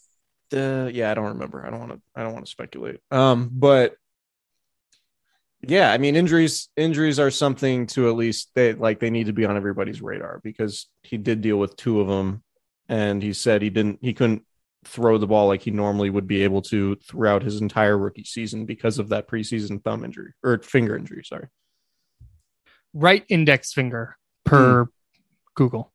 uh, 0.55 0.89
yeah, 0.91 1.11
I 1.11 1.13
don't 1.13 1.33
remember. 1.33 1.65
I 1.65 1.69
don't 1.69 1.79
want 1.79 1.91
to, 1.91 2.01
I 2.15 2.23
don't 2.23 2.33
want 2.33 2.45
to 2.45 2.51
speculate. 2.51 3.01
Um, 3.11 3.49
but 3.51 3.95
yeah, 5.61 5.91
I 5.91 5.97
mean, 5.97 6.15
injuries, 6.15 6.69
injuries 6.77 7.19
are 7.19 7.29
something 7.29 7.87
to 7.87 8.07
at 8.07 8.15
least 8.15 8.51
they 8.55 8.73
like 8.73 8.99
they 9.01 9.09
need 9.09 9.25
to 9.25 9.33
be 9.33 9.45
on 9.45 9.57
everybody's 9.57 10.01
radar 10.01 10.39
because 10.41 10.87
he 11.03 11.17
did 11.17 11.41
deal 11.41 11.57
with 11.57 11.75
two 11.75 11.99
of 11.99 12.07
them 12.07 12.41
and 12.89 13.21
he 13.23 13.33
said 13.33 13.61
he 13.61 13.69
didn't 13.69 13.99
he 14.01 14.13
couldn't 14.13 14.43
throw 14.83 15.17
the 15.17 15.25
ball 15.27 15.47
like 15.47 15.61
he 15.63 15.71
normally 15.71 16.09
would 16.09 16.27
be 16.27 16.43
able 16.43 16.61
to 16.61 16.95
throughout 16.97 17.41
his 17.41 17.59
entire 17.59 17.97
rookie 17.97 18.23
season 18.23 18.65
because 18.65 18.99
of 18.99 19.09
that 19.09 19.27
preseason 19.27 19.83
thumb 19.83 20.05
injury 20.05 20.33
or 20.43 20.59
finger 20.59 20.95
injury 20.95 21.23
sorry 21.25 21.47
Right 22.93 23.25
index 23.27 23.73
finger 23.73 24.15
per 24.45 24.87
Google. 25.55 25.91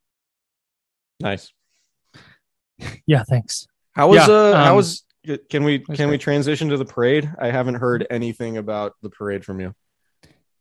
nice 1.20 1.52
Yeah. 3.06 3.22
Thanks. 3.28 3.66
how 3.92 4.08
was 4.08 4.26
Yeah, 4.26 4.34
uh 4.34 4.56
how 4.64 4.70
um, 4.70 4.76
was 4.76 5.04
can 5.50 5.64
we 5.64 5.80
can 5.80 6.08
we 6.08 6.18
transition 6.18 6.70
to 6.70 6.76
the 6.76 6.84
parade 6.84 7.30
i 7.38 7.50
haven't 7.50 7.74
heard 7.76 8.06
anything 8.10 8.56
about 8.56 8.94
the 9.02 9.10
parade 9.10 9.44
from 9.44 9.60
you 9.60 9.74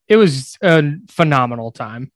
It 0.07 0.17
was 0.17 0.57
a 0.61 0.83
phenomenal 1.07 1.71
time. 1.71 2.11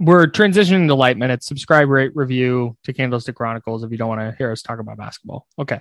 We're 0.00 0.26
transitioning 0.26 0.88
to 0.88 0.94
light 0.94 1.16
minutes. 1.16 1.46
Subscribe, 1.46 1.88
rate, 1.88 2.12
review 2.14 2.76
to 2.84 2.92
Candlestick 2.92 3.36
Chronicles 3.36 3.84
if 3.84 3.92
you 3.92 3.96
don't 3.96 4.08
want 4.08 4.20
to 4.20 4.34
hear 4.36 4.50
us 4.50 4.62
talk 4.62 4.80
about 4.80 4.96
basketball. 4.96 5.46
Okay. 5.58 5.80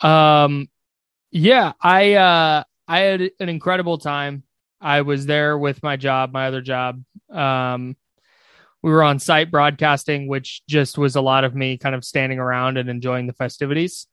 Um, 0.00 0.68
yeah, 1.30 1.72
I 1.80 2.14
uh, 2.14 2.64
I 2.88 3.00
had 3.00 3.30
an 3.40 3.48
incredible 3.48 3.98
time. 3.98 4.44
I 4.80 5.02
was 5.02 5.26
there 5.26 5.58
with 5.58 5.82
my 5.82 5.96
job, 5.96 6.32
my 6.32 6.46
other 6.46 6.60
job. 6.60 7.02
Um, 7.30 7.96
we 8.82 8.90
were 8.90 9.02
on 9.02 9.18
site 9.18 9.50
broadcasting, 9.50 10.28
which 10.28 10.62
just 10.68 10.98
was 10.98 11.16
a 11.16 11.20
lot 11.20 11.44
of 11.44 11.54
me 11.54 11.78
kind 11.78 11.94
of 11.94 12.04
standing 12.04 12.38
around 12.38 12.76
and 12.76 12.88
enjoying 12.88 13.26
the 13.26 13.32
festivities. 13.32 14.06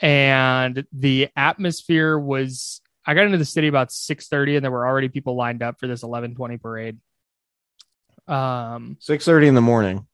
And 0.00 0.84
the 0.92 1.30
atmosphere 1.34 2.18
was 2.18 2.82
I 3.06 3.14
got 3.14 3.24
into 3.24 3.38
the 3.38 3.44
city 3.44 3.68
about 3.68 3.90
6:30 3.90 4.56
and 4.56 4.64
there 4.64 4.70
were 4.70 4.86
already 4.86 5.08
people 5.08 5.34
lined 5.34 5.62
up 5.62 5.80
for 5.80 5.86
this 5.86 6.02
11:20 6.02 6.60
parade. 6.60 6.98
Um 8.28 8.96
6:30 9.00 9.48
in 9.48 9.54
the 9.54 9.60
morning 9.60 10.06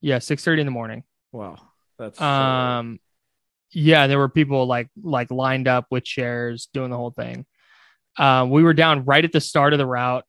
yeah, 0.00 0.18
6:30 0.18 0.60
in 0.60 0.66
the 0.66 0.72
morning. 0.72 1.04
wow 1.32 1.56
that's 1.98 2.20
Um 2.20 3.00
yeah, 3.72 4.06
there 4.06 4.18
were 4.18 4.28
people 4.28 4.66
like 4.66 4.88
like 5.00 5.30
lined 5.30 5.68
up 5.68 5.86
with 5.90 6.04
chairs 6.04 6.68
doing 6.72 6.90
the 6.90 6.96
whole 6.96 7.12
thing. 7.12 7.46
Uh, 8.18 8.46
we 8.48 8.62
were 8.62 8.74
down 8.74 9.04
right 9.04 9.24
at 9.24 9.32
the 9.32 9.40
start 9.40 9.72
of 9.72 9.78
the 9.78 9.86
route, 9.86 10.24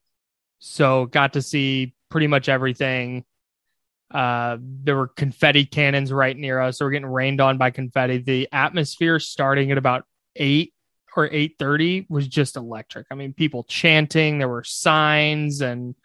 so 0.60 1.06
got 1.06 1.32
to 1.32 1.42
see 1.42 1.94
pretty 2.08 2.28
much 2.28 2.48
everything. 2.48 3.24
Uh, 4.12 4.58
there 4.60 4.96
were 4.96 5.08
confetti 5.08 5.64
cannons 5.64 6.12
right 6.12 6.36
near 6.36 6.60
us, 6.60 6.78
so 6.78 6.84
we're 6.84 6.92
getting 6.92 7.06
rained 7.06 7.40
on 7.40 7.58
by 7.58 7.70
confetti. 7.70 8.18
The 8.18 8.48
atmosphere 8.52 9.18
starting 9.18 9.72
at 9.72 9.78
about 9.78 10.04
eight 10.36 10.72
or 11.16 11.28
eight 11.32 11.56
thirty 11.58 12.06
was 12.08 12.28
just 12.28 12.56
electric. 12.56 13.06
I 13.10 13.14
mean, 13.16 13.32
people 13.32 13.64
chanting. 13.64 14.38
There 14.38 14.48
were 14.48 14.64
signs 14.64 15.62
and 15.62 15.96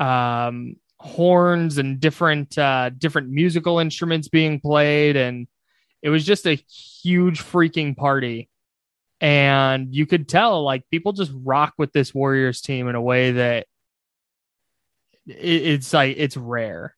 um, 0.00 0.76
horns 0.98 1.78
and 1.78 2.00
different 2.00 2.58
uh, 2.58 2.90
different 2.90 3.30
musical 3.30 3.78
instruments 3.78 4.28
being 4.28 4.60
played, 4.60 5.16
and 5.16 5.46
it 6.02 6.10
was 6.10 6.24
just 6.24 6.46
a 6.46 6.54
huge 7.02 7.40
freaking 7.42 7.96
party. 7.96 8.48
And 9.20 9.94
you 9.94 10.06
could 10.06 10.28
tell, 10.28 10.64
like, 10.64 10.88
people 10.90 11.12
just 11.12 11.30
rock 11.34 11.74
with 11.76 11.92
this 11.92 12.14
Warriors 12.14 12.62
team 12.62 12.88
in 12.88 12.94
a 12.94 13.02
way 13.02 13.32
that 13.32 13.66
it, 15.26 15.36
it's 15.36 15.92
like 15.92 16.16
it's 16.18 16.36
rare. 16.36 16.96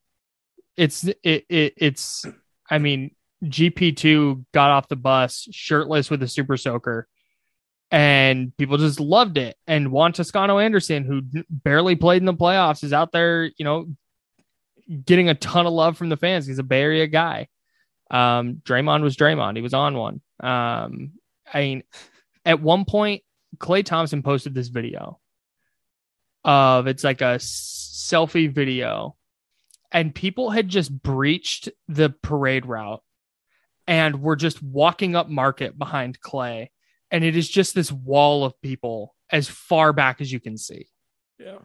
It's 0.77 1.05
it, 1.05 1.45
it 1.49 1.75
it's. 1.77 2.25
I 2.71 2.79
mean, 2.79 3.15
GP 3.45 3.97
two 3.97 4.47
got 4.55 4.71
off 4.71 4.89
the 4.89 4.97
bus 4.97 5.49
shirtless 5.51 6.09
with 6.09 6.23
a 6.23 6.29
super 6.29 6.57
soaker 6.57 7.09
and 7.93 8.57
people 8.57 8.79
just 8.79 8.99
loved 8.99 9.37
it. 9.37 9.57
And 9.67 9.93
Juan 9.93 10.15
Toscano 10.15 10.59
Anderson, 10.59 11.05
who 11.05 11.45
barely 11.51 11.95
played 11.95 12.23
in 12.23 12.27
the 12.27 12.35
playoffs, 12.35 12.83
is 12.83 12.95
out 12.95 13.13
there, 13.13 13.45
you 13.45 13.65
know, 13.65 13.87
getting 15.05 15.29
a 15.29 15.35
ton 15.35 15.67
of 15.67 15.75
love 15.75 15.99
from 15.99 16.09
the 16.09 16.17
fans. 16.17 16.47
He's 16.47 16.59
a 16.59 16.65
Bay 16.65 16.81
Area 16.81 17.07
guy. 17.07 17.49
Um, 18.11 18.63
Draymond 18.65 19.03
was 19.03 19.17
Draymond. 19.17 19.57
He 19.57 19.63
was 19.63 19.75
on 19.75 19.95
one. 19.95 20.23
Um, 20.41 21.13
I 21.53 21.61
mean, 21.61 21.83
at 22.47 22.63
one 22.63 22.87
point, 22.87 23.23
Klay 23.59 23.85
Thompson 23.85 24.23
posted 24.23 24.55
this 24.55 24.69
video 24.69 25.21
of 26.45 26.87
it's 26.87 27.05
like 27.05 27.21
a 27.21 27.37
selfie 27.37 28.53
video, 28.53 29.17
and 29.93 30.15
people 30.15 30.51
had 30.51 30.69
just 30.69 30.91
breached 30.91 31.69
the 31.89 32.09
parade 32.23 32.65
route 32.65 33.03
and 33.87 34.23
were 34.23 34.37
just 34.37 34.63
walking 34.63 35.15
up 35.15 35.29
market 35.29 35.79
behind 35.79 36.21
Clay 36.21 36.71
and 37.13 37.23
it 37.23 37.37
is 37.37 37.49
just 37.49 37.77
this 37.77 37.93
wall 37.93 38.45
of 38.45 38.61
people 38.61 39.15
as 39.31 39.49
far 39.49 39.93
back 39.93 40.21
as 40.21 40.33
you 40.33 40.41
can 40.41 40.59
see. 40.59 40.89
yeah 41.39 41.59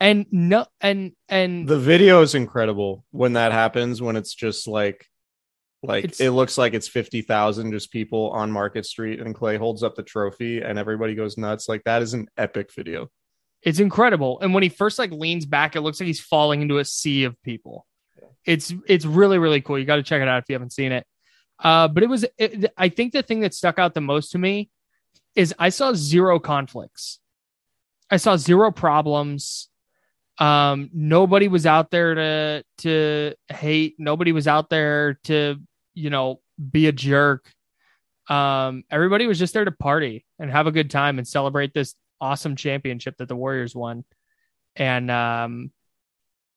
And 0.00 0.24
no, 0.30 0.64
and 0.80 1.12
and 1.28 1.68
the 1.68 1.78
video 1.78 2.22
is 2.22 2.34
incredible 2.34 3.04
when 3.10 3.34
that 3.34 3.52
happens 3.52 4.00
when 4.00 4.16
it's 4.16 4.34
just 4.34 4.66
like 4.66 5.06
like 5.82 6.18
it 6.18 6.30
looks 6.30 6.56
like 6.56 6.74
it's 6.74 6.88
50,000 6.88 7.70
just 7.72 7.92
people 7.92 8.30
on 8.30 8.50
Market 8.50 8.86
Street 8.86 9.20
and 9.20 9.34
Klay 9.34 9.58
holds 9.58 9.82
up 9.82 9.94
the 9.94 10.02
trophy 10.02 10.62
and 10.62 10.78
everybody 10.78 11.14
goes 11.14 11.36
nuts 11.36 11.68
like 11.68 11.84
that 11.84 12.00
is 12.00 12.14
an 12.14 12.26
epic 12.36 12.72
video 12.74 13.10
it's 13.62 13.80
incredible. 13.80 14.38
And 14.40 14.54
when 14.54 14.62
he 14.62 14.68
first 14.68 14.98
like 14.98 15.10
leans 15.10 15.44
back, 15.44 15.74
it 15.76 15.80
looks 15.80 16.00
like 16.00 16.06
he's 16.06 16.20
falling 16.20 16.62
into 16.62 16.78
a 16.78 16.84
sea 16.84 17.24
of 17.24 17.40
people. 17.42 17.86
It's 18.44 18.72
it's 18.86 19.04
really 19.04 19.38
really 19.38 19.60
cool. 19.60 19.78
You 19.78 19.84
got 19.84 19.96
to 19.96 20.02
check 20.02 20.22
it 20.22 20.28
out 20.28 20.42
if 20.42 20.48
you 20.48 20.54
haven't 20.54 20.72
seen 20.72 20.92
it. 20.92 21.06
Uh, 21.62 21.88
but 21.88 22.02
it 22.02 22.08
was 22.08 22.24
it, 22.36 22.72
I 22.76 22.88
think 22.88 23.12
the 23.12 23.22
thing 23.22 23.40
that 23.40 23.54
stuck 23.54 23.78
out 23.78 23.94
the 23.94 24.00
most 24.00 24.32
to 24.32 24.38
me 24.38 24.70
is 25.34 25.54
I 25.58 25.68
saw 25.70 25.92
zero 25.92 26.38
conflicts. 26.38 27.18
I 28.10 28.16
saw 28.16 28.36
zero 28.36 28.70
problems. 28.70 29.68
Um, 30.38 30.90
nobody 30.92 31.48
was 31.48 31.66
out 31.66 31.90
there 31.90 32.14
to 32.14 32.64
to 32.78 33.34
hate. 33.48 33.96
Nobody 33.98 34.32
was 34.32 34.46
out 34.46 34.70
there 34.70 35.14
to 35.24 35.56
you 35.94 36.10
know 36.10 36.40
be 36.70 36.86
a 36.86 36.92
jerk. 36.92 37.52
Um, 38.28 38.84
everybody 38.90 39.26
was 39.26 39.38
just 39.38 39.54
there 39.54 39.64
to 39.64 39.72
party 39.72 40.24
and 40.38 40.50
have 40.50 40.66
a 40.66 40.72
good 40.72 40.90
time 40.90 41.18
and 41.18 41.26
celebrate 41.26 41.72
this 41.74 41.94
awesome 42.20 42.56
championship 42.56 43.16
that 43.18 43.28
the 43.28 43.36
Warriors 43.36 43.74
won. 43.74 44.04
And 44.76 45.10
um, 45.10 45.72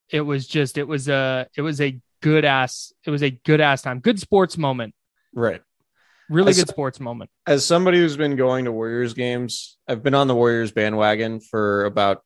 it 0.09 0.21
was 0.21 0.47
just 0.47 0.77
it 0.77 0.87
was 0.87 1.07
a 1.07 1.47
it 1.55 1.61
was 1.61 1.81
a 1.81 1.99
good 2.21 2.45
ass 2.45 2.93
it 3.05 3.09
was 3.09 3.23
a 3.23 3.31
good 3.31 3.61
ass 3.61 3.81
time, 3.81 3.99
good 3.99 4.19
sports 4.19 4.57
moment, 4.57 4.93
right 5.33 5.61
really 6.29 6.51
I 6.51 6.55
good 6.55 6.69
sports 6.69 6.99
moment. 6.99 7.29
as 7.45 7.65
somebody 7.65 7.97
who's 7.97 8.17
been 8.17 8.35
going 8.35 8.65
to 8.65 8.71
Warriors 8.71 9.13
games, 9.13 9.77
I've 9.87 10.01
been 10.01 10.15
on 10.15 10.27
the 10.27 10.35
Warriors 10.35 10.71
bandwagon 10.71 11.41
for 11.41 11.85
about 11.85 12.23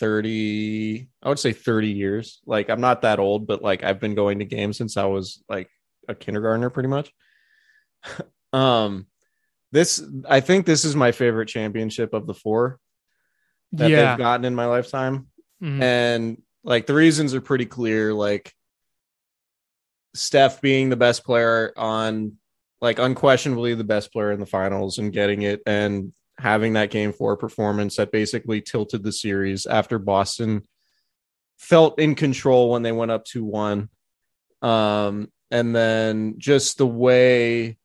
30, 0.00 1.08
I 1.22 1.28
would 1.28 1.38
say 1.38 1.52
30 1.52 1.88
years. 1.88 2.40
Like 2.46 2.68
I'm 2.68 2.80
not 2.80 3.02
that 3.02 3.18
old, 3.18 3.46
but 3.46 3.62
like 3.62 3.84
I've 3.84 4.00
been 4.00 4.14
going 4.14 4.40
to 4.40 4.44
games 4.44 4.76
since 4.76 4.96
I 4.96 5.04
was 5.04 5.42
like 5.48 5.70
a 6.08 6.14
kindergartner 6.14 6.70
pretty 6.70 6.88
much. 6.88 7.12
um 8.52 9.06
this 9.72 10.04
I 10.28 10.40
think 10.40 10.66
this 10.66 10.84
is 10.84 10.94
my 10.94 11.10
favorite 11.10 11.48
championship 11.48 12.12
of 12.12 12.26
the 12.26 12.34
four 12.34 12.78
that 13.72 13.90
yeah, 13.90 14.10
they've 14.10 14.18
gotten 14.18 14.44
in 14.44 14.54
my 14.54 14.66
lifetime. 14.66 15.28
Mhm. 15.62 15.82
And 15.82 16.42
like 16.62 16.86
the 16.86 16.94
reasons 16.94 17.34
are 17.34 17.40
pretty 17.40 17.66
clear. 17.66 18.14
Like 18.14 18.52
Steph 20.14 20.60
being 20.60 20.88
the 20.88 20.96
best 20.96 21.24
player 21.24 21.72
on, 21.76 22.34
like 22.80 22.98
unquestionably 22.98 23.74
the 23.74 23.84
best 23.84 24.12
player 24.12 24.32
in 24.32 24.40
the 24.40 24.46
finals 24.46 24.98
and 24.98 25.12
getting 25.12 25.42
it, 25.42 25.60
and 25.66 26.12
having 26.38 26.74
that 26.74 26.90
game 26.90 27.12
four 27.12 27.36
performance 27.36 27.96
that 27.96 28.12
basically 28.12 28.60
tilted 28.60 29.02
the 29.02 29.12
series 29.12 29.66
after 29.66 29.98
Boston 29.98 30.62
felt 31.58 31.98
in 31.98 32.14
control 32.14 32.70
when 32.70 32.82
they 32.82 32.92
went 32.92 33.10
up 33.10 33.24
2 33.24 33.44
1. 33.44 33.88
Um, 34.62 35.30
and 35.50 35.74
then 35.74 36.34
just 36.38 36.78
the 36.78 36.86
way 36.86 37.78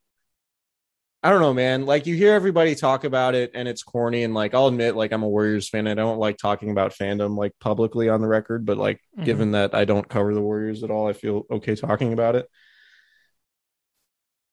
I 1.22 1.30
don't 1.32 1.42
know, 1.42 1.54
man. 1.54 1.86
Like 1.86 2.06
you 2.06 2.16
hear 2.16 2.34
everybody 2.34 2.76
talk 2.76 3.04
about 3.04 3.36
it 3.36 3.52
and 3.54 3.68
it's 3.68 3.84
corny. 3.84 4.24
And 4.24 4.34
like, 4.34 4.54
I'll 4.54 4.68
admit, 4.68 4.96
like, 4.96 5.12
I'm 5.12 5.24
a 5.24 5.28
Warriors 5.28 5.68
fan. 5.68 5.86
I 5.86 5.94
don't 5.94 6.18
like 6.18 6.38
talking 6.38 6.72
about 6.72 6.94
fandom 6.94 7.36
like 7.38 7.52
publicly 7.60 8.08
on 8.08 8.22
the 8.22 8.28
record, 8.28 8.66
but 8.66 8.78
like, 8.78 9.02
Mhm. 9.18 9.26
given 9.26 9.52
that 9.52 9.76
I 9.76 9.84
don't 9.84 10.08
cover 10.08 10.34
the 10.34 10.42
Warriors 10.42 10.82
at 10.84 10.92
all, 10.92 11.08
I 11.10 11.14
feel 11.14 11.46
okay 11.52 11.76
talking 11.76 12.14
about 12.14 12.36
it. 12.36 12.48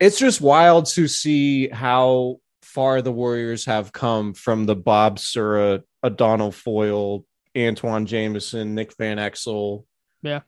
It's 0.01 0.19
just 0.19 0.41
wild 0.41 0.87
to 0.87 1.07
see 1.09 1.69
how 1.69 2.39
far 2.63 3.01
the 3.01 3.13
Warriors 3.13 3.65
have 3.67 3.93
come 3.93 4.35
from 4.35 4.67
the 4.67 4.75
Bob 4.77 5.19
Sura, 5.19 5.83
Adonal 6.03 6.51
Foyle, 6.53 7.25
Antawn 7.55 8.07
Jamison, 8.07 8.75
Nick 8.75 8.95
Van 8.99 9.19
Exel, 9.19 9.85
Yeah. 10.23 10.41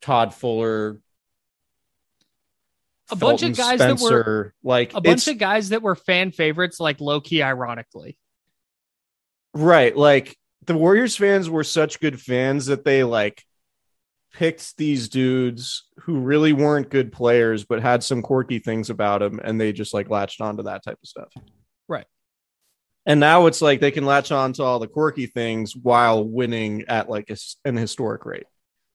Todd 0.00 0.34
Fuller, 0.34 1.00
A 3.10 3.16
bunch 3.16 3.42
of 3.42 3.56
Felton 3.56 3.78
guys 3.78 3.78
that 3.78 4.00
were 4.00 4.54
like 4.62 4.94
a 4.94 5.00
bunch 5.00 5.26
of 5.28 5.38
guys 5.38 5.70
that 5.70 5.82
were 5.82 5.94
fan 5.96 6.32
favorites, 6.32 6.80
like 6.80 7.00
low 7.00 7.20
key, 7.20 7.42
ironically. 7.42 8.16
Right. 9.54 9.96
Like 9.96 10.36
the 10.66 10.76
Warriors 10.76 11.16
fans 11.16 11.50
were 11.50 11.64
such 11.64 12.00
good 12.00 12.20
fans 12.20 12.66
that 12.66 12.84
they 12.84 13.02
like 13.04 13.44
picked 14.32 14.76
these 14.76 15.08
dudes 15.08 15.88
who 16.00 16.20
really 16.20 16.52
weren't 16.52 16.90
good 16.90 17.12
players, 17.12 17.64
but 17.64 17.82
had 17.82 18.04
some 18.04 18.22
quirky 18.22 18.58
things 18.58 18.90
about 18.90 19.20
them. 19.20 19.40
And 19.42 19.60
they 19.60 19.72
just 19.72 19.92
like 19.92 20.08
latched 20.08 20.40
onto 20.40 20.64
that 20.64 20.84
type 20.84 20.98
of 21.02 21.08
stuff. 21.08 21.32
Right. 21.88 22.06
And 23.06 23.18
now 23.18 23.46
it's 23.46 23.62
like 23.62 23.80
they 23.80 23.90
can 23.90 24.04
latch 24.04 24.30
on 24.30 24.52
to 24.54 24.62
all 24.62 24.78
the 24.78 24.86
quirky 24.86 25.26
things 25.26 25.74
while 25.74 26.22
winning 26.24 26.84
at 26.86 27.08
like 27.08 27.30
a 27.30 27.36
an 27.64 27.76
historic 27.76 28.24
rate. 28.24 28.46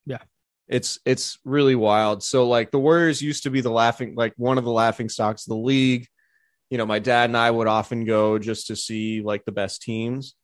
Yeah. 0.06 0.20
It's 0.68 1.00
it's 1.06 1.38
really 1.46 1.76
wild. 1.76 2.24
So 2.24 2.48
like 2.48 2.72
the 2.72 2.80
Warriors 2.80 3.22
used 3.22 3.44
to 3.44 3.50
be 3.52 3.62
the 3.62 3.70
laughing 3.72 4.16
like 4.16 4.34
one 4.38 4.58
of 4.58 4.64
the 4.64 4.72
laughing 4.72 5.10
stocks 5.10 5.46
of 5.46 5.50
the 5.50 5.58
league. 5.64 6.08
You 6.70 6.78
know, 6.80 6.86
my 6.86 7.00
dad 7.00 7.30
and 7.30 7.38
I 7.38 7.52
would 7.52 7.68
often 7.68 8.06
go 8.06 8.40
just 8.40 8.68
to 8.68 8.76
see 8.76 9.22
like 9.22 9.46
the 9.46 9.52
best 9.52 9.82
teams 9.82 10.36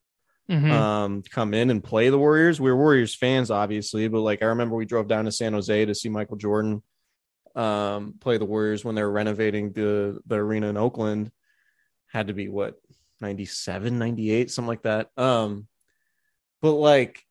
Mhm. 0.49 0.69
um 0.72 1.24
come 1.24 1.53
in 1.53 1.69
and 1.69 1.84
play 1.84 2.09
the 2.09 2.17
Warriors. 2.19 2.59
We 2.59 2.69
were 2.72 2.78
Warriors 2.78 3.15
fans, 3.15 3.49
obviously, 3.49 4.07
but 4.09 4.19
like 4.22 4.41
I 4.43 4.47
remember 4.47 4.76
we 4.76 4.86
drove 4.86 5.07
down 5.07 5.26
to 5.26 5.32
San 5.32 5.53
Jose 5.53 5.86
to 5.86 5.95
see 5.95 6.09
Michael 6.09 6.38
Jordan 6.38 6.84
um 7.55 8.13
play 8.19 8.38
the 8.38 8.45
Warriors 8.45 8.86
when 8.86 8.95
they 8.95 9.03
were 9.03 9.11
renovating 9.11 9.72
the 9.74 10.19
the 10.28 10.36
arena 10.36 10.67
in 10.67 10.78
Oakland. 10.78 11.32
Had 12.11 12.28
to 12.28 12.34
be 12.34 12.47
what 12.47 12.76
97, 13.22 13.97
98, 13.97 14.51
something 14.51 14.67
like 14.67 14.84
that. 14.84 15.09
Um 15.17 15.67
but 16.61 16.74
like 16.74 17.24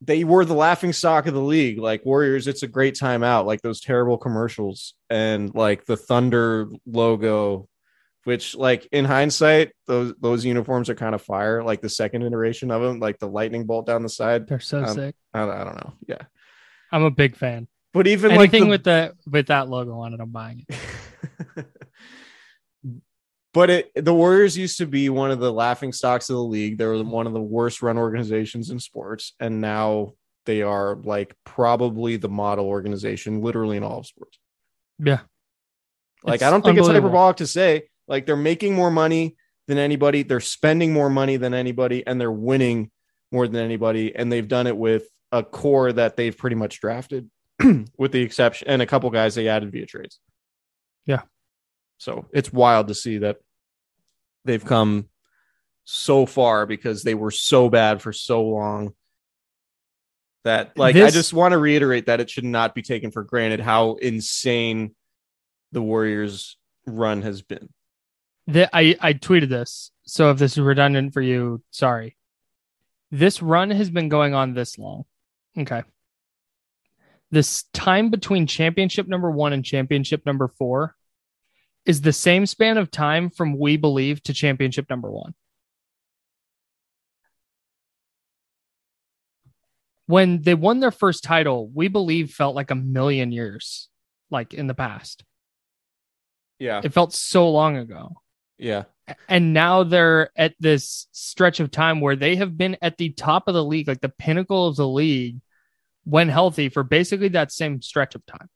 they 0.00 0.24
were 0.24 0.44
the 0.44 0.54
laughing 0.54 0.92
stock 0.92 1.26
of 1.26 1.34
the 1.34 1.40
league. 1.40 1.78
Like 1.78 2.04
Warriors, 2.04 2.46
it's 2.46 2.62
a 2.62 2.68
great 2.68 2.96
time 2.96 3.22
out. 3.22 3.46
Like 3.46 3.62
those 3.62 3.80
terrible 3.80 4.18
commercials 4.18 4.94
and 5.10 5.54
like 5.54 5.84
the 5.84 5.96
Thunder 5.96 6.68
logo 6.86 7.68
which 8.24 8.54
like 8.54 8.86
in 8.92 9.06
hindsight 9.06 9.72
those 9.86 10.12
those 10.20 10.44
uniforms 10.44 10.90
are 10.90 10.94
kind 10.94 11.14
of 11.14 11.22
fire 11.22 11.62
like 11.62 11.80
the 11.80 11.88
second 11.88 12.22
iteration 12.22 12.70
of 12.70 12.82
them 12.82 13.00
like 13.00 13.18
the 13.20 13.28
lightning 13.28 13.64
bolt 13.64 13.86
down 13.86 14.02
the 14.02 14.08
side 14.08 14.46
They're 14.46 14.60
so 14.60 14.84
um, 14.84 14.94
sick. 14.94 15.14
I, 15.32 15.44
I 15.44 15.64
don't 15.64 15.76
know 15.76 15.94
yeah 16.06 16.22
I'm 16.90 17.04
a 17.04 17.10
big 17.10 17.36
fan. 17.36 17.68
but 17.92 18.06
even 18.06 18.32
Anything 18.32 18.64
like 18.64 18.70
with 18.70 18.84
the 18.84 19.14
with 19.30 19.46
that 19.48 19.68
logo 19.68 19.98
on 20.00 20.14
it, 20.14 20.20
I'm 20.20 20.30
buying 20.30 20.64
it. 20.68 20.76
but 23.58 23.70
it 23.70 24.04
the 24.04 24.14
warriors 24.14 24.56
used 24.56 24.78
to 24.78 24.86
be 24.86 25.08
one 25.08 25.32
of 25.32 25.40
the 25.40 25.52
laughing 25.52 25.92
stocks 25.92 26.30
of 26.30 26.36
the 26.36 26.42
league 26.42 26.78
they 26.78 26.86
were 26.86 27.02
one 27.02 27.26
of 27.26 27.32
the 27.32 27.40
worst 27.40 27.82
run 27.82 27.98
organizations 27.98 28.70
in 28.70 28.78
sports 28.78 29.34
and 29.40 29.60
now 29.60 30.12
they 30.46 30.62
are 30.62 30.94
like 31.02 31.34
probably 31.42 32.16
the 32.16 32.28
model 32.28 32.66
organization 32.66 33.42
literally 33.42 33.76
in 33.76 33.82
all 33.82 33.98
of 33.98 34.06
sports 34.06 34.38
Yeah. 34.98 35.20
Like 36.22 36.36
It's 36.36 36.44
I 36.44 36.50
don't 36.50 36.64
think 36.64 36.78
it's 36.78 36.86
hyperbolic 36.86 37.38
to 37.38 37.46
say 37.48 37.88
like 38.06 38.26
they're 38.26 38.36
making 38.36 38.74
more 38.74 38.90
money 38.92 39.36
than 39.66 39.78
anybody, 39.78 40.22
they're 40.22 40.40
spending 40.40 40.92
more 40.92 41.10
money 41.10 41.36
than 41.36 41.52
anybody, 41.52 42.06
and 42.06 42.20
they're 42.20 42.32
winning 42.32 42.90
more 43.30 43.46
than 43.46 43.62
anybody, 43.62 44.16
and 44.16 44.32
they've 44.32 44.48
done 44.48 44.66
it 44.66 44.76
with 44.76 45.06
a 45.30 45.42
core 45.42 45.92
that 45.92 46.16
they've 46.16 46.36
pretty 46.36 46.56
much 46.56 46.80
drafted, 46.80 47.28
with 47.98 48.12
the 48.12 48.22
exception 48.22 48.68
and 48.68 48.80
a 48.80 48.86
couple 48.86 49.10
guys 49.10 49.34
they 49.34 49.48
added 49.48 49.70
via 49.70 49.84
trades. 49.84 50.18
Yeah. 51.04 51.22
So 51.98 52.26
it's 52.32 52.52
wild 52.52 52.88
to 52.88 52.94
see 52.94 53.18
that 53.18 53.38
they've 54.48 54.64
come 54.64 55.08
so 55.84 56.26
far 56.26 56.66
because 56.66 57.02
they 57.02 57.14
were 57.14 57.30
so 57.30 57.68
bad 57.68 58.02
for 58.02 58.12
so 58.12 58.42
long. 58.42 58.94
That 60.44 60.76
like 60.76 60.96
I 60.96 61.10
just 61.10 61.32
want 61.32 61.52
to 61.52 61.58
reiterate 61.58 62.06
that 62.06 62.20
it 62.20 62.30
should 62.30 62.44
not 62.44 62.74
be 62.74 62.82
taken 62.82 63.10
for 63.10 63.22
granted 63.22 63.60
how 63.60 63.94
insane 63.96 64.94
the 65.72 65.82
Warriors 65.82 66.56
run 66.86 67.22
has 67.22 67.42
been. 67.42 67.68
The, 68.46 68.74
I, 68.74 68.96
I 69.00 69.12
tweeted 69.12 69.50
this. 69.50 69.90
So 70.04 70.30
if 70.30 70.38
this 70.38 70.52
is 70.52 70.60
redundant 70.60 71.12
for 71.12 71.20
you, 71.20 71.62
sorry. 71.70 72.16
This 73.10 73.42
run 73.42 73.70
has 73.70 73.90
been 73.90 74.08
going 74.08 74.34
on 74.34 74.54
this 74.54 74.78
long. 74.78 75.04
Okay. 75.58 75.82
This 77.30 77.64
time 77.74 78.10
between 78.10 78.46
championship 78.46 79.06
number 79.06 79.30
one 79.30 79.52
and 79.52 79.64
championship 79.64 80.24
number 80.24 80.48
four 80.48 80.94
is 81.88 82.02
the 82.02 82.12
same 82.12 82.44
span 82.44 82.76
of 82.76 82.90
time 82.90 83.30
from 83.30 83.58
we 83.58 83.78
believe 83.78 84.22
to 84.22 84.34
championship 84.34 84.88
number 84.90 85.10
one. 85.10 85.34
When 90.06 90.42
they 90.42 90.54
won 90.54 90.80
their 90.80 90.90
first 90.90 91.24
title, 91.24 91.70
we 91.74 91.88
believe 91.88 92.30
felt 92.30 92.54
like 92.54 92.70
a 92.70 92.74
million 92.74 93.32
years, 93.32 93.88
like 94.30 94.52
in 94.52 94.66
the 94.66 94.74
past. 94.74 95.24
Yeah. 96.58 96.82
It 96.84 96.92
felt 96.92 97.14
so 97.14 97.50
long 97.50 97.76
ago 97.76 98.20
Yeah. 98.58 98.84
and 99.28 99.54
now 99.54 99.82
they're 99.84 100.30
at 100.36 100.54
this 100.60 101.06
stretch 101.12 101.60
of 101.60 101.70
time 101.70 102.00
where 102.00 102.16
they 102.16 102.36
have 102.36 102.58
been 102.58 102.76
at 102.82 102.98
the 102.98 103.10
top 103.10 103.48
of 103.48 103.54
the 103.54 103.64
league, 103.64 103.88
like 103.88 104.02
the 104.02 104.08
pinnacle 104.10 104.66
of 104.66 104.76
the 104.76 104.88
league, 104.88 105.40
when 106.04 106.28
healthy 106.28 106.68
for 106.68 106.82
basically 106.82 107.28
that 107.28 107.50
same 107.52 107.80
stretch 107.80 108.14
of 108.14 108.26
time. 108.26 108.48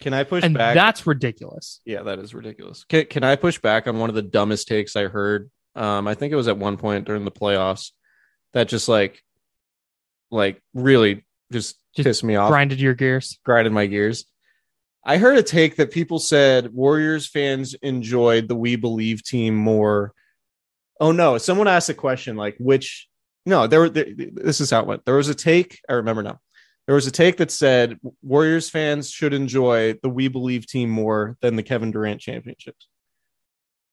Can 0.00 0.14
I 0.14 0.24
push 0.24 0.44
and 0.44 0.54
back? 0.54 0.74
that's 0.74 1.06
ridiculous. 1.06 1.80
yeah, 1.84 2.02
that 2.02 2.18
is 2.18 2.32
ridiculous. 2.34 2.84
Can, 2.84 3.06
can 3.06 3.24
I 3.24 3.36
push 3.36 3.58
back 3.58 3.86
on 3.88 3.98
one 3.98 4.08
of 4.08 4.14
the 4.14 4.22
dumbest 4.22 4.68
takes 4.68 4.94
I 4.96 5.04
heard? 5.08 5.50
Um, 5.74 6.06
I 6.06 6.14
think 6.14 6.32
it 6.32 6.36
was 6.36 6.48
at 6.48 6.58
one 6.58 6.76
point 6.76 7.04
during 7.06 7.24
the 7.24 7.30
playoffs 7.30 7.90
that 8.52 8.68
just 8.68 8.88
like, 8.88 9.22
like 10.30 10.62
really 10.74 11.24
just, 11.52 11.76
Just 11.96 12.06
pissed 12.06 12.24
me 12.24 12.36
off, 12.36 12.50
Grinded 12.50 12.80
your 12.80 12.94
gears. 12.94 13.38
grinded 13.44 13.72
my 13.72 13.86
gears. 13.86 14.24
I 15.04 15.16
heard 15.18 15.38
a 15.38 15.42
take 15.42 15.76
that 15.76 15.90
people 15.90 16.18
said 16.18 16.72
Warriors 16.74 17.26
fans 17.28 17.74
enjoyed 17.74 18.46
the 18.48 18.56
We 18.56 18.76
Believe 18.76 19.24
team 19.24 19.54
more. 19.54 20.12
Oh 21.00 21.12
no! 21.12 21.38
Someone 21.38 21.68
asked 21.68 21.88
a 21.88 21.94
question 21.94 22.36
like, 22.36 22.56
which? 22.58 23.08
No, 23.46 23.66
there 23.66 23.80
were. 23.80 23.88
There, 23.88 24.04
this 24.14 24.60
is 24.60 24.70
how 24.70 24.80
it 24.80 24.86
went. 24.86 25.04
There 25.06 25.14
was 25.16 25.28
a 25.28 25.34
take. 25.34 25.80
I 25.88 25.94
remember 25.94 26.22
now. 26.22 26.40
There 26.88 26.94
was 26.94 27.06
a 27.06 27.10
take 27.10 27.36
that 27.36 27.50
said 27.50 28.00
Warriors 28.22 28.70
fans 28.70 29.10
should 29.10 29.34
enjoy 29.34 29.98
the 30.02 30.08
We 30.08 30.28
Believe 30.28 30.66
team 30.66 30.88
more 30.88 31.36
than 31.42 31.54
the 31.54 31.62
Kevin 31.62 31.90
Durant 31.90 32.18
championships. 32.18 32.88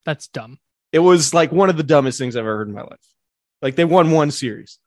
That's 0.05 0.29
dumb. 0.29 0.59
It 0.93 0.99
was 0.99 1.33
like 1.33 1.51
one 1.51 1.69
of 1.69 1.75
the 1.75 1.83
dumbest 1.83 2.17
things 2.17 2.37
I've 2.37 2.45
ever 2.45 2.55
heard 2.55 2.69
in 2.69 2.73
my 2.73 2.83
life. 2.83 3.05
Like 3.61 3.75
they 3.75 3.83
won 3.83 4.11
one 4.11 4.31
series. 4.31 4.79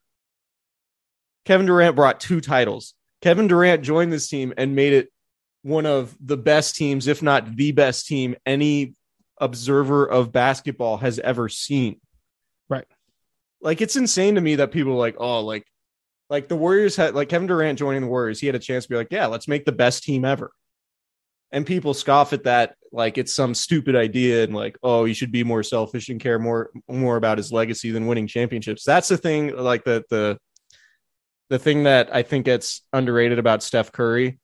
Kevin 1.44 1.66
Durant 1.66 1.96
brought 1.96 2.18
two 2.18 2.40
titles. 2.40 2.94
Kevin 3.20 3.46
Durant 3.46 3.82
joined 3.82 4.10
this 4.10 4.26
team 4.26 4.54
and 4.56 4.74
made 4.74 4.94
it 4.94 5.12
one 5.60 5.84
of 5.84 6.16
the 6.18 6.38
best 6.38 6.76
teams, 6.76 7.08
if 7.08 7.22
not 7.22 7.56
the 7.56 7.72
best 7.72 8.06
team, 8.06 8.36
any 8.46 8.94
observer 9.38 10.06
of 10.06 10.32
basketball 10.32 10.96
has 10.96 11.18
ever 11.18 11.50
seen. 11.50 12.00
Right. 12.70 12.86
Like 13.60 13.82
it's 13.82 13.96
insane 13.96 14.36
to 14.36 14.40
me 14.40 14.56
that 14.56 14.72
people 14.72 14.92
are 14.94 14.96
like, 14.96 15.16
oh, 15.18 15.40
like, 15.40 15.66
like 16.30 16.48
the 16.48 16.56
Warriors 16.56 16.96
had 16.96 17.14
like 17.14 17.28
Kevin 17.28 17.46
Durant 17.46 17.78
joining 17.78 18.02
the 18.02 18.08
Warriors, 18.08 18.40
he 18.40 18.46
had 18.46 18.56
a 18.56 18.60
chance 18.60 18.84
to 18.84 18.90
be 18.90 18.96
like, 18.96 19.08
yeah, 19.10 19.26
let's 19.26 19.48
make 19.48 19.64
the 19.64 19.72
best 19.72 20.02
team 20.02 20.24
ever. 20.24 20.52
And 21.50 21.66
people 21.66 21.94
scoff 21.94 22.32
at 22.34 22.44
that 22.44 22.76
like 22.92 23.16
it's 23.16 23.34
some 23.34 23.54
stupid 23.54 23.96
idea 23.96 24.44
and 24.44 24.54
like, 24.54 24.76
oh, 24.82 25.04
he 25.04 25.14
should 25.14 25.32
be 25.32 25.44
more 25.44 25.62
selfish 25.62 26.10
and 26.10 26.20
care 26.20 26.38
more 26.38 26.70
more 26.88 27.16
about 27.16 27.38
his 27.38 27.50
legacy 27.50 27.90
than 27.90 28.06
winning 28.06 28.26
championships. 28.26 28.84
That's 28.84 29.08
the 29.08 29.16
thing, 29.16 29.56
like 29.56 29.84
the 29.84 30.04
the 30.10 30.38
the 31.48 31.58
thing 31.58 31.84
that 31.84 32.14
I 32.14 32.22
think 32.22 32.44
gets 32.44 32.82
underrated 32.92 33.38
about 33.38 33.62
Steph 33.62 33.92
Curry. 33.92 34.38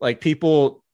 Like 0.00 0.20
people 0.20 0.84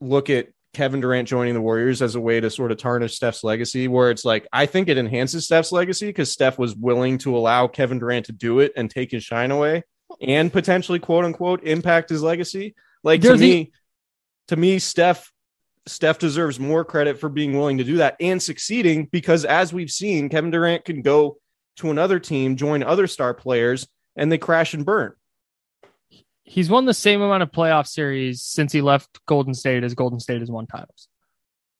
look 0.00 0.30
at 0.30 0.48
Kevin 0.72 1.00
Durant 1.00 1.28
joining 1.28 1.54
the 1.54 1.60
Warriors 1.60 2.00
as 2.00 2.14
a 2.14 2.20
way 2.20 2.40
to 2.40 2.48
sort 2.50 2.70
of 2.70 2.78
tarnish 2.78 3.16
Steph's 3.16 3.42
legacy, 3.42 3.88
where 3.88 4.10
it's 4.10 4.24
like, 4.24 4.46
I 4.52 4.66
think 4.66 4.88
it 4.88 4.98
enhances 4.98 5.44
Steph's 5.44 5.72
legacy 5.72 6.06
because 6.06 6.32
Steph 6.32 6.58
was 6.58 6.76
willing 6.76 7.18
to 7.18 7.36
allow 7.36 7.66
Kevin 7.66 7.98
Durant 7.98 8.26
to 8.26 8.32
do 8.32 8.60
it 8.60 8.72
and 8.76 8.88
take 8.90 9.10
his 9.10 9.24
shine 9.24 9.50
away 9.50 9.82
and 10.22 10.52
potentially 10.52 10.98
quote 10.98 11.24
unquote 11.24 11.64
impact 11.64 12.10
his 12.10 12.22
legacy. 12.22 12.74
Like 13.02 13.20
to 13.22 13.28
There's 13.28 13.40
the- 13.40 13.50
me, 13.50 13.72
to 14.48 14.56
me, 14.56 14.78
Steph 14.78 15.32
Steph 15.86 16.18
deserves 16.18 16.60
more 16.60 16.84
credit 16.84 17.18
for 17.18 17.28
being 17.28 17.56
willing 17.56 17.78
to 17.78 17.84
do 17.84 17.96
that 17.96 18.16
and 18.20 18.40
succeeding 18.40 19.06
because, 19.10 19.44
as 19.44 19.72
we've 19.72 19.90
seen, 19.90 20.28
Kevin 20.28 20.50
Durant 20.50 20.84
can 20.84 21.02
go 21.02 21.38
to 21.76 21.90
another 21.90 22.20
team, 22.20 22.56
join 22.56 22.82
other 22.82 23.06
star 23.06 23.32
players, 23.32 23.88
and 24.14 24.30
they 24.30 24.38
crash 24.38 24.74
and 24.74 24.84
burn. 24.84 25.14
He's 26.50 26.68
won 26.68 26.84
the 26.84 26.92
same 26.94 27.22
amount 27.22 27.44
of 27.44 27.52
playoff 27.52 27.86
series 27.86 28.42
since 28.42 28.72
he 28.72 28.80
left 28.80 29.24
Golden 29.26 29.54
State 29.54 29.84
as 29.84 29.94
Golden 29.94 30.18
State 30.18 30.40
has 30.40 30.50
won 30.50 30.66
titles. 30.66 31.06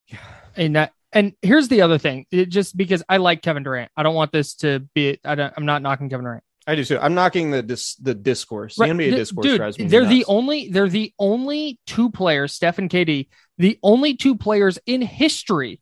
Yeah. 0.07 0.18
And 0.55 0.77
that, 0.77 0.93
and 1.12 1.33
here's 1.43 1.66
the 1.66 1.83
other 1.83 1.99
thing. 1.99 2.27
It 2.31 2.51
just 2.51 2.77
because 2.77 3.03
I 3.09 3.16
like 3.16 3.43
Kevin 3.43 3.64
Durant, 3.64 3.91
I 3.97 4.05
don't 4.05 4.14
want 4.14 4.31
this 4.31 4.55
to 4.57 4.79
be. 4.95 5.18
I 5.25 5.35
don't, 5.35 5.53
I'm 5.57 5.66
not 5.66 5.83
knocking 5.83 6.09
Kevin 6.09 6.23
Durant. 6.25 6.45
I 6.68 6.77
do 6.77 6.85
too. 6.85 7.01
I'm 7.01 7.14
knocking 7.14 7.51
the 7.51 7.64
dis, 7.64 7.97
the 7.97 8.14
discourse. 8.14 8.77
The 8.77 8.83
Right. 8.83 8.93
NBA 8.93 9.11
D- 9.11 9.16
discourse 9.16 9.77
dude, 9.77 9.91
they're 9.91 10.07
the 10.07 10.25
only 10.27 10.68
they're 10.68 10.89
the 10.89 11.12
only 11.18 11.81
two 11.87 12.11
players, 12.11 12.53
Steph 12.53 12.79
and 12.79 12.89
KD, 12.89 13.27
the 13.59 13.77
only 13.83 14.14
two 14.14 14.37
players 14.37 14.79
in 14.87 15.03
history 15.03 15.81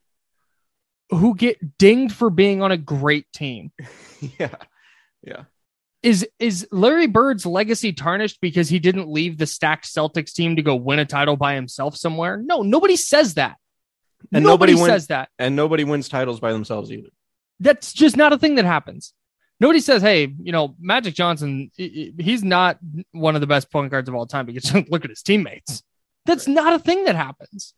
who 1.10 1.34
get 1.34 1.76
dinged 1.76 2.14
for 2.14 2.30
being 2.30 2.62
on 2.62 2.72
a 2.72 2.78
great 2.78 3.30
team. 3.34 3.70
yeah, 4.38 4.54
yeah. 5.22 5.42
Is 6.02 6.26
is 6.38 6.66
Larry 6.70 7.08
Bird's 7.08 7.44
legacy 7.44 7.92
tarnished 7.92 8.40
because 8.40 8.68
he 8.68 8.78
didn't 8.78 9.08
leave 9.08 9.36
the 9.36 9.46
stacked 9.46 9.84
Celtics 9.84 10.32
team 10.32 10.56
to 10.56 10.62
go 10.62 10.76
win 10.76 11.00
a 11.00 11.04
title 11.04 11.36
by 11.36 11.54
himself 11.54 11.96
somewhere? 11.96 12.36
No, 12.36 12.62
nobody 12.62 12.94
says 12.96 13.34
that. 13.34 13.56
And 14.32 14.44
nobody, 14.44 14.72
nobody 14.72 14.74
win- 14.74 14.90
says 14.90 15.06
that. 15.08 15.28
And 15.38 15.56
nobody 15.56 15.84
wins 15.84 16.08
titles 16.08 16.40
by 16.40 16.52
themselves 16.52 16.92
either. 16.92 17.08
That's 17.60 17.92
just 17.92 18.16
not 18.16 18.32
a 18.32 18.38
thing 18.38 18.56
that 18.56 18.64
happens. 18.64 19.12
Nobody 19.60 19.80
says, 19.80 20.00
"Hey, 20.02 20.32
you 20.40 20.52
know, 20.52 20.76
Magic 20.78 21.14
Johnson, 21.14 21.72
he's 21.76 22.44
not 22.44 22.78
one 23.10 23.34
of 23.34 23.40
the 23.40 23.48
best 23.48 23.72
point 23.72 23.90
guards 23.90 24.08
of 24.08 24.14
all 24.14 24.26
time 24.26 24.46
because 24.46 24.72
look 24.88 25.04
at 25.04 25.10
his 25.10 25.22
teammates." 25.22 25.82
That's 26.26 26.46
not 26.46 26.74
a 26.74 26.78
thing 26.78 27.04
that 27.04 27.16
happens. 27.16 27.74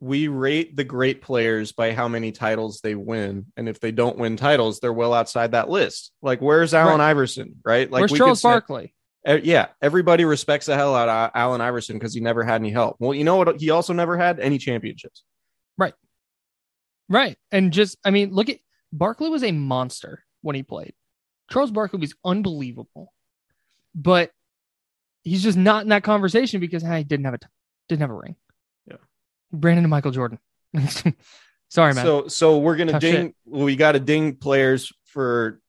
We 0.00 0.28
rate 0.28 0.76
the 0.76 0.84
great 0.84 1.20
players 1.20 1.72
by 1.72 1.92
how 1.92 2.08
many 2.08 2.32
titles 2.32 2.80
they 2.80 2.94
win, 2.94 3.46
and 3.56 3.68
if 3.68 3.80
they 3.80 3.92
don't 3.92 4.16
win 4.16 4.36
titles, 4.36 4.80
they're 4.80 4.92
well 4.92 5.12
outside 5.12 5.52
that 5.52 5.68
list. 5.68 6.12
Like, 6.22 6.40
where's 6.40 6.72
Allen 6.72 7.02
Iverson? 7.02 7.56
Right? 7.64 7.90
Like, 7.90 8.00
Where's 8.00 8.12
we 8.12 8.18
Charles 8.18 8.40
say- 8.40 8.48
Barkley? 8.48 8.94
Yeah, 9.26 9.66
everybody 9.82 10.24
respects 10.24 10.64
the 10.64 10.74
hell 10.76 10.94
out 10.94 11.10
of 11.10 11.30
Allen 11.34 11.60
Iverson 11.60 11.98
because 11.98 12.14
he 12.14 12.20
never 12.20 12.42
had 12.42 12.54
any 12.62 12.70
help. 12.70 12.96
Well, 12.98 13.12
you 13.12 13.24
know 13.24 13.36
what? 13.36 13.60
He 13.60 13.68
also 13.68 13.92
never 13.92 14.16
had 14.16 14.40
any 14.40 14.56
championships. 14.56 15.22
Right. 15.76 15.92
Right. 17.10 17.36
And 17.52 17.70
just, 17.70 17.98
I 18.02 18.10
mean, 18.12 18.32
look 18.32 18.48
at 18.48 18.60
Barkley 18.94 19.28
was 19.28 19.44
a 19.44 19.52
monster 19.52 20.24
when 20.40 20.56
he 20.56 20.62
played. 20.62 20.94
Charles 21.50 21.70
Barkley 21.70 22.00
was 22.00 22.14
unbelievable, 22.24 23.12
but 23.94 24.30
he's 25.22 25.42
just 25.42 25.58
not 25.58 25.82
in 25.82 25.90
that 25.90 26.02
conversation 26.02 26.58
because 26.60 26.82
hey, 26.82 26.98
he 26.98 27.04
didn't 27.04 27.26
have 27.26 27.34
a, 27.34 27.38
t- 27.38 27.46
didn't 27.90 28.00
have 28.00 28.10
a 28.10 28.14
ring. 28.14 28.36
Brandon 29.52 29.84
and 29.84 29.90
Michael 29.90 30.10
Jordan. 30.10 30.38
Sorry, 31.68 31.94
man. 31.94 32.04
So, 32.04 32.28
so 32.28 32.58
we're 32.58 32.76
gonna 32.76 32.92
Tough 32.92 33.00
ding. 33.00 33.34
Well, 33.44 33.64
we 33.64 33.76
got 33.76 33.92
to 33.92 34.00
ding 34.00 34.36
players 34.36 34.92
for 35.04 35.60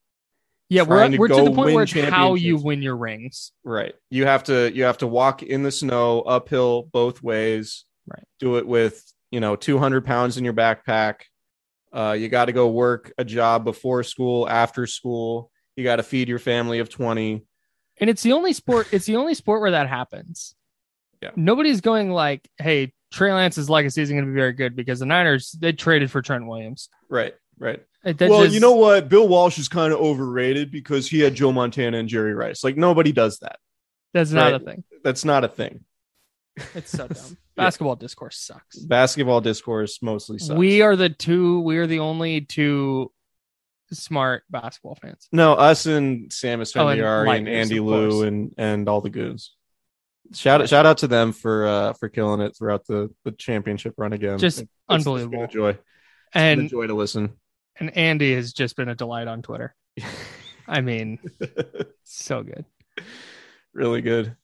yeah, 0.69 0.83
we're, 0.83 1.09
to 1.09 1.17
we're 1.17 1.27
to 1.27 1.43
the 1.43 1.51
point 1.51 1.75
where 1.75 1.83
it's 1.83 1.93
how 1.93 2.35
you 2.35 2.55
win 2.55 2.81
your 2.81 2.95
rings. 2.95 3.51
right. 3.65 3.93
You 4.09 4.25
have 4.25 4.45
to 4.45 4.73
you 4.73 4.83
have 4.83 4.99
to 4.99 5.07
walk 5.07 5.43
in 5.43 5.63
the 5.63 5.71
snow 5.71 6.21
uphill 6.21 6.83
both 6.91 7.21
ways. 7.21 7.83
Right. 8.07 8.23
Do 8.39 8.55
it 8.55 8.65
with 8.65 9.03
you 9.31 9.41
know 9.41 9.55
200 9.55 10.05
pounds 10.05 10.37
in 10.37 10.45
your 10.45 10.53
backpack. 10.53 11.23
Uh, 11.93 12.15
you 12.17 12.29
got 12.29 12.45
to 12.45 12.53
go 12.53 12.69
work 12.69 13.11
a 13.17 13.25
job 13.25 13.65
before 13.65 14.03
school, 14.03 14.47
after 14.47 14.87
school. 14.87 15.51
You 15.75 15.83
got 15.83 15.97
to 15.97 16.03
feed 16.03 16.29
your 16.29 16.39
family 16.39 16.79
of 16.79 16.89
20. 16.89 17.43
And 17.99 18.09
it's 18.09 18.23
the 18.23 18.31
only 18.31 18.53
sport, 18.53 18.87
it's 18.91 19.05
the 19.05 19.17
only 19.17 19.33
sport 19.33 19.61
where 19.61 19.71
that 19.71 19.89
happens. 19.89 20.55
Yeah. 21.21 21.31
Nobody's 21.35 21.81
going 21.81 22.11
like, 22.11 22.49
hey, 22.57 22.93
Trey 23.11 23.33
Lance's 23.33 23.69
legacy 23.69 24.01
isn't 24.01 24.15
going 24.15 24.25
to 24.25 24.31
be 24.31 24.35
very 24.35 24.53
good 24.53 24.75
because 24.75 24.99
the 24.99 25.05
Niners, 25.05 25.51
they 25.59 25.73
traded 25.73 26.09
for 26.09 26.21
Trent 26.21 26.47
Williams. 26.47 26.89
Right. 27.09 27.33
Right. 27.57 27.83
That 28.03 28.19
well, 28.19 28.43
just- 28.43 28.53
you 28.53 28.59
know 28.59 28.75
what? 28.75 29.09
Bill 29.09 29.27
Walsh 29.27 29.59
is 29.59 29.67
kind 29.67 29.93
of 29.93 29.99
overrated 29.99 30.71
because 30.71 31.07
he 31.07 31.19
had 31.19 31.35
Joe 31.35 31.51
Montana 31.51 31.97
and 31.97 32.09
Jerry 32.09 32.33
Rice. 32.33 32.63
Like 32.63 32.77
nobody 32.77 33.11
does 33.11 33.39
that. 33.39 33.59
That's 34.13 34.31
not 34.31 34.51
right. 34.51 34.61
a 34.61 34.65
thing. 34.65 34.83
That's 35.03 35.23
not 35.23 35.43
a 35.43 35.47
thing. 35.47 35.85
It's 36.75 36.91
so 36.91 37.07
dumb. 37.07 37.37
Basketball 37.55 37.95
discourse 37.95 38.37
sucks. 38.39 38.77
Basketball 38.79 39.41
discourse 39.41 40.01
mostly 40.01 40.39
sucks. 40.39 40.57
We 40.57 40.81
are 40.81 40.95
the 40.95 41.09
two, 41.09 41.61
we 41.61 41.77
are 41.77 41.87
the 41.87 41.99
only 41.99 42.41
two 42.41 43.11
smart 43.93 44.43
basketball 44.49 44.95
fans. 44.95 45.27
no 45.33 45.53
us 45.53 45.85
and 45.85 46.29
Samus 46.29 46.75
Oh, 46.77 46.87
and 46.87 46.99
Fendiari 46.99 47.37
and, 47.37 47.49
Andy 47.49 47.79
Liu 47.81 48.23
and 48.23 48.53
and 48.57 48.87
all 48.87 49.01
the 49.01 49.09
goons. 49.09 49.53
Shout 50.33 50.61
out, 50.61 50.69
shout 50.69 50.85
out 50.85 50.99
to 50.99 51.07
them 51.07 51.33
for 51.33 51.65
uh 51.67 51.93
for 51.93 52.07
killing 52.09 52.41
it 52.41 52.55
throughout 52.57 52.85
the 52.87 53.09
the 53.25 53.31
championship 53.33 53.95
run 53.97 54.13
again. 54.13 54.37
Just 54.39 54.59
It's- 54.59 54.69
it's 54.89 55.03
been 55.05 55.13
unbelievable. 55.13 55.43
a 55.43 55.47
joy. 55.47 55.69
It's 55.69 55.79
been 56.33 56.41
a 56.59 56.61
And 56.61 56.69
joy 56.69 56.87
to 56.87 56.93
listen. 56.93 57.33
and 57.79 57.95
Andy 57.97 58.33
has 58.35 58.53
just 58.53 58.75
been 58.75 58.89
a 58.89 58.95
delight 58.95 59.27
on 59.27 59.41
Twitter. 59.41 59.75
I 60.67 60.81
mean, 60.81 61.19
so 62.03 62.43
good. 62.43 62.65
really 63.73 64.01
good. 64.01 64.35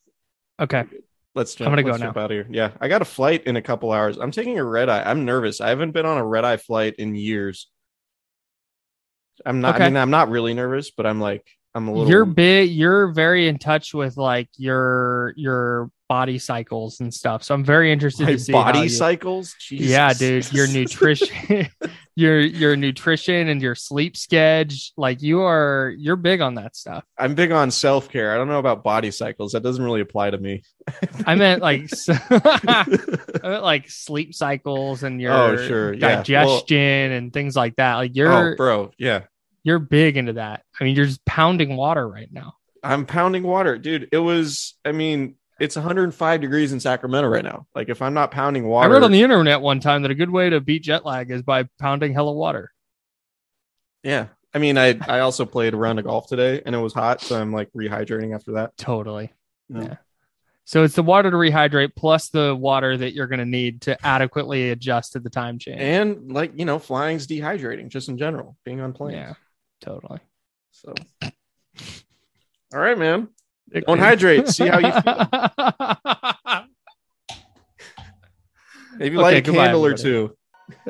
Okay. 0.60 0.84
Let's 1.36 1.54
jump, 1.56 1.68
I'm 1.70 1.76
gonna 1.76 1.84
go 1.84 1.96
now. 2.04 2.10
out 2.10 2.18
of 2.18 2.32
here. 2.32 2.48
Yeah, 2.50 2.72
I 2.82 2.88
got 2.88 3.02
a 3.04 3.06
flight 3.06 3.44
in 3.46 3.56
a 3.58 3.62
couple 3.62 3.92
hours. 3.92 4.18
I'm 4.18 4.32
taking 4.32 4.58
a 4.58 4.64
red 4.66 4.90
eye. 4.90 5.04
I'm 5.04 5.24
nervous. 5.24 5.62
I 5.62 5.70
haven't 5.70 5.92
been 5.92 6.06
on 6.06 6.18
a 6.18 6.26
red 6.26 6.44
eye 6.44 6.58
flight 6.58 6.96
in 6.98 7.14
years. 7.16 7.70
I'm 9.46 9.62
not. 9.62 9.76
Okay. 9.76 9.86
I 9.86 9.90
mean, 9.90 9.98
I'm 9.98 10.10
not 10.10 10.30
really 10.30 10.54
nervous, 10.56 10.90
but 10.92 11.06
I'm 11.06 11.22
like, 11.22 11.48
I'm 11.78 11.88
a 11.88 11.92
little. 11.94 12.10
You're 12.10 12.26
big, 12.26 12.72
you're 12.72 13.08
very 13.14 13.48
in 13.48 13.58
touch 13.60 13.94
with 13.94 14.18
like 14.18 14.50
your 14.58 15.34
your 15.38 15.90
body 16.10 16.40
cycles 16.40 17.02
and 17.02 17.14
stuff. 17.14 17.44
So 17.44 17.54
I'm 17.54 17.66
very 17.66 17.92
interested 17.92 18.26
my 18.26 18.32
to 18.32 18.40
see 18.40 18.52
body 18.52 18.80
you- 18.80 18.90
cycles. 18.90 19.56
Jesus. 19.60 19.88
Yeah, 19.90 20.14
dude, 20.14 20.52
your 20.54 20.68
nutrition, 20.68 21.68
your 22.16 22.40
your 22.40 22.76
nutrition 22.76 23.50
and 23.50 23.62
your 23.62 23.76
sleep 23.76 24.18
schedule. 24.18 24.78
Like 24.98 25.22
you 25.22 25.42
are, 25.42 25.94
you're 25.98 26.16
big 26.16 26.42
on 26.42 26.56
that 26.56 26.76
stuff. 26.76 27.04
I'm 27.18 27.36
big 27.36 27.52
on 27.52 27.70
self 27.72 28.10
care. 28.10 28.34
I 28.34 28.38
don't 28.38 28.48
know 28.48 28.60
about 28.60 28.84
body 28.84 29.12
cycles. 29.12 29.52
That 29.52 29.64
doesn't 29.64 29.84
really 29.84 30.02
apply 30.02 30.32
to 30.32 30.38
me. 30.38 30.64
I 31.26 31.36
meant 31.36 31.62
like, 31.62 31.90
I 32.10 32.86
meant 33.44 33.64
like 33.64 33.90
sleep 33.90 34.34
cycles 34.34 35.04
and 35.04 35.20
oh, 35.20 35.22
your 35.22 35.34
Oh, 35.34 35.58
sure, 35.58 35.94
yeah. 35.94 36.18
digestion 36.18 37.12
and 37.12 37.32
things 37.34 37.56
like 37.56 37.76
that. 37.76 37.96
Like 37.96 38.16
you're 38.16 38.54
oh, 38.54 38.56
bro. 38.56 38.92
Yeah. 38.98 39.24
You're 39.68 39.80
big 39.80 40.18
into 40.18 40.34
that. 40.34 40.64
I 40.80 40.84
mean, 40.84 40.96
you're 40.96 41.06
just 41.06 41.24
pounding 41.26 41.76
water 41.76 42.08
right 42.08 42.32
now. 42.32 42.54
I'm 42.84 43.06
pounding 43.06 43.44
water, 43.44 43.78
dude. 43.78 44.10
It 44.12 44.18
was, 44.18 44.76
I 44.86 44.92
mean, 44.92 45.36
it's 45.60 45.76
105 45.76 46.42
degrees 46.42 46.72
in 46.72 46.80
Sacramento 46.80 47.28
right 47.28 47.44
now. 47.44 47.68
Like, 47.76 47.90
if 47.90 48.02
I'm 48.02 48.14
not 48.14 48.32
pounding 48.32 48.68
water, 48.68 48.90
I 48.90 48.92
read 48.92 49.04
on 49.04 49.12
the 49.12 49.22
internet 49.24 49.62
one 49.62 49.80
time 49.80 50.04
that 50.04 50.12
a 50.12 50.16
good 50.16 50.30
way 50.30 50.50
to 50.50 50.62
beat 50.62 50.84
jet 50.84 51.06
lag 51.06 51.32
is 51.32 51.42
by 51.42 51.68
pounding 51.80 52.14
hella 52.14 52.34
water. 52.34 52.72
yeah. 54.04 54.28
I 54.54 54.60
mean, 54.60 54.78
I 54.78 54.98
I 55.08 55.20
also 55.20 55.46
played 55.46 55.74
a 55.74 55.78
round 55.78 56.00
of 56.00 56.06
golf 56.06 56.28
today, 56.28 56.64
and 56.66 56.74
it 56.74 56.80
was 56.80 56.94
hot, 56.94 57.22
so 57.22 57.40
I'm 57.40 57.52
like 57.52 57.70
rehydrating 57.74 58.34
after 58.34 58.54
that. 58.54 58.76
Totally. 58.78 59.32
Yeah. 59.70 59.82
Yeah. 59.82 59.96
So 60.64 60.84
it's 60.84 60.96
the 60.96 61.04
water 61.04 61.30
to 61.30 61.38
rehydrate 61.38 61.96
plus 61.96 62.30
the 62.30 62.56
water 62.56 62.98
that 62.98 63.14
you're 63.14 63.28
going 63.28 63.40
to 63.40 63.46
need 63.46 63.82
to 63.84 64.04
adequately 64.06 64.72
adjust 64.72 65.14
to 65.14 65.20
the 65.20 65.30
time 65.30 65.60
change. 65.60 65.80
And 65.82 66.32
like 66.32 66.54
you 66.56 66.66
know, 66.66 66.80
flying's 66.80 67.28
dehydrating 67.28 67.90
just 67.90 68.10
in 68.10 68.18
general, 68.18 68.58
being 68.64 68.82
on 68.82 68.94
planes. 68.94 69.16
yeah, 69.16 69.34
totally. 69.82 70.20
So, 70.72 70.94
all 72.74 72.80
right, 72.80 72.98
man. 72.98 73.28
Don't 73.86 74.00
hydrate. 74.00 74.48
See 74.48 74.68
how 74.68 74.80
you 74.80 74.92
feel. 75.02 75.28
Maybe 78.98 79.16
Okay, 79.18 79.24
light 79.24 79.38
a 79.38 79.42
goodbye, 79.42 79.66
candle 79.66 79.86
or 79.86 79.94
two. 79.94 80.36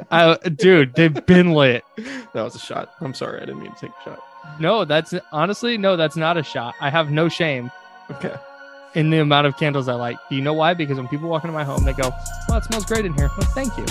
Uh, 0.09 0.35
dude, 0.37 0.93
they've 0.95 1.25
been 1.25 1.53
lit. 1.53 1.83
That 2.33 2.43
was 2.43 2.55
a 2.55 2.59
shot. 2.59 2.93
I'm 3.01 3.15
sorry, 3.15 3.37
I 3.41 3.45
didn't 3.45 3.61
mean 3.63 3.71
to 3.73 3.79
take 3.79 3.89
a 3.89 4.03
shot. 4.03 4.19
No, 4.59 4.85
that's 4.85 5.13
honestly 5.31 5.75
no, 5.77 5.97
that's 5.97 6.15
not 6.15 6.37
a 6.37 6.43
shot. 6.43 6.75
I 6.79 6.91
have 6.91 7.09
no 7.09 7.29
shame 7.29 7.71
Okay. 8.11 8.35
in 8.93 9.09
the 9.09 9.17
amount 9.19 9.47
of 9.47 9.57
candles 9.57 9.87
I 9.87 9.95
light. 9.95 10.17
Do 10.29 10.35
you 10.35 10.43
know 10.43 10.53
why? 10.53 10.75
Because 10.75 10.97
when 10.97 11.07
people 11.07 11.29
walk 11.29 11.43
into 11.45 11.53
my 11.53 11.63
home, 11.63 11.83
they 11.83 11.93
go, 11.93 12.11
"Well, 12.47 12.59
it 12.59 12.63
smells 12.65 12.85
great 12.85 13.05
in 13.05 13.13
here." 13.15 13.29
Well, 13.37 13.47
thank 13.55 13.75
you. 13.75 13.85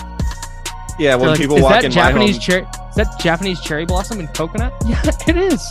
Yeah, 0.98 1.14
when 1.14 1.20
They're 1.20 1.28
like, 1.30 1.40
people 1.40 1.56
is 1.56 1.62
walk 1.62 1.72
that 1.72 1.84
in 1.84 1.90
Japanese 1.90 2.26
my 2.26 2.32
home, 2.32 2.40
cherry? 2.40 2.62
Is 2.88 2.94
that 2.96 3.20
Japanese 3.20 3.60
cherry 3.60 3.84
blossom 3.84 4.20
and 4.20 4.32
coconut? 4.34 4.72
Yeah, 4.86 5.00
it 5.26 5.36
is. 5.36 5.62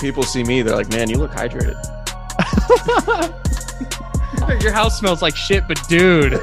people 0.00 0.22
see 0.24 0.42
me, 0.42 0.62
they're 0.62 0.74
like, 0.74 0.90
"Man, 0.90 1.08
you 1.08 1.18
look 1.18 1.30
hydrated." 1.30 1.76
Your 4.62 4.72
house 4.72 4.98
smells 4.98 5.22
like 5.22 5.36
shit, 5.36 5.66
but 5.68 5.80
dude, 5.88 6.32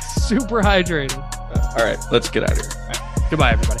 super 0.00 0.62
hydrated. 0.62 1.16
All 1.76 1.84
right, 1.84 1.98
let's 2.12 2.30
get 2.30 2.44
out 2.44 2.52
of 2.52 2.58
here. 2.58 2.70
Goodbye, 3.30 3.52
everybody. 3.52 3.80